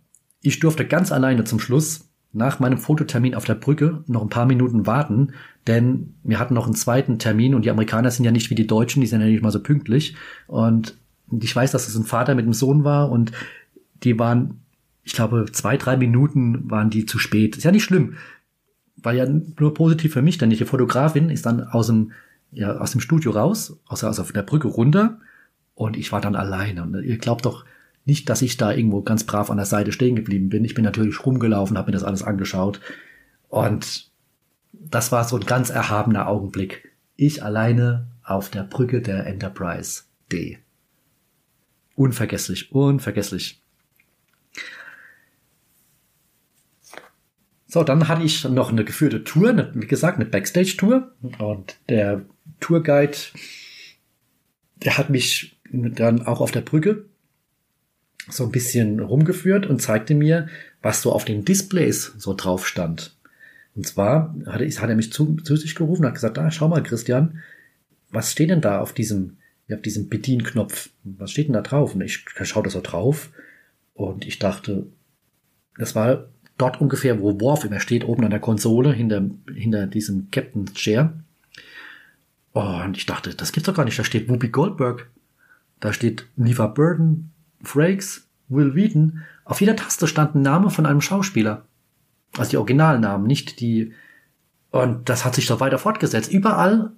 [0.47, 4.47] ich durfte ganz alleine zum Schluss nach meinem Fototermin auf der Brücke noch ein paar
[4.47, 5.33] Minuten warten,
[5.67, 8.67] denn wir hatten noch einen zweiten Termin und die Amerikaner sind ja nicht wie die
[8.67, 10.17] Deutschen, die sind ja nicht mal so pünktlich.
[10.47, 10.99] Und
[11.41, 13.33] ich weiß, dass es ein Vater mit einem Sohn war und
[14.03, 14.61] die waren,
[15.03, 17.57] ich glaube, zwei, drei Minuten waren die zu spät.
[17.57, 18.17] Ist ja nicht schlimm.
[18.97, 22.13] War ja nur positiv für mich, denn die Fotografin ist dann aus dem,
[22.53, 25.21] ja, aus dem Studio raus, also, auf der Brücke runter
[25.75, 26.83] und ich war dann alleine.
[26.83, 27.65] Und ihr glaubt doch,
[28.07, 30.65] nicht, dass ich da irgendwo ganz brav an der Seite stehen geblieben bin.
[30.65, 32.81] Ich bin natürlich rumgelaufen, habe mir das alles angeschaut.
[33.49, 34.11] Und
[34.73, 36.93] das war so ein ganz erhabener Augenblick.
[37.17, 40.59] Ich alleine auf der Brücke der Enterprise D.
[41.97, 43.61] Unvergesslich, unvergesslich.
[47.67, 51.13] So, dann hatte ich noch eine geführte Tour, eine, wie gesagt, eine Backstage-Tour.
[51.39, 52.25] Und der
[52.61, 53.19] Tourguide,
[54.77, 57.07] der hat mich dann auch auf der Brücke
[58.29, 60.49] so ein bisschen rumgeführt und zeigte mir,
[60.83, 63.17] was so auf den Displays so drauf stand.
[63.75, 66.51] Und zwar hat er, hat er mich zu, zu sich gerufen und hat gesagt, da,
[66.51, 67.41] schau mal, Christian,
[68.11, 69.37] was steht denn da auf diesem,
[69.71, 70.91] auf diesem Bedienknopf?
[71.05, 71.95] Was steht denn da drauf?
[71.95, 73.31] Und ich schaue da so drauf
[73.95, 74.87] und ich dachte,
[75.77, 76.29] das war
[76.59, 81.13] dort ungefähr, wo Worf immer steht, oben an der Konsole, hinter, hinter diesem Captain Chair.
[82.53, 83.99] Und ich dachte, das gibt's doch gar nicht.
[83.99, 85.11] Da steht Whoopi Goldberg.
[85.81, 87.33] Da steht Neva Burden,
[87.63, 91.65] Frakes, Will Wheaton, auf jeder Taste stand ein Name von einem Schauspieler.
[92.37, 93.93] Also die Originalnamen, nicht die.
[94.71, 96.31] Und das hat sich doch weiter fortgesetzt.
[96.31, 96.93] Überall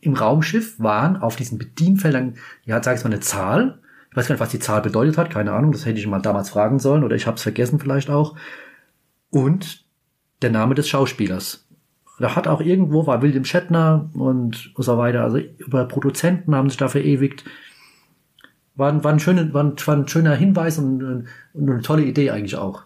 [0.00, 2.34] im Raumschiff waren auf diesen Bedienfeldern,
[2.64, 3.80] ja, sag ich mal, eine Zahl.
[4.10, 6.20] Ich weiß gar nicht, was die Zahl bedeutet hat, keine Ahnung, das hätte ich mal
[6.20, 8.36] damals fragen sollen oder ich habe es vergessen vielleicht auch.
[9.30, 9.84] Und
[10.42, 11.66] der Name des Schauspielers.
[12.18, 15.22] Da hat auch irgendwo war William Shatner und so weiter.
[15.22, 17.44] Also über Produzenten haben sich da verewigt.
[18.78, 22.30] War, war, ein, schöner, war, ein, war ein schöner Hinweis und, und eine tolle Idee
[22.30, 22.84] eigentlich auch.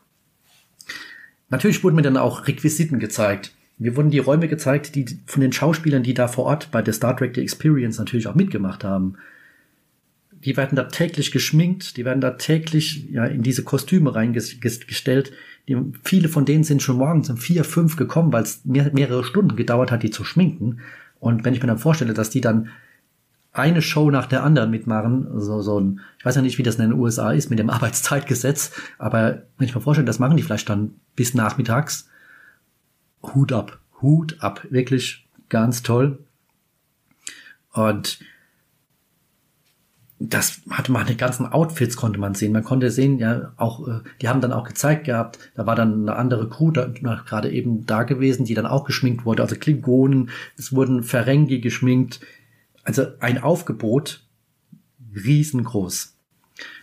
[1.50, 3.52] Natürlich wurden mir dann auch Requisiten gezeigt.
[3.76, 6.94] Mir wurden die Räume gezeigt, die von den Schauspielern, die da vor Ort bei der
[6.94, 9.16] Star Trek The Experience natürlich auch mitgemacht haben.
[10.30, 15.32] Die werden da täglich geschminkt, die werden da täglich ja, in diese Kostüme reingestellt.
[15.68, 19.22] Die, viele von denen sind schon morgens um vier, fünf gekommen, weil es mehr, mehrere
[19.22, 20.78] Stunden gedauert hat, die zu schminken.
[21.20, 22.70] Und wenn ich mir dann vorstelle, dass die dann
[23.52, 25.40] eine Show nach der anderen mitmachen.
[25.40, 27.70] So, so ein, ich weiß ja nicht, wie das in den USA ist mit dem
[27.70, 32.08] Arbeitszeitgesetz, aber wenn ich mir vorstelle, das machen die vielleicht dann bis nachmittags.
[33.22, 36.18] Hut ab, Hut ab, wirklich ganz toll.
[37.72, 38.18] Und
[40.28, 42.52] das hatte man die ganzen Outfits konnte man sehen.
[42.52, 46.02] Man konnte sehen, ja, auch, äh, die haben dann auch gezeigt gehabt, da war dann
[46.02, 49.42] eine andere Crew da, gerade eben da gewesen, die dann auch geschminkt wurde.
[49.42, 52.20] Also Klingonen, es wurden Ferengi geschminkt.
[52.84, 54.24] Also ein Aufgebot,
[55.14, 56.16] riesengroß.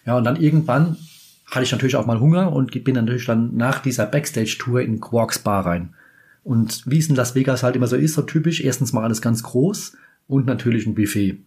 [0.06, 0.98] Ja, und dann irgendwann
[1.46, 5.40] hatte ich natürlich auch mal Hunger und bin natürlich dann nach dieser Backstage-Tour in Quarks
[5.40, 5.96] Bar rein.
[6.44, 9.22] Und wie es in Las Vegas halt immer so ist, so typisch, erstens mal alles
[9.22, 9.98] ganz groß
[10.28, 11.40] und natürlich ein Buffet.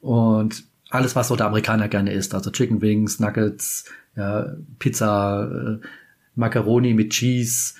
[0.00, 3.84] Und alles, was so der Amerikaner gerne isst, also Chicken Wings, Nuggets,
[4.16, 5.86] ja, Pizza, äh,
[6.34, 7.74] Macaroni mit Cheese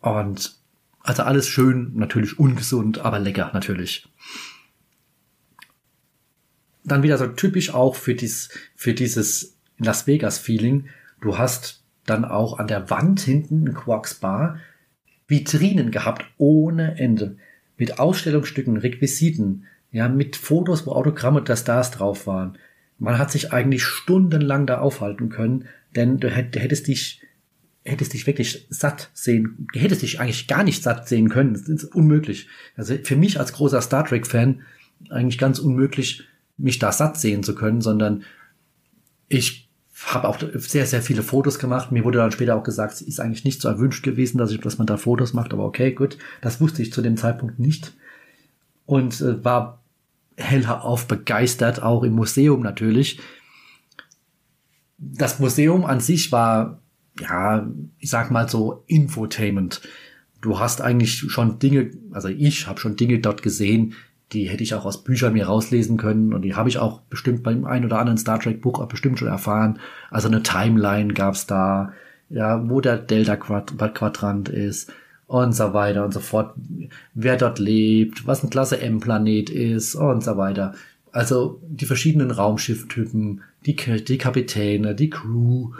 [0.00, 0.54] und
[1.00, 4.08] also alles schön, natürlich ungesund, aber lecker natürlich.
[6.84, 10.86] Dann wieder so typisch auch für, dies, für dieses Las Vegas Feeling.
[11.20, 14.58] Du hast dann auch an der Wand hinten in Quarks Bar
[15.28, 17.36] Vitrinen gehabt ohne Ende
[17.78, 22.58] mit Ausstellungsstücken, Requisiten, ja, mit Fotos, wo Autogramme der Stars drauf waren.
[22.98, 27.22] Man hat sich eigentlich stundenlang da aufhalten können, denn du hättest dich,
[27.84, 31.54] hättest dich wirklich satt sehen, hättest dich eigentlich gar nicht satt sehen können.
[31.54, 32.48] Das ist unmöglich.
[32.76, 34.62] Also für mich als großer Star Trek Fan
[35.10, 36.24] eigentlich ganz unmöglich,
[36.56, 38.24] mich da satt sehen zu können, sondern
[39.28, 39.70] ich
[40.06, 41.92] habe auch sehr, sehr viele Fotos gemacht.
[41.92, 44.60] Mir wurde dann später auch gesagt, es ist eigentlich nicht so erwünscht gewesen, dass, ich,
[44.60, 46.18] dass man da Fotos macht, aber okay, gut.
[46.40, 47.94] Das wusste ich zu dem Zeitpunkt nicht.
[48.84, 49.82] Und äh, war
[50.36, 53.20] hellauf begeistert, auch im Museum natürlich.
[54.98, 56.80] Das Museum an sich war,
[57.20, 57.68] ja,
[57.98, 59.82] ich sag mal so Infotainment.
[60.40, 63.94] Du hast eigentlich schon Dinge, also ich habe schon Dinge dort gesehen,
[64.32, 67.42] die hätte ich auch aus Büchern mir rauslesen können und die habe ich auch bestimmt
[67.42, 69.78] beim ein oder anderen Star Trek Buch auch bestimmt schon erfahren.
[70.10, 71.92] Also eine Timeline gab's da,
[72.30, 74.92] ja, wo der Delta Quadrant ist
[75.26, 76.54] und so weiter und so fort,
[77.14, 80.74] wer dort lebt, was ein Klasse M Planet ist und so weiter.
[81.12, 85.72] Also die verschiedenen Raumschifftypen, die, die Kapitäne, die Crew,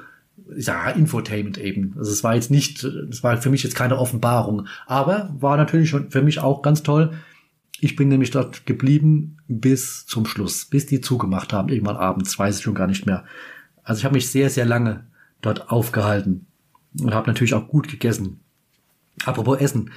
[0.57, 1.95] ja, Infotainment eben.
[1.97, 5.89] Also es war jetzt nicht, es war für mich jetzt keine Offenbarung, aber war natürlich
[5.89, 7.13] schon für mich auch ganz toll,
[7.85, 12.59] ich bin nämlich dort geblieben bis zum Schluss, bis die zugemacht haben, irgendwann abends, weiß
[12.59, 13.25] ich schon gar nicht mehr.
[13.83, 15.05] Also ich habe mich sehr, sehr lange
[15.41, 16.47] dort aufgehalten
[17.01, 18.39] und habe natürlich auch gut gegessen.
[19.25, 19.91] Apropos Essen.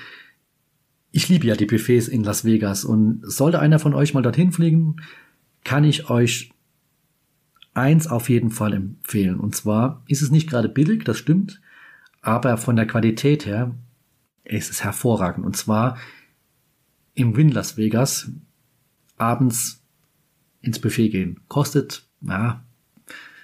[1.11, 4.51] Ich liebe ja die Buffets in Las Vegas und sollte einer von euch mal dorthin
[4.51, 4.95] fliegen,
[5.63, 6.49] kann ich euch
[7.75, 9.39] eins auf jeden Fall empfehlen.
[9.39, 11.61] Und zwar ist es nicht gerade billig, das stimmt,
[12.23, 13.75] aber von der Qualität her
[14.43, 15.45] ist es hervorragend.
[15.45, 15.97] Und zwar
[17.15, 18.29] im Win Las Vegas
[19.17, 19.81] abends
[20.61, 21.39] ins Buffet gehen.
[21.47, 22.63] Kostet, ja,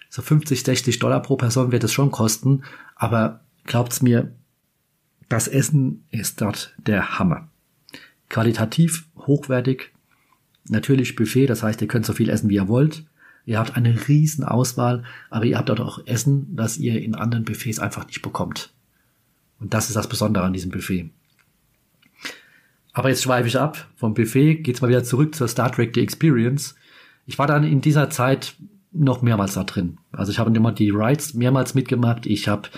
[0.10, 2.64] so 50, 60 Dollar pro Person wird es schon kosten,
[2.95, 4.35] aber glaubt's mir,
[5.30, 7.48] das Essen ist dort der Hammer.
[8.27, 9.93] Qualitativ hochwertig,
[10.68, 13.06] natürlich Buffet, das heißt, ihr könnt so viel essen, wie ihr wollt.
[13.45, 17.45] Ihr habt eine riesen Auswahl, aber ihr habt dort auch Essen, das ihr in anderen
[17.45, 18.73] Buffets einfach nicht bekommt.
[19.60, 21.10] Und das ist das Besondere an diesem Buffet.
[22.93, 26.01] Aber jetzt schweife ich ab vom Buffet, geht's mal wieder zurück zur Star Trek The
[26.01, 26.76] Experience.
[27.26, 28.55] Ich war dann in dieser Zeit
[28.91, 29.97] noch mehrmals da drin.
[30.11, 32.26] Also ich habe immer die Rides mehrmals mitgemacht.
[32.26, 32.69] Ich hab,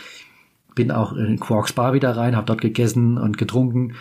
[0.76, 3.96] bin auch in Quarks Bar wieder rein, habe dort gegessen und getrunken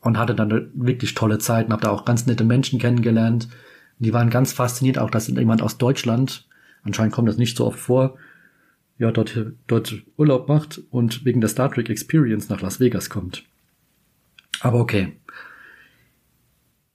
[0.00, 3.48] und hatte dann wirklich tolle Zeiten, habe da auch ganz nette Menschen kennengelernt.
[3.98, 6.46] Die waren ganz fasziniert, auch dass jemand aus Deutschland,
[6.82, 8.16] anscheinend kommt das nicht so oft vor,
[8.98, 13.44] ja, dort, dort Urlaub macht und wegen der Star Trek Experience nach Las Vegas kommt.
[14.60, 15.12] Aber okay.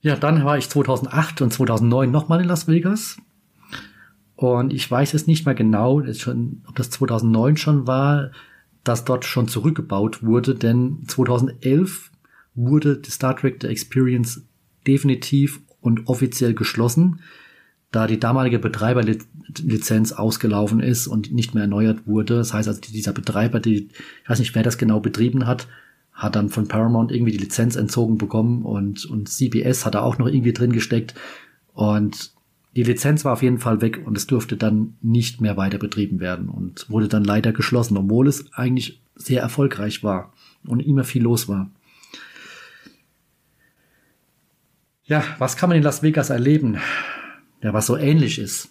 [0.01, 3.17] Ja, dann war ich 2008 und 2009 nochmal in Las Vegas.
[4.35, 8.31] Und ich weiß es nicht mehr genau, ob das 2009 schon war,
[8.83, 12.09] dass dort schon zurückgebaut wurde, denn 2011
[12.55, 14.43] wurde die Star Trek The Experience
[14.87, 17.19] definitiv und offiziell geschlossen,
[17.91, 22.37] da die damalige Betreiberlizenz ausgelaufen ist und nicht mehr erneuert wurde.
[22.37, 23.89] Das heißt also, dieser Betreiber, die,
[24.23, 25.67] ich weiß nicht, wer das genau betrieben hat,
[26.21, 30.19] hat dann von Paramount irgendwie die Lizenz entzogen bekommen und, und CBS hat da auch
[30.19, 31.15] noch irgendwie drin gesteckt.
[31.73, 32.31] Und
[32.75, 36.19] die Lizenz war auf jeden Fall weg und es durfte dann nicht mehr weiter betrieben
[36.19, 40.31] werden und wurde dann leider geschlossen, obwohl es eigentlich sehr erfolgreich war
[40.63, 41.71] und immer viel los war.
[45.05, 46.77] Ja, was kann man in Las Vegas erleben?
[47.63, 48.69] Ja, was so ähnlich ist.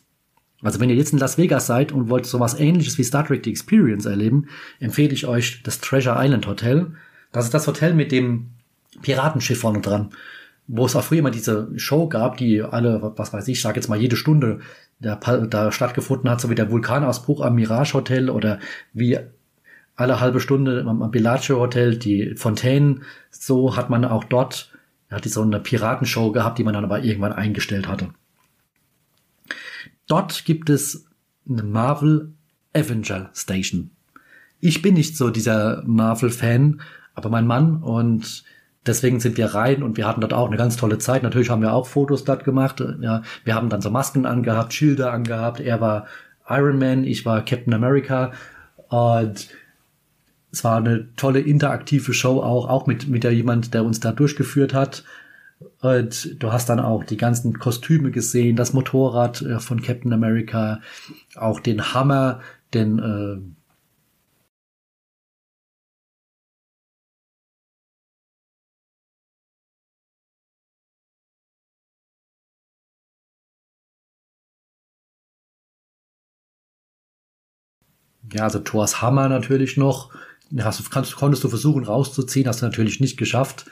[0.62, 3.44] Also wenn ihr jetzt in Las Vegas seid und wollt sowas ähnliches wie Star Trek
[3.44, 4.46] The Experience erleben,
[4.78, 6.92] empfehle ich euch das Treasure Island Hotel.
[7.32, 8.50] Das ist das Hotel mit dem
[9.02, 10.10] Piratenschiff vorne dran,
[10.66, 13.88] wo es auch früher immer diese Show gab, die alle, was weiß ich, sag jetzt
[13.88, 14.60] mal jede Stunde
[14.98, 18.58] da, da stattgefunden hat, so wie der Vulkanausbruch am Mirage Hotel oder
[18.92, 19.18] wie
[19.96, 23.02] alle halbe Stunde am Bellagio Hotel die Fontänen.
[23.30, 24.72] So hat man auch dort,
[25.10, 28.10] hat die so eine Piratenshow gehabt, die man dann aber irgendwann eingestellt hatte.
[30.06, 31.06] dort gibt es
[31.48, 32.32] eine Marvel
[32.74, 33.90] Avenger Station.
[34.60, 36.80] Ich bin nicht so dieser Marvel-Fan,
[37.20, 38.44] aber mein Mann und
[38.86, 41.22] deswegen sind wir rein und wir hatten dort auch eine ganz tolle Zeit.
[41.22, 42.82] Natürlich haben wir auch Fotos dort gemacht.
[43.00, 45.60] Ja, wir haben dann so Masken angehabt, Schilder angehabt.
[45.60, 46.06] Er war
[46.48, 48.32] Iron Man, ich war Captain America
[48.88, 49.48] und
[50.52, 54.12] es war eine tolle interaktive Show auch, auch mit, mit der jemand, der uns da
[54.12, 55.04] durchgeführt hat.
[55.80, 60.80] Und du hast dann auch die ganzen Kostüme gesehen, das Motorrad äh, von Captain America,
[61.36, 62.40] auch den Hammer,
[62.72, 63.59] den äh,
[78.32, 80.10] ja, also Thors Hammer natürlich noch.
[80.58, 83.66] Hast, kannst, konntest du versuchen rauszuziehen, hast du natürlich nicht geschafft.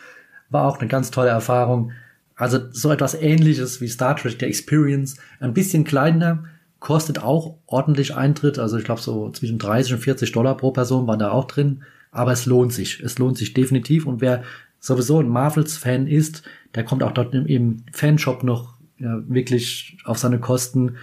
[0.51, 1.93] War auch eine ganz tolle Erfahrung.
[2.36, 5.16] Also so etwas ähnliches wie Star Trek, der Experience.
[5.40, 6.44] Ein bisschen kleiner,
[6.78, 8.59] kostet auch ordentlich Eintritt.
[8.59, 11.82] Also ich glaube so zwischen 30 und 40 Dollar pro Person waren da auch drin.
[12.12, 13.01] Aber es lohnt sich.
[13.01, 14.06] Es lohnt sich definitiv.
[14.06, 14.44] Und wer
[14.78, 16.43] sowieso ein Marvels-Fan ist,
[16.74, 20.97] der kommt auch dort im, im Fanshop noch ja, wirklich auf seine Kosten.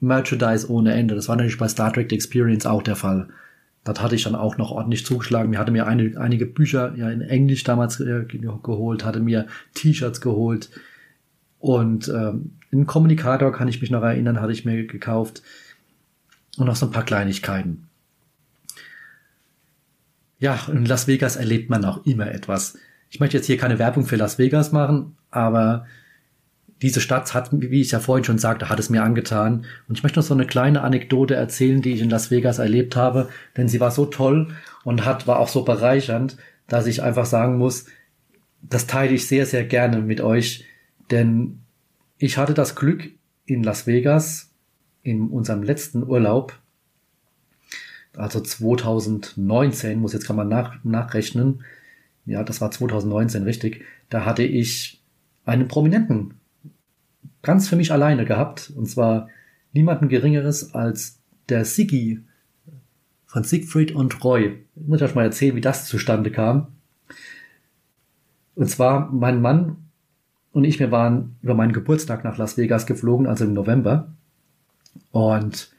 [0.00, 1.14] Merchandise ohne Ende.
[1.14, 3.28] Das war natürlich bei Star Trek The Experience auch der Fall.
[3.84, 5.50] Das hatte ich dann auch noch ordentlich zugeschlagen.
[5.50, 10.20] Mir hatte mir eine, einige Bücher ja in Englisch damals äh, geholt, hatte mir T-Shirts
[10.20, 10.70] geholt
[11.58, 15.42] und ähm, einen Kommunikator kann ich mich noch erinnern, hatte ich mir gekauft
[16.56, 17.88] und noch so ein paar Kleinigkeiten.
[20.38, 22.76] Ja, in Las Vegas erlebt man auch immer etwas.
[23.10, 25.86] Ich möchte jetzt hier keine Werbung für Las Vegas machen, aber
[26.84, 29.64] diese Stadt hat, wie ich ja vorhin schon sagte, hat es mir angetan.
[29.88, 32.94] Und ich möchte noch so eine kleine Anekdote erzählen, die ich in Las Vegas erlebt
[32.94, 34.48] habe, denn sie war so toll
[34.84, 36.36] und hat, war auch so bereichernd,
[36.68, 37.86] dass ich einfach sagen muss,
[38.60, 40.66] das teile ich sehr, sehr gerne mit euch,
[41.10, 41.60] denn
[42.18, 43.08] ich hatte das Glück
[43.46, 44.50] in Las Vegas
[45.02, 46.58] in unserem letzten Urlaub,
[48.14, 51.64] also 2019, muss jetzt kann man nach, nachrechnen,
[52.26, 55.02] ja, das war 2019 richtig, da hatte ich
[55.46, 56.34] einen Prominenten
[57.44, 58.72] ganz für mich alleine gehabt.
[58.74, 59.28] Und zwar
[59.72, 62.20] niemanden Geringeres als der Siggi
[63.26, 64.64] von Siegfried und Roy.
[64.74, 66.68] Ich muss euch mal erzählen, wie das zustande kam.
[68.54, 69.76] Und zwar mein Mann
[70.52, 74.14] und ich, wir waren über meinen Geburtstag nach Las Vegas geflogen, also im November.
[75.10, 75.72] Und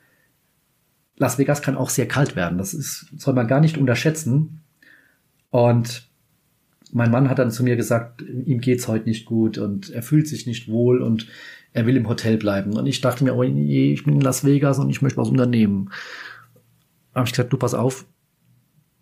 [1.16, 2.58] Las Vegas kann auch sehr kalt werden.
[2.58, 4.62] Das ist, soll man gar nicht unterschätzen.
[5.50, 6.10] Und
[6.96, 10.30] mein Mann hat dann zu mir gesagt, ihm geht's heute nicht gut und er fühlt
[10.30, 11.28] sich nicht wohl und
[11.74, 12.72] er will im Hotel bleiben.
[12.78, 15.28] Und ich dachte mir, oh je, ich bin in Las Vegas und ich möchte was
[15.28, 15.90] unternehmen.
[17.14, 18.06] Habe ich gesagt, du pass auf,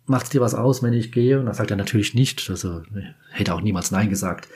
[0.06, 1.38] macht's dir was aus, wenn ich gehe?
[1.38, 2.50] Und dann sagt er natürlich nicht.
[2.50, 2.82] Also
[3.30, 4.48] hätte auch niemals Nein gesagt.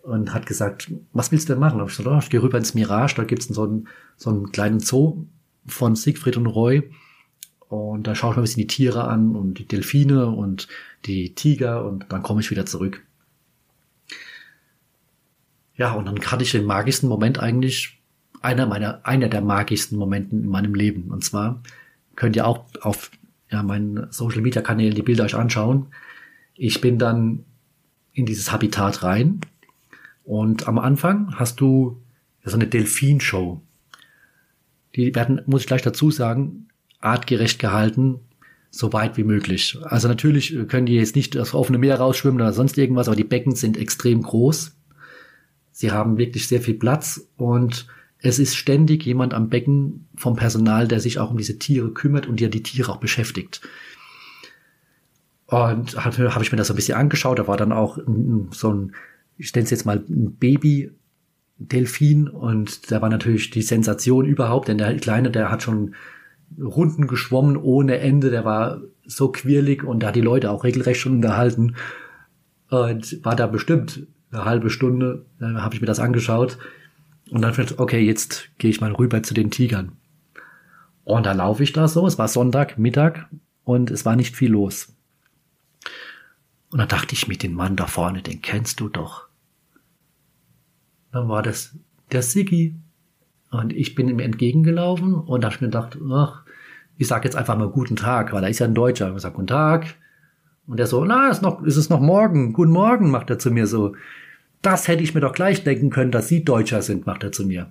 [0.00, 1.80] Und hat gesagt, was willst du denn machen?
[1.80, 4.50] Hab ich gesagt, oh, ich gehe rüber ins Mirage, da gibt's so einen, so einen
[4.50, 5.26] kleinen Zoo
[5.66, 6.90] von Siegfried und Roy.
[7.68, 10.68] Und da schaue ich mir ein bisschen die Tiere an und die Delfine und
[11.04, 13.02] die Tiger und dann komme ich wieder zurück.
[15.76, 18.00] Ja, und dann hatte ich den magischsten Moment eigentlich,
[18.40, 21.10] einer meiner, einer der magischsten Momenten in meinem Leben.
[21.10, 21.62] Und zwar
[22.16, 23.10] könnt ihr auch auf
[23.50, 25.86] ja, meinen Social Media Kanälen die Bilder euch anschauen.
[26.54, 27.44] Ich bin dann
[28.12, 29.40] in dieses Habitat rein
[30.24, 32.02] und am Anfang hast du
[32.44, 33.60] so eine Delfinshow.
[34.96, 36.68] Die werden, muss ich gleich dazu sagen,
[37.00, 38.20] artgerecht gehalten,
[38.70, 39.78] so weit wie möglich.
[39.82, 43.24] Also natürlich können die jetzt nicht das offene Meer rausschwimmen oder sonst irgendwas, aber die
[43.24, 44.76] Becken sind extrem groß.
[45.72, 47.86] Sie haben wirklich sehr viel Platz und
[48.20, 52.26] es ist ständig jemand am Becken vom Personal, der sich auch um diese Tiere kümmert
[52.26, 53.60] und der die Tiere auch beschäftigt.
[55.46, 57.38] Und habe hab ich mir das so ein bisschen angeschaut.
[57.38, 57.98] Da war dann auch
[58.50, 58.92] so ein,
[59.36, 60.90] ich nenne es jetzt mal ein Baby
[61.58, 65.94] Delfin und da war natürlich die Sensation überhaupt, denn der Kleine, der hat schon
[66.60, 68.30] Runden geschwommen ohne Ende.
[68.30, 71.76] Der war so quirlig und da hat die Leute auch regelrecht schon unterhalten.
[72.70, 76.58] Und war da bestimmt eine halbe Stunde, äh, habe ich mir das angeschaut.
[77.30, 79.92] Und dann ich, okay, jetzt gehe ich mal rüber zu den Tigern.
[81.04, 82.06] Und da laufe ich da so.
[82.06, 83.28] Es war Sonntag, Mittag
[83.64, 84.94] und es war nicht viel los.
[86.70, 89.28] Und dann dachte ich mit dem Mann da vorne, den kennst du doch.
[91.12, 91.74] Dann war das
[92.12, 92.76] der Siggi.
[93.50, 96.42] Und ich bin ihm entgegengelaufen und habe mir gedacht, ach,
[96.96, 99.14] ich sag jetzt einfach mal guten Tag, weil er ist ja ein Deutscher.
[99.14, 99.94] Ich sag guten Tag.
[100.66, 102.52] Und er so, na, ist, noch, ist es noch morgen?
[102.52, 103.94] Guten Morgen, macht er zu mir so.
[104.60, 107.46] Das hätte ich mir doch gleich denken können, dass Sie Deutscher sind, macht er zu
[107.46, 107.70] mir.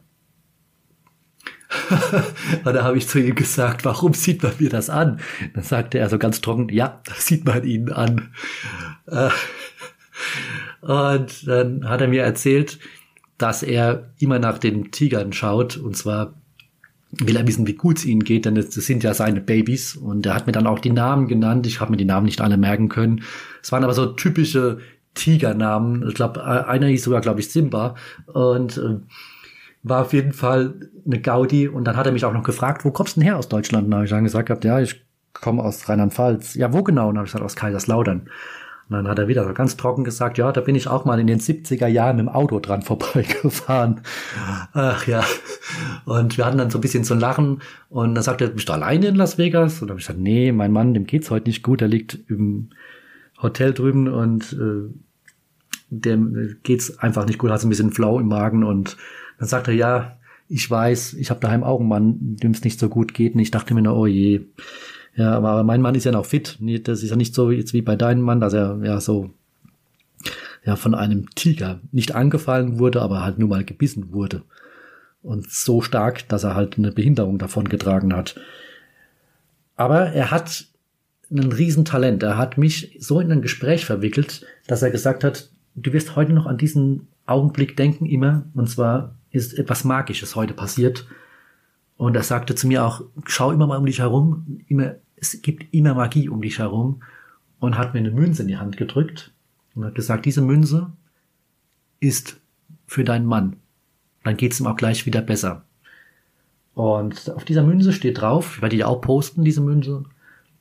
[2.63, 5.19] und da habe ich zu ihm gesagt, warum sieht man mir das an?
[5.53, 8.29] Dann sagte er so ganz trocken, ja, das sieht man Ihnen an.
[10.81, 12.79] Und dann hat er mir erzählt,
[13.37, 15.77] dass er immer nach den Tigern schaut.
[15.77, 16.33] Und zwar
[17.11, 19.95] will er wissen, wie gut es ihnen geht, denn das sind ja seine Babys.
[19.95, 21.67] Und er hat mir dann auch die Namen genannt.
[21.67, 23.23] Ich habe mir die Namen nicht alle merken können.
[23.61, 24.79] Es waren aber so typische
[25.13, 26.07] Tigernamen.
[26.07, 27.95] Ich glaube, einer hieß sogar, glaube ich, Simba.
[28.27, 28.97] Und äh,
[29.83, 30.73] war auf jeden Fall
[31.05, 31.67] eine Gaudi.
[31.67, 33.85] Und dann hat er mich auch noch gefragt, wo kommst du denn her aus Deutschland?
[33.85, 35.01] Und dann habe ich dann gesagt, ja, ich
[35.33, 36.55] komme aus Rheinland-Pfalz.
[36.55, 37.09] Ja, wo genau?
[37.09, 38.29] Und dann habe ich gesagt, aus Kaiserslautern.
[38.89, 41.19] Und dann hat er wieder so ganz trocken gesagt, ja, da bin ich auch mal
[41.19, 44.01] in den 70er Jahren mit dem Auto dran vorbeigefahren.
[44.73, 45.23] Ach ja.
[46.05, 47.61] Und wir hatten dann so ein bisschen zu lachen.
[47.89, 49.81] Und dann sagte er, bist du alleine in Las Vegas?
[49.81, 51.81] Und dann habe ich gesagt, nee, mein Mann, dem geht's heute nicht gut.
[51.81, 52.69] Der liegt im
[53.41, 54.89] Hotel drüben und äh,
[55.89, 58.63] dem geht's einfach nicht gut, hat so ein bisschen Flau im Magen.
[58.63, 58.95] Und
[59.37, 62.79] dann sagt er, ja, ich weiß, ich habe daheim auch einen Mann, dem es nicht
[62.79, 63.35] so gut geht.
[63.35, 64.41] Und ich dachte mir nur, oh je,
[65.17, 66.59] ja, aber mein Mann ist ja noch fit.
[66.83, 69.31] Das ist ja nicht so jetzt wie bei deinem Mann, dass er ja so
[70.63, 74.43] ja von einem Tiger nicht angefallen wurde, aber halt nur mal gebissen wurde.
[75.23, 78.39] Und so stark, dass er halt eine Behinderung davon getragen hat.
[79.75, 80.65] Aber er hat
[81.31, 82.21] ein Riesentalent.
[82.21, 86.33] Er hat mich so in ein Gespräch verwickelt, dass er gesagt hat, du wirst heute
[86.33, 88.43] noch an diesen Augenblick denken immer.
[88.53, 91.07] Und zwar ist etwas Magisches heute passiert.
[91.97, 95.73] Und er sagte zu mir auch, schau immer mal um dich herum, immer es gibt
[95.73, 97.01] immer Magie um dich herum
[97.59, 99.33] und hat mir eine Münze in die Hand gedrückt
[99.75, 100.91] und hat gesagt, diese Münze
[101.99, 102.39] ist
[102.85, 103.57] für deinen Mann.
[104.23, 105.65] Dann geht's ihm auch gleich wieder besser.
[106.73, 110.03] Und auf dieser Münze steht drauf, ich werde die auch posten, diese Münze,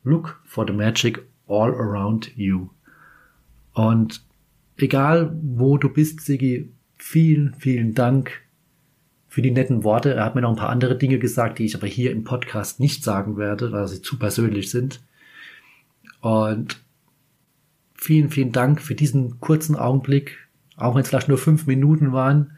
[0.02, 2.68] Look for the magic all around you.
[3.74, 4.22] Und
[4.78, 8.45] egal wo du bist, Sigi, vielen, vielen Dank
[9.36, 10.14] für die netten Worte.
[10.14, 12.80] Er hat mir noch ein paar andere Dinge gesagt, die ich aber hier im Podcast
[12.80, 15.02] nicht sagen werde, weil sie zu persönlich sind.
[16.22, 16.80] Und
[17.94, 20.38] vielen, vielen Dank für diesen kurzen Augenblick,
[20.78, 22.52] auch wenn es vielleicht nur fünf Minuten waren.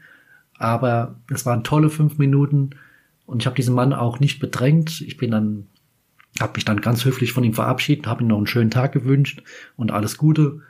[0.57, 2.69] Aber es waren tolle fünf Minuten
[3.25, 5.01] und ich habe diesen Mann auch nicht bedrängt.
[5.01, 5.67] Ich bin dann,
[6.39, 9.43] habe mich dann ganz höflich von ihm verabschiedet, habe ihm noch einen schönen Tag gewünscht
[9.75, 10.61] und alles Gute.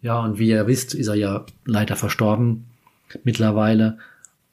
[0.00, 2.66] Ja, und wie ihr wisst, ist er ja leider verstorben
[3.22, 3.98] mittlerweile.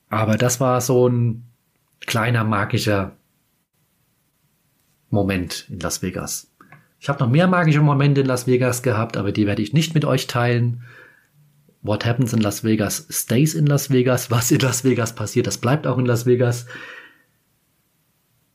[0.09, 1.43] Aber das war so ein
[1.99, 3.17] kleiner magischer
[5.09, 6.51] Moment in Las Vegas.
[6.99, 9.93] Ich habe noch mehr magische Momente in Las Vegas gehabt, aber die werde ich nicht
[9.93, 10.84] mit euch teilen.
[11.81, 14.31] What happens in Las Vegas stays in Las Vegas.
[14.31, 16.65] Was in Las Vegas passiert, das bleibt auch in Las Vegas.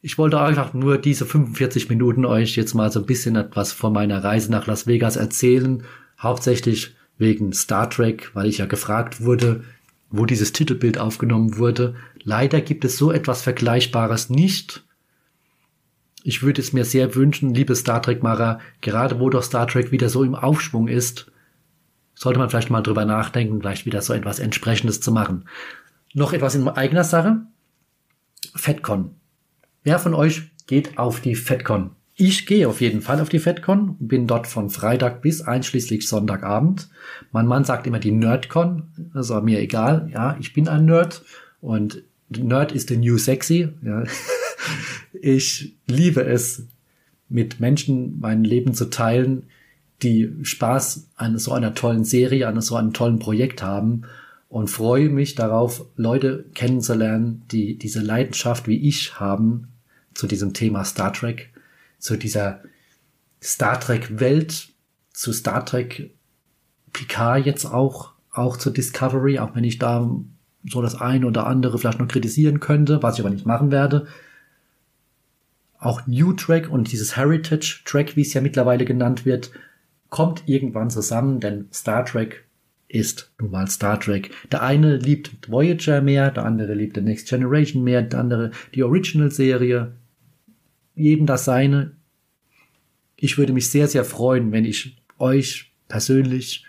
[0.05, 3.93] Ich wollte einfach nur diese 45 Minuten euch jetzt mal so ein bisschen etwas von
[3.93, 5.85] meiner Reise nach Las Vegas erzählen.
[6.19, 9.62] Hauptsächlich wegen Star Trek, weil ich ja gefragt wurde,
[10.13, 11.97] wo dieses Titelbild aufgenommen wurde.
[12.23, 14.85] Leider gibt es so etwas Vergleichbares nicht.
[16.23, 20.09] Ich würde es mir sehr wünschen, liebe Star Trek-Macher, gerade wo doch Star Trek wieder
[20.09, 21.33] so im Aufschwung ist,
[22.15, 25.49] sollte man vielleicht mal drüber nachdenken, vielleicht wieder so etwas Entsprechendes zu machen.
[26.15, 27.41] Noch etwas in eigener Sache.
[28.55, 29.17] FedCon.
[29.83, 31.97] Wer von euch geht auf die FedCon?
[32.24, 36.89] Ich gehe auf jeden Fall auf die FedCon, bin dort von Freitag bis einschließlich Sonntagabend.
[37.32, 40.09] Mein Mann sagt immer die NerdCon, ist mir egal.
[40.15, 41.24] Ja, ich bin ein Nerd
[41.61, 43.70] und Nerd ist the new sexy.
[43.85, 44.05] Ja.
[45.20, 46.66] Ich liebe es,
[47.28, 49.44] mit Menschen mein Leben zu teilen,
[50.03, 54.03] die Spaß an so einer tollen Serie, an so einem tollen Projekt haben
[54.49, 59.69] und freue mich darauf, Leute kennenzulernen, die diese Leidenschaft wie ich haben
[60.15, 61.52] zu diesem Thema Star Trek
[62.03, 62.61] zu dieser
[63.41, 64.69] Star Trek Welt,
[65.12, 66.12] zu Star Trek
[66.93, 70.11] Picard jetzt auch, auch zur Discovery, auch wenn ich da
[70.65, 74.09] so das eine oder andere vielleicht noch kritisieren könnte, was ich aber nicht machen werde.
[75.79, 79.53] Auch New Track und dieses Heritage Track, wie es ja mittlerweile genannt wird,
[80.09, 82.45] kommt irgendwann zusammen, denn Star Trek
[82.89, 84.33] ist nun mal Star Trek.
[84.51, 88.83] Der eine liebt Voyager mehr, der andere liebt The Next Generation mehr, der andere die
[88.83, 89.93] Original-Serie
[90.94, 91.93] jedem das seine.
[93.16, 96.66] Ich würde mich sehr, sehr freuen, wenn ich euch persönlich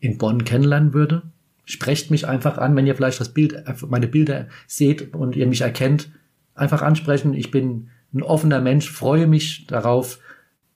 [0.00, 1.22] in Bonn kennenlernen würde.
[1.64, 5.62] Sprecht mich einfach an, wenn ihr vielleicht das Bild, meine Bilder seht und ihr mich
[5.62, 6.10] erkennt.
[6.54, 7.34] Einfach ansprechen.
[7.34, 10.20] Ich bin ein offener Mensch, freue mich darauf,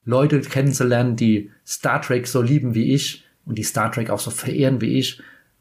[0.05, 4.31] Leute kennenzulernen, die Star Trek so lieben wie ich und die Star Trek auch so
[4.31, 5.21] verehren wie ich,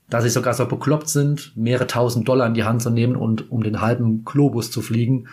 [0.10, 3.52] dass sie sogar so bekloppt sind, mehrere tausend Dollar in die Hand zu nehmen und
[3.52, 5.28] um den halben Globus zu fliegen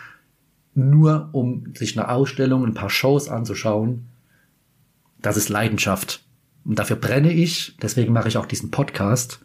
[0.75, 4.05] nur um sich eine Ausstellung, ein paar Shows anzuschauen.
[5.21, 6.21] Das ist Leidenschaft.
[6.65, 7.75] Und dafür brenne ich.
[7.81, 9.39] Deswegen mache ich auch diesen Podcast.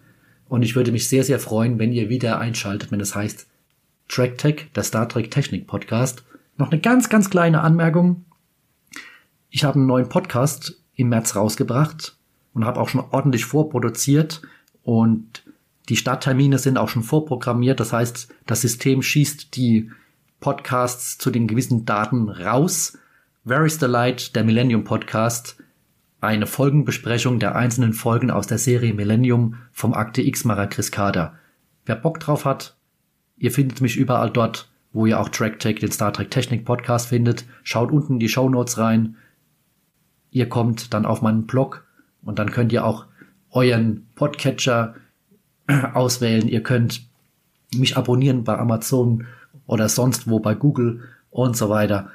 [0.48, 3.46] Und ich würde mich sehr, sehr freuen, wenn ihr wieder einschaltet, wenn es heißt
[4.08, 6.24] TrackTech, der Star Trek Technik Podcast.
[6.56, 8.24] Noch eine ganz, ganz kleine Anmerkung.
[9.50, 12.16] Ich habe einen neuen Podcast im März rausgebracht
[12.52, 14.42] und habe auch schon ordentlich vorproduziert
[14.82, 15.44] und
[15.88, 17.80] die Starttermine sind auch schon vorprogrammiert.
[17.80, 19.90] Das heißt, das System schießt die
[20.40, 22.98] Podcasts zu den gewissen Daten raus.
[23.44, 25.58] Where is the Light, der Millennium Podcast,
[26.20, 31.34] eine Folgenbesprechung der einzelnen Folgen aus der Serie Millennium vom Akte X-Macher Chris Kader.
[31.84, 32.76] Wer Bock drauf hat,
[33.36, 37.44] ihr findet mich überall dort, wo ihr auch TrackTech, den Star Trek Technik Podcast findet.
[37.62, 39.16] Schaut unten in die Show Notes rein.
[40.30, 41.86] Ihr kommt dann auf meinen Blog
[42.22, 43.06] und dann könnt ihr auch
[43.50, 44.94] euren Podcatcher
[45.94, 46.48] auswählen.
[46.48, 47.08] Ihr könnt
[47.74, 49.26] mich abonnieren bei Amazon
[49.70, 52.10] oder sonst wo bei Google und so weiter.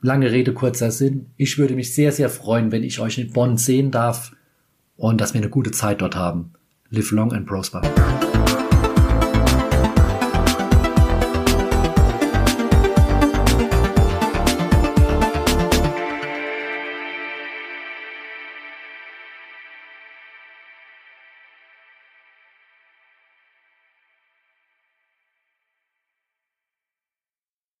[0.00, 1.26] Lange Rede, kurzer Sinn.
[1.36, 4.32] Ich würde mich sehr, sehr freuen, wenn ich euch in Bonn sehen darf
[4.96, 6.52] und dass wir eine gute Zeit dort haben.
[6.90, 7.82] Live long and prosper.